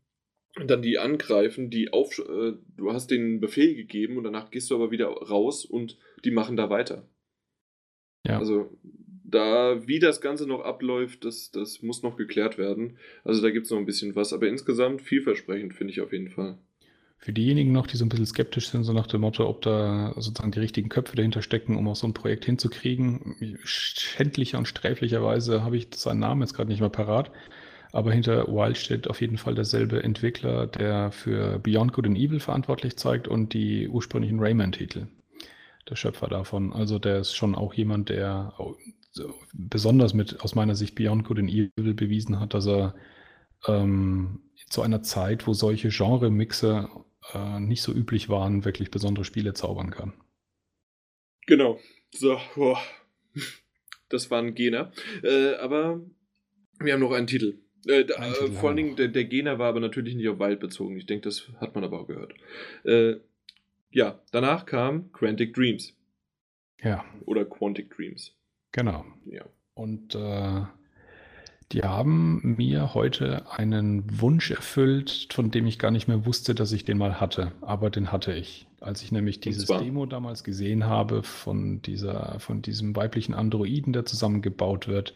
[0.65, 4.75] dann die angreifen, die auf, äh, du hast den Befehl gegeben und danach gehst du
[4.75, 7.07] aber wieder raus und die machen da weiter.
[8.25, 8.39] Ja.
[8.39, 8.75] Also
[9.31, 12.97] da, wie das Ganze noch abläuft, das, das muss noch geklärt werden.
[13.23, 16.29] Also da gibt es noch ein bisschen was, aber insgesamt vielversprechend, finde ich auf jeden
[16.29, 16.57] Fall.
[17.21, 20.13] Für diejenigen noch, die so ein bisschen skeptisch sind, so nach dem Motto, ob da
[20.15, 25.61] sozusagen die richtigen Köpfe dahinter stecken, um auch so ein Projekt hinzukriegen, schändlicher und sträflicherweise
[25.63, 27.29] habe ich seinen Namen jetzt gerade nicht mehr parat,
[27.91, 32.39] aber hinter Wild steht auf jeden Fall derselbe Entwickler, der für Beyond Good and Evil
[32.39, 35.07] verantwortlich zeigt und die ursprünglichen Rayman-Titel.
[35.89, 36.71] Der Schöpfer davon.
[36.71, 38.53] Also der ist schon auch jemand, der
[39.53, 42.95] besonders mit aus meiner Sicht Beyond Good and Evil bewiesen hat, dass er
[43.67, 46.89] ähm, zu einer Zeit, wo solche Genre-Mixe
[47.33, 50.13] äh, nicht so üblich waren, wirklich besondere Spiele zaubern kann.
[51.47, 51.79] Genau.
[52.11, 52.79] So, boah.
[54.09, 54.91] das war ein Gener.
[55.23, 56.01] Äh, aber
[56.79, 57.59] wir haben noch einen Titel.
[57.87, 60.59] Äh, Ein äh, vor allen Dingen, der, der Gener war aber natürlich nicht auf Wild
[60.59, 60.97] bezogen.
[60.97, 62.33] Ich denke, das hat man aber auch gehört.
[62.83, 63.15] Äh,
[63.91, 65.95] ja, danach kam Quantic Dreams.
[66.81, 67.05] Ja.
[67.25, 68.35] Oder Quantic Dreams.
[68.71, 69.05] Genau.
[69.25, 69.43] Ja.
[69.73, 70.61] Und äh,
[71.71, 76.71] die haben mir heute einen Wunsch erfüllt, von dem ich gar nicht mehr wusste, dass
[76.71, 77.51] ich den mal hatte.
[77.61, 78.67] Aber den hatte ich.
[78.81, 84.05] Als ich nämlich dieses Demo damals gesehen habe von, dieser, von diesem weiblichen Androiden, der
[84.05, 85.13] zusammengebaut wird,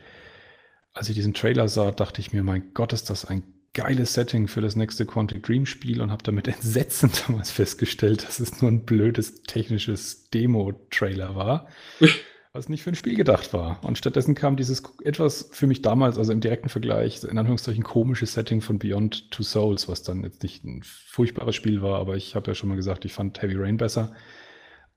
[0.93, 3.43] als ich diesen Trailer sah, dachte ich mir, mein Gott, ist das ein
[3.73, 8.39] geiles Setting für das nächste Quantic Dream Spiel und habe damit Entsetzen damals festgestellt, dass
[8.39, 11.67] es nur ein blödes technisches Demo-Trailer war.
[12.53, 13.83] was nicht für ein Spiel gedacht war.
[13.83, 18.33] Und stattdessen kam dieses etwas für mich damals, also im direkten Vergleich, in Anführungszeichen komisches
[18.33, 22.35] Setting von Beyond Two Souls, was dann jetzt nicht ein furchtbares Spiel war, aber ich
[22.35, 24.13] habe ja schon mal gesagt, ich fand Heavy Rain besser.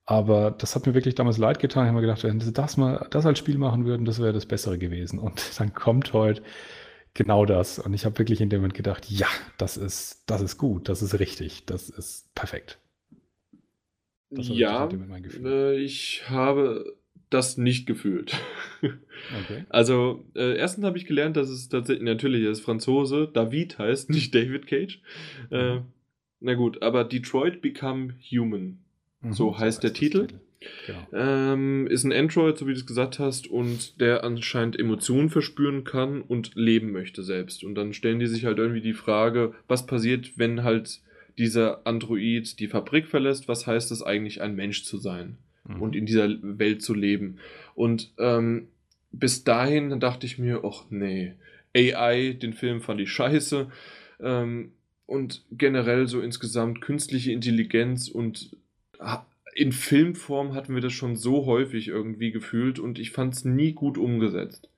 [0.05, 1.85] Aber das hat mir wirklich damals leid getan.
[1.85, 4.35] Ich habe mir gedacht, wenn sie das mal, das als Spiel machen würden, das wäre
[4.35, 5.19] das Bessere gewesen.
[5.19, 6.43] Und dann kommt heute
[7.15, 7.79] genau das.
[7.79, 9.27] Und ich habe wirklich in dem Moment gedacht, ja,
[9.57, 12.79] das ist, das ist gut, das ist richtig, das ist perfekt.
[14.29, 16.97] Das ja, äh, ich habe
[17.31, 18.35] das nicht gefühlt.
[19.45, 19.65] Okay.
[19.71, 24.11] Also, äh, erstens habe ich gelernt, dass es tatsächlich, natürlich, er ist Franzose, David heißt,
[24.11, 25.01] nicht David Cage.
[25.51, 25.81] Äh,
[26.39, 28.79] na gut, aber Detroit Become Human.
[29.23, 30.27] Mhm, so, so heißt der Titel.
[30.27, 30.41] Titel.
[30.87, 31.07] Genau.
[31.13, 35.85] Ähm, ist ein Android, so wie du es gesagt hast, und der anscheinend Emotionen verspüren
[35.85, 37.65] kann und leben möchte selbst.
[37.65, 41.01] Und dann stellen die sich halt irgendwie die Frage, was passiert, wenn halt
[41.39, 43.49] dieser Android die Fabrik verlässt?
[43.49, 45.39] Was heißt es eigentlich, ein Mensch zu sein?
[45.69, 45.83] Mhm.
[45.83, 47.39] und in dieser Welt zu leben.
[47.75, 48.69] Und ähm,
[49.13, 51.35] bis dahin dachte ich mir, ach nee,
[51.75, 53.69] AI, den Film fand ich scheiße.
[54.21, 54.73] Ähm,
[55.07, 58.57] und generell so insgesamt künstliche Intelligenz und
[59.55, 63.73] in Filmform hatten wir das schon so häufig irgendwie gefühlt und ich fand es nie
[63.73, 64.69] gut umgesetzt.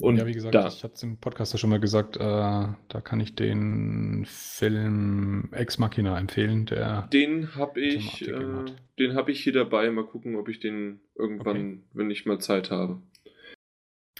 [0.00, 2.20] Und ja, wie gesagt, da, ich hatte es im Podcast ja schon mal gesagt, äh,
[2.20, 8.64] da kann ich den Film Ex Machina empfehlen, der den habe ich, äh,
[8.98, 9.90] den habe ich hier dabei.
[9.90, 11.82] Mal gucken, ob ich den irgendwann, okay.
[11.94, 13.00] wenn ich mal Zeit habe.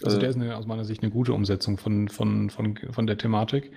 [0.03, 0.31] Also der äh.
[0.31, 3.71] ist eine, aus meiner Sicht eine gute Umsetzung von, von, von, von der Thematik.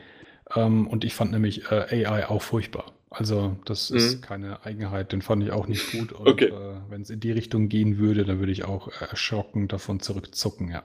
[0.55, 2.93] Ähm, und ich fand nämlich äh, AI auch furchtbar.
[3.11, 3.97] Also das mhm.
[3.97, 6.13] ist keine Eigenheit, den fand ich auch nicht gut.
[6.13, 6.47] Und okay.
[6.47, 10.71] äh, wenn es in die Richtung gehen würde, dann würde ich auch erschrocken davon zurückzucken,
[10.71, 10.83] ja.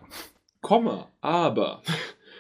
[0.66, 1.84] Komma, aber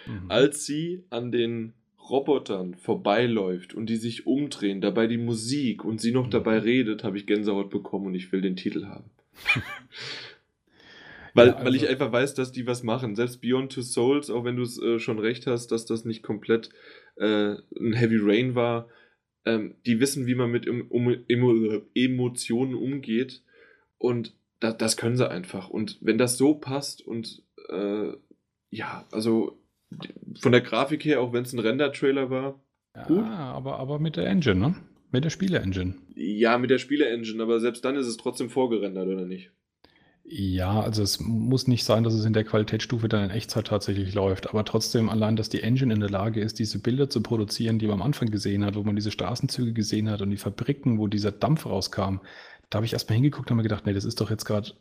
[0.07, 0.31] mhm.
[0.31, 1.73] als sie an den
[2.09, 6.31] Robotern vorbeiläuft und die sich umdrehen, dabei die Musik und sie noch mhm.
[6.31, 9.11] dabei redet, habe ich Gänsehaut bekommen und ich will den Titel haben.
[11.35, 13.15] weil, ja, also, weil ich einfach weiß, dass die was machen.
[13.15, 16.23] Selbst Beyond Two Souls, auch wenn du es äh, schon recht hast, dass das nicht
[16.23, 16.71] komplett
[17.17, 18.89] äh, ein Heavy Rain war,
[19.45, 21.15] ähm, die wissen, wie man mit um, um,
[21.93, 23.43] Emotionen umgeht
[23.99, 25.69] und da, das können sie einfach.
[25.69, 28.13] Und wenn das so passt und äh,
[28.69, 29.59] ja, also
[30.39, 32.59] von der Grafik her, auch wenn es ein Render-Trailer war,
[32.95, 33.25] ja, gut.
[33.25, 34.75] Aber, aber mit der Engine, ne?
[35.11, 35.95] Mit der Spiele-Engine.
[36.15, 39.51] Ja, mit der Spiele-Engine, aber selbst dann ist es trotzdem vorgerendert, oder nicht?
[40.27, 44.15] Ja, also es muss nicht sein, dass es in der Qualitätsstufe dann in Echtzeit tatsächlich
[44.15, 47.77] läuft, aber trotzdem allein, dass die Engine in der Lage ist, diese Bilder zu produzieren,
[47.77, 50.97] die man am Anfang gesehen hat, wo man diese Straßenzüge gesehen hat und die Fabriken,
[50.97, 52.21] wo dieser Dampf rauskam,
[52.71, 54.71] da habe ich erstmal hingeguckt und mir gedacht, nee, das ist doch jetzt gerade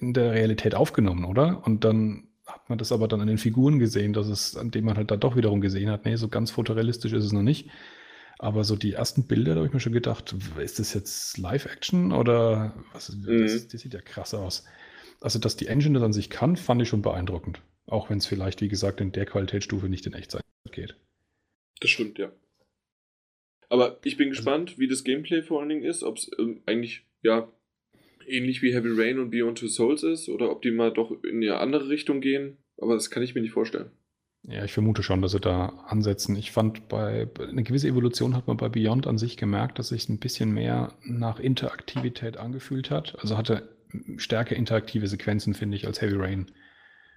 [0.00, 1.62] in der Realität aufgenommen, oder?
[1.64, 4.84] Und dann hat man das aber dann an den Figuren gesehen, dass es, an dem
[4.84, 7.68] man halt da doch wiederum gesehen hat, nee, so ganz fotorealistisch ist es noch nicht.
[8.38, 12.12] Aber so die ersten Bilder, da habe ich mir schon gedacht, ist das jetzt Live-Action
[12.12, 13.14] oder was?
[13.14, 13.42] Mhm.
[13.42, 14.64] Das, das, sieht ja krass aus.
[15.20, 17.62] Also, dass die Engine das an sich kann, fand ich schon beeindruckend.
[17.86, 20.42] Auch wenn es vielleicht, wie gesagt, in der Qualitätsstufe nicht in Echtzeit
[20.72, 20.96] geht.
[21.80, 22.32] Das stimmt, ja.
[23.68, 26.30] Aber ich bin also gespannt, also, wie das Gameplay vor allen Dingen ist, ob es
[26.38, 27.48] ähm, eigentlich, ja,
[28.26, 31.36] ähnlich wie Heavy Rain und Beyond Two Souls ist oder ob die mal doch in
[31.36, 32.58] eine andere Richtung gehen.
[32.78, 33.90] Aber das kann ich mir nicht vorstellen.
[34.44, 36.34] Ja, ich vermute schon, dass sie da ansetzen.
[36.34, 40.08] Ich fand bei eine gewisse Evolution hat man bei Beyond an sich gemerkt, dass sich
[40.08, 43.16] ein bisschen mehr nach Interaktivität angefühlt hat.
[43.20, 43.68] Also hatte
[44.16, 46.50] stärker interaktive Sequenzen, finde ich, als Heavy Rain.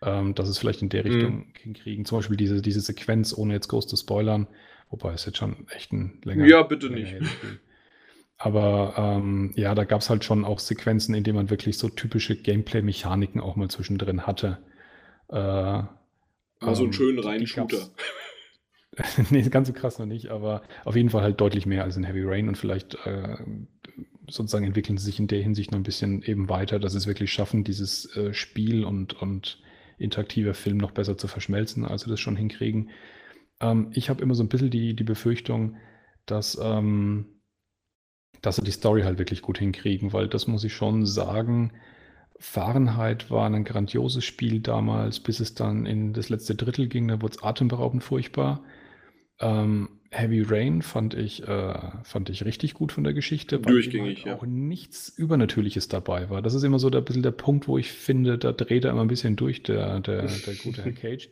[0.03, 1.11] Ähm, dass es vielleicht in der mhm.
[1.11, 1.53] Richtung mhm.
[1.57, 2.05] hinkriegen.
[2.05, 4.47] Zum Beispiel diese, diese Sequenz, ohne jetzt groß zu spoilern,
[4.89, 6.45] wobei es jetzt schon echt ein länger.
[6.45, 7.15] Ja, bitte nicht.
[8.45, 11.89] Aber ähm, ja, da gab es halt schon auch Sequenzen, in denen man wirklich so
[11.89, 14.59] typische Gameplay-Mechaniken auch mal zwischendrin hatte.
[15.29, 15.87] Äh, also
[16.59, 17.89] einen ähm, schönen reinen Shooter.
[19.31, 22.03] nee, ganz so krass noch nicht, aber auf jeden Fall halt deutlich mehr als in
[22.03, 23.35] Heavy Rain und vielleicht äh,
[24.29, 27.07] sozusagen entwickeln sie sich in der Hinsicht noch ein bisschen eben weiter, dass sie es
[27.07, 29.59] wirklich schaffen, dieses äh, Spiel und, und
[29.97, 32.91] interaktiver Film noch besser zu verschmelzen, als sie das schon hinkriegen.
[33.59, 35.77] Ähm, ich habe immer so ein bisschen die, die Befürchtung,
[36.27, 37.25] dass ähm,
[38.45, 41.71] dass sie die Story halt wirklich gut hinkriegen, weil das muss ich schon sagen.
[42.37, 47.21] Fahrenheit war ein grandioses Spiel damals, bis es dann in das letzte Drittel ging, da
[47.21, 48.61] wurde es atemberaubend furchtbar.
[49.39, 51.73] Ähm, Heavy Rain fand ich, äh,
[52.03, 54.35] fand ich richtig gut von der Geschichte, weil Durchgängig, halt ja.
[54.35, 56.41] auch nichts Übernatürliches dabei war.
[56.41, 59.01] Das ist immer so der, bisschen der Punkt, wo ich finde, da dreht er immer
[59.01, 61.29] ein bisschen durch, der, der, der gute Herr Cage.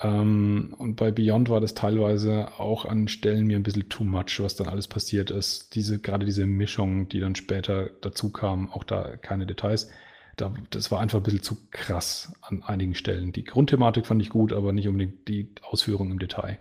[0.00, 4.40] Ähm, und bei Beyond war das teilweise auch an Stellen mir ein bisschen too much,
[4.40, 5.74] was dann alles passiert ist.
[5.74, 9.90] Diese, gerade diese Mischung, die dann später dazu kam, auch da keine Details.
[10.36, 13.32] Da, das war einfach ein bisschen zu krass an einigen Stellen.
[13.32, 16.58] Die Grundthematik fand ich gut, aber nicht unbedingt die Ausführung im Detail.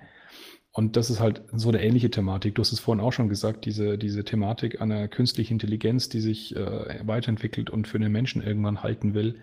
[0.72, 2.56] Und das ist halt so eine ähnliche Thematik.
[2.56, 6.56] Du hast es vorhin auch schon gesagt, diese, diese Thematik einer künstlichen Intelligenz, die sich
[6.56, 9.40] äh, weiterentwickelt und für den Menschen irgendwann halten will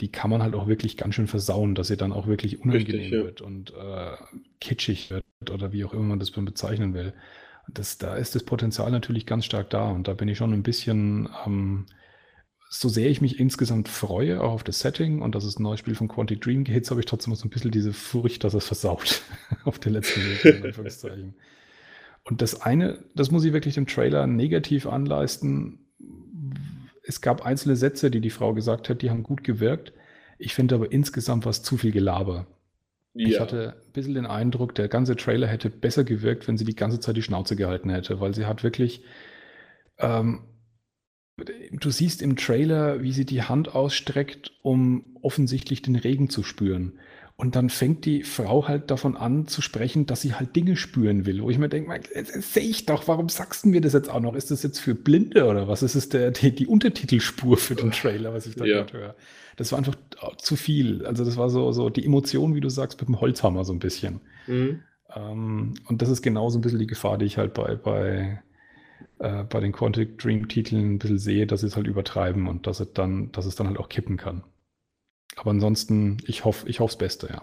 [0.00, 3.00] die kann man halt auch wirklich ganz schön versauen, dass sie dann auch wirklich unangenehm
[3.00, 3.24] Richtig, ja.
[3.24, 4.16] wird und äh,
[4.60, 7.12] kitschig wird oder wie auch immer man das bezeichnen will.
[7.68, 10.62] Das, da ist das Potenzial natürlich ganz stark da und da bin ich schon ein
[10.62, 11.86] bisschen, ähm,
[12.70, 15.80] so sehr ich mich insgesamt freue, auch auf das Setting und dass es ein neues
[15.80, 18.64] Spiel von Quantic Dream geht, habe ich trotzdem so ein bisschen diese Furcht, dass es
[18.64, 19.22] versaut
[19.64, 20.20] auf der letzten
[20.64, 21.34] Anführungszeichen.
[22.24, 25.79] Und das eine, das muss ich wirklich dem Trailer negativ anleisten,
[27.10, 29.92] es gab einzelne Sätze, die die Frau gesagt hat, die haben gut gewirkt.
[30.38, 32.46] Ich finde aber insgesamt was zu viel Gelaber.
[33.14, 33.28] Ja.
[33.28, 36.76] Ich hatte ein bisschen den Eindruck, der ganze Trailer hätte besser gewirkt, wenn sie die
[36.76, 39.02] ganze Zeit die Schnauze gehalten hätte, weil sie hat wirklich,
[39.98, 40.44] ähm,
[41.72, 47.00] du siehst im Trailer, wie sie die Hand ausstreckt, um offensichtlich den Regen zu spüren.
[47.40, 51.24] Und dann fängt die Frau halt davon an zu sprechen, dass sie halt Dinge spüren
[51.24, 51.98] will, wo ich mir denke,
[52.38, 54.34] sehe ich doch, warum sagst du mir das jetzt auch noch?
[54.34, 55.82] Ist das jetzt für Blinde oder was?
[55.82, 58.84] Ist es der, die, die Untertitelspur für den Trailer, was ich da ja.
[58.92, 59.14] höre?
[59.56, 59.96] Das war einfach
[60.36, 61.06] zu viel.
[61.06, 63.78] Also das war so, so die Emotion, wie du sagst, mit dem Holzhammer so ein
[63.78, 64.20] bisschen.
[64.46, 64.82] Mhm.
[65.16, 68.42] Ähm, und das ist genauso ein bisschen die Gefahr, die ich halt bei, bei,
[69.18, 72.66] äh, bei den Quantic Dream Titeln ein bisschen sehe, dass sie es halt übertreiben und
[72.66, 74.42] dass es dann, dass es dann halt auch kippen kann.
[75.36, 77.42] Aber ansonsten, ich hoffe, ich hoffe das Beste, ja.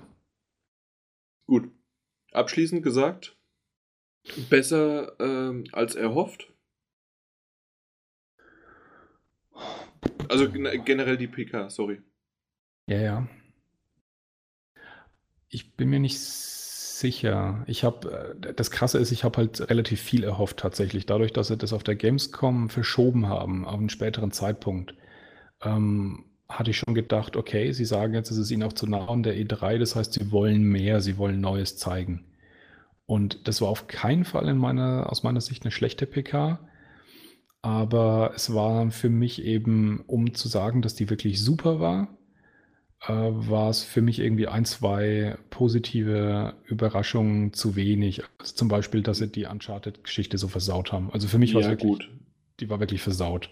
[1.45, 1.71] Gut.
[2.31, 3.37] Abschließend gesagt,
[4.49, 6.51] besser ähm, als erhofft.
[10.29, 12.01] Also generell die PK, sorry.
[12.87, 13.27] Ja, ja.
[15.49, 17.63] Ich bin mir nicht sicher.
[17.67, 21.47] Ich habe, äh, das Krasse ist, ich habe halt relativ viel erhofft tatsächlich, dadurch, dass
[21.47, 24.95] sie das auf der Gamescom verschoben haben, auf einen späteren Zeitpunkt.
[25.61, 29.07] Ähm, hatte ich schon gedacht, okay, Sie sagen jetzt, es ist Ihnen auch zu nah
[29.07, 32.25] an der E3, das heißt, Sie wollen mehr, Sie wollen Neues zeigen.
[33.05, 36.59] Und das war auf keinen Fall in meiner, aus meiner Sicht eine schlechte PK,
[37.61, 42.17] aber es war für mich eben, um zu sagen, dass die wirklich super war,
[43.01, 48.23] äh, war es für mich irgendwie ein, zwei positive Überraschungen zu wenig.
[48.39, 51.11] Also zum Beispiel, dass sie die Uncharted-Geschichte so versaut haben.
[51.11, 52.09] Also für mich war es wirklich, gut.
[52.59, 53.49] die war wirklich versaut.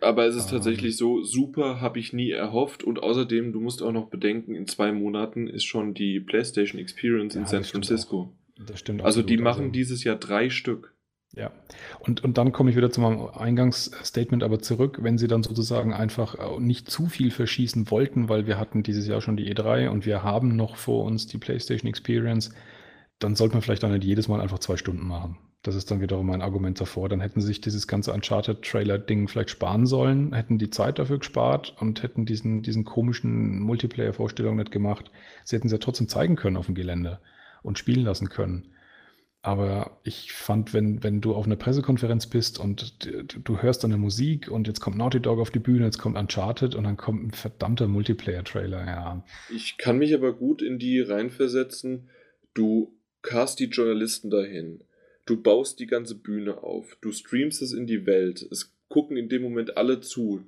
[0.00, 0.58] Aber es ist ähm.
[0.58, 2.84] tatsächlich so, super habe ich nie erhofft.
[2.84, 7.34] Und außerdem, du musst auch noch bedenken, in zwei Monaten ist schon die PlayStation Experience
[7.34, 8.32] ja, in San Francisco.
[8.66, 9.02] Das stimmt.
[9.02, 9.30] Also absolut.
[9.30, 10.94] die machen also, dieses Jahr drei Stück.
[11.34, 11.52] Ja,
[12.00, 15.92] und, und dann komme ich wieder zu meinem Eingangsstatement aber zurück, wenn sie dann sozusagen
[15.92, 19.88] einfach äh, nicht zu viel verschießen wollten, weil wir hatten dieses Jahr schon die E3
[19.88, 22.50] und wir haben noch vor uns die PlayStation Experience,
[23.18, 25.36] dann sollte man vielleicht auch nicht jedes Mal einfach zwei Stunden machen.
[25.62, 27.08] Das ist dann wiederum mein Argument davor.
[27.08, 31.76] Dann hätten sie sich dieses ganze Uncharted-Trailer-Ding vielleicht sparen sollen, hätten die Zeit dafür gespart
[31.80, 35.10] und hätten diesen, diesen komischen Multiplayer-Vorstellungen nicht gemacht.
[35.44, 37.20] Sie hätten sie ja trotzdem zeigen können auf dem Gelände
[37.62, 38.72] und spielen lassen können.
[39.42, 43.92] Aber ich fand, wenn, wenn du auf einer Pressekonferenz bist und du, du hörst dann
[43.92, 46.96] eine Musik und jetzt kommt Naughty Dog auf die Bühne, jetzt kommt Uncharted und dann
[46.96, 49.24] kommt ein verdammter Multiplayer-Trailer, ja.
[49.54, 52.10] Ich kann mich aber gut in die reinversetzen.
[52.52, 54.82] Du cast die Journalisten dahin
[55.28, 59.28] Du baust die ganze Bühne auf, du streamst es in die Welt, es gucken in
[59.28, 60.42] dem Moment alle zu.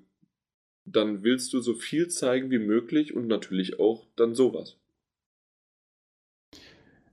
[0.87, 4.79] Dann willst du so viel zeigen wie möglich und natürlich auch dann sowas.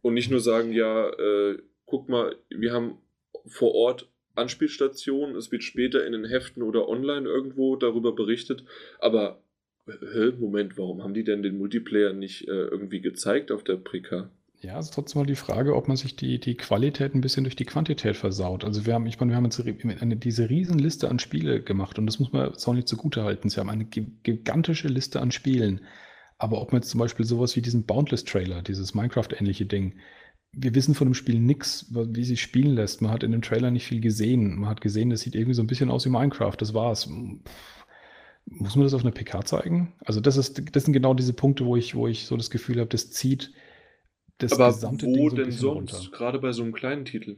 [0.02, 3.00] Und nicht nur sagen, ja, äh, guck mal, wir haben
[3.46, 8.64] vor Ort Anspielstationen, es wird später in den Heften oder online irgendwo darüber berichtet,
[9.00, 9.44] aber
[9.88, 14.32] hä, Moment, warum haben die denn den Multiplayer nicht äh, irgendwie gezeigt auf der Prika?
[14.62, 17.44] Ja, es ist trotzdem mal die Frage, ob man sich die, die Qualität ein bisschen
[17.44, 18.64] durch die Quantität versaut.
[18.66, 19.62] Also wir haben, ich meine, wir haben jetzt
[20.02, 23.50] eine, diese Riesenliste an Spiele gemacht und das muss man Sony zugute halten.
[23.50, 25.82] Sie haben eine gigantische Liste an Spielen.
[26.40, 29.94] Aber ob man jetzt zum Beispiel sowas wie diesen Boundless-Trailer, dieses Minecraft-ähnliche Ding,
[30.54, 33.02] wir wissen von dem Spiel nichts, wie sich spielen lässt.
[33.02, 34.60] Man hat in dem Trailer nicht viel gesehen.
[34.60, 36.56] Man hat gesehen, das sieht irgendwie so ein bisschen aus wie Minecraft.
[36.58, 37.08] Das war's.
[38.46, 39.94] Muss man das auf einer PK zeigen?
[40.04, 42.80] Also das ist, das sind genau diese Punkte, wo ich, wo ich so das Gefühl
[42.80, 43.52] habe, das zieht
[44.38, 45.94] das Aber gesamte wo Ding so denn sonst?
[45.96, 46.18] Runter.
[46.18, 47.38] Gerade bei so einem kleinen Titel.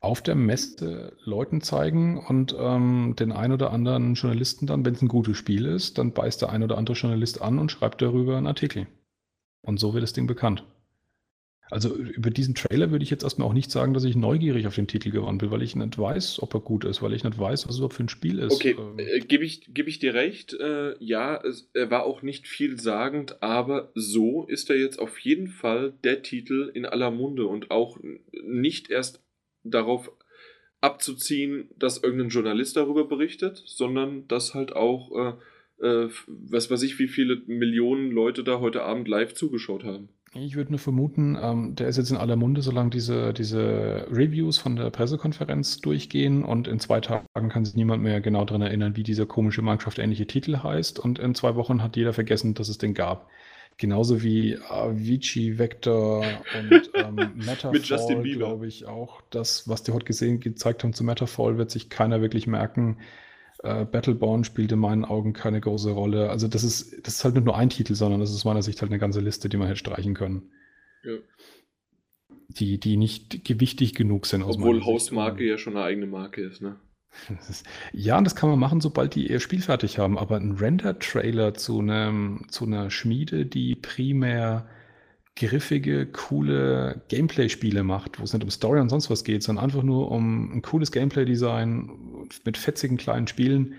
[0.00, 5.02] Auf der Messe Leuten zeigen und ähm, den ein oder anderen Journalisten dann, wenn es
[5.02, 8.36] ein gutes Spiel ist, dann beißt der ein oder andere Journalist an und schreibt darüber
[8.36, 8.86] einen Artikel.
[9.62, 10.64] Und so wird das Ding bekannt.
[11.70, 14.76] Also über diesen Trailer würde ich jetzt erstmal auch nicht sagen, dass ich neugierig auf
[14.76, 17.38] den Titel geworden bin, weil ich nicht weiß, ob er gut ist, weil ich nicht
[17.38, 18.54] weiß, was es überhaupt für ein Spiel ist.
[18.54, 20.54] Okay, ähm, äh, gebe ich, geb ich dir recht.
[20.54, 25.48] Äh, ja, es, er war auch nicht vielsagend, aber so ist er jetzt auf jeden
[25.48, 27.98] Fall der Titel in aller Munde und auch
[28.44, 29.22] nicht erst
[29.64, 30.10] darauf
[30.80, 35.36] abzuziehen, dass irgendein Journalist darüber berichtet, sondern dass halt auch,
[35.80, 40.10] äh, äh, was weiß ich, wie viele Millionen Leute da heute Abend live zugeschaut haben.
[40.38, 44.58] Ich würde nur vermuten, ähm, der ist jetzt in aller Munde, solange diese, diese Reviews
[44.58, 48.96] von der Pressekonferenz durchgehen und in zwei Tagen kann sich niemand mehr genau daran erinnern,
[48.96, 52.78] wie dieser komische Minecraft-ähnliche Titel heißt und in zwei Wochen hat jeder vergessen, dass es
[52.78, 53.30] den gab.
[53.78, 56.24] Genauso wie Avicii, Vector
[56.58, 59.20] und ähm, Matterfall, glaube ich auch.
[59.30, 62.98] Das, was die heute gesehen, gezeigt haben zu Matterfall, wird sich keiner wirklich merken.
[63.62, 66.30] Äh, Battleborn spielt in meinen Augen keine große Rolle.
[66.30, 68.62] Also das ist, das ist halt nicht nur ein Titel, sondern das ist aus meiner
[68.62, 70.50] Sicht halt eine ganze Liste, die man hätte streichen können.
[71.04, 71.14] Ja.
[72.48, 74.42] Die, die nicht gewichtig genug sind.
[74.42, 76.76] Obwohl Hausmarke ja schon eine eigene Marke ist, ne?
[77.92, 80.18] ja, und das kann man machen, sobald die ihr Spiel fertig haben.
[80.18, 81.82] Aber ein Render-Trailer zu,
[82.48, 84.68] zu einer Schmiede, die primär
[85.36, 89.82] griffige, coole Gameplay-Spiele macht, wo es nicht um Story und sonst was geht, sondern einfach
[89.82, 93.76] nur um ein cooles Gameplay-Design mit fetzigen kleinen Spielen.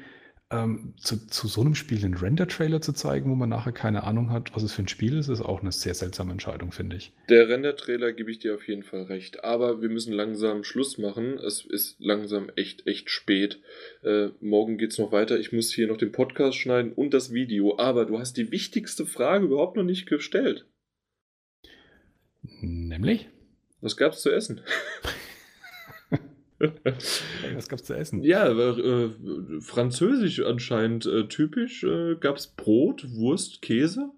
[0.49, 4.31] ähm, zu, zu so einem Spiel den Render-Trailer zu zeigen, wo man nachher keine Ahnung
[4.31, 7.11] hat, was es für ein Spiel ist, ist auch eine sehr seltsame Entscheidung, finde ich.
[7.27, 9.43] Der Render-Trailer gebe ich dir auf jeden Fall recht.
[9.43, 11.37] Aber wir müssen langsam Schluss machen.
[11.37, 13.59] Es ist langsam echt, echt spät.
[14.03, 15.37] Äh, morgen es noch weiter.
[15.37, 17.77] Ich muss hier noch den Podcast schneiden und das Video.
[17.77, 20.65] Aber du hast die wichtigste Frage überhaupt noch nicht gestellt.
[22.61, 23.29] Nämlich?
[23.81, 24.61] Was gab es zu essen?
[27.53, 28.23] Was gab es zu essen?
[28.23, 29.09] Ja, äh,
[29.61, 31.83] französisch anscheinend äh, typisch.
[31.83, 34.09] Äh, gab es Brot, Wurst, Käse.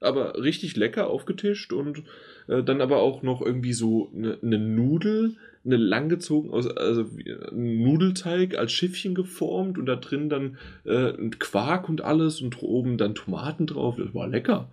[0.00, 2.04] Aber richtig lecker aufgetischt und
[2.48, 7.08] äh, dann aber auch noch irgendwie so eine ne Nudel, eine langgezogen, aus, also
[7.52, 12.98] Nudelteig als Schiffchen geformt und da drin dann äh, ein Quark und alles und oben
[12.98, 13.96] dann Tomaten drauf.
[13.96, 14.70] Das war lecker.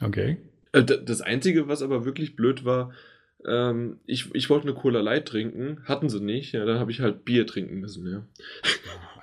[0.00, 0.38] Okay.
[0.72, 2.92] Äh, das Einzige, was aber wirklich blöd war,
[3.46, 6.52] ähm, ich, ich wollte eine Cola Light trinken, hatten sie nicht.
[6.52, 8.06] Ja, dann habe ich halt Bier trinken müssen.
[8.06, 8.26] Ja.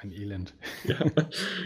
[0.02, 0.54] ein Elend.
[0.86, 0.98] ja,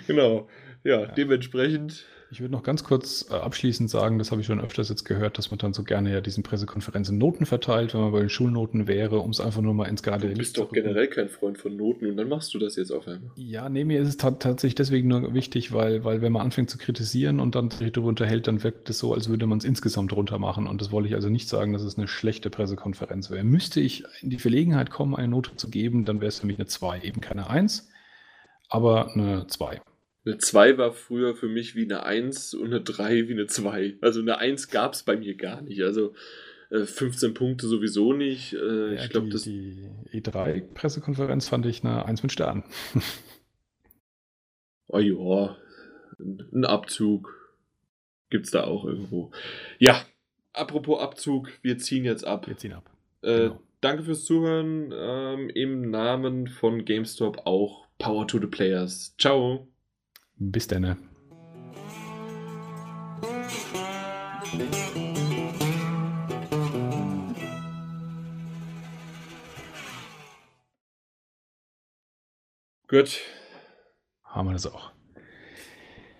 [0.07, 0.49] genau.
[0.83, 4.59] Ja, ja, dementsprechend ich würde noch ganz kurz äh, abschließend sagen, das habe ich schon
[4.59, 8.11] öfters jetzt gehört, dass man dann so gerne ja diesen Pressekonferenzen Noten verteilt, wenn man
[8.11, 11.07] bei den Schulnoten wäre, um es einfach nur mal ins gerade Du bist doch generell
[11.07, 13.29] kein Freund von Noten und dann machst du das jetzt auf einmal.
[13.35, 16.79] Ja, nee, mir ist es tatsächlich deswegen nur wichtig, weil, weil wenn man anfängt zu
[16.79, 20.11] kritisieren und dann sich darüber unterhält, dann wirkt es so, als würde man es insgesamt
[20.13, 20.65] runter machen.
[20.65, 23.43] Und das wollte ich also nicht sagen, dass es eine schlechte Pressekonferenz wäre.
[23.43, 26.57] Müsste ich in die Verlegenheit kommen, eine Note zu geben, dann wäre es für mich
[26.57, 27.91] eine 2, eben keine 1,
[28.69, 29.81] aber eine 2.
[30.25, 33.97] Eine 2 war früher für mich wie eine 1 und eine 3 wie eine 2.
[34.01, 35.81] Also eine 1 gab es bei mir gar nicht.
[35.83, 36.13] Also
[36.69, 38.53] äh, 15 Punkte sowieso nicht.
[38.53, 39.43] Äh, ja, ich glaube, das.
[39.43, 42.63] Die E3-Pressekonferenz fand ich eine 1 mit Sternen.
[44.87, 45.57] oh ja,
[46.19, 47.43] ein Abzug
[48.29, 49.31] gibt es da auch irgendwo.
[49.77, 50.05] Ja,
[50.53, 52.47] apropos Abzug, wir ziehen jetzt ab.
[52.47, 52.89] Wir ziehen ab.
[53.21, 53.61] Äh, genau.
[53.81, 54.93] Danke fürs Zuhören.
[54.95, 59.13] Ähm, Im Namen von GameStop auch Power to the Players.
[59.17, 59.67] Ciao.
[60.37, 60.97] Bis dann.
[72.87, 73.21] Gut.
[74.23, 74.91] Haben wir das auch.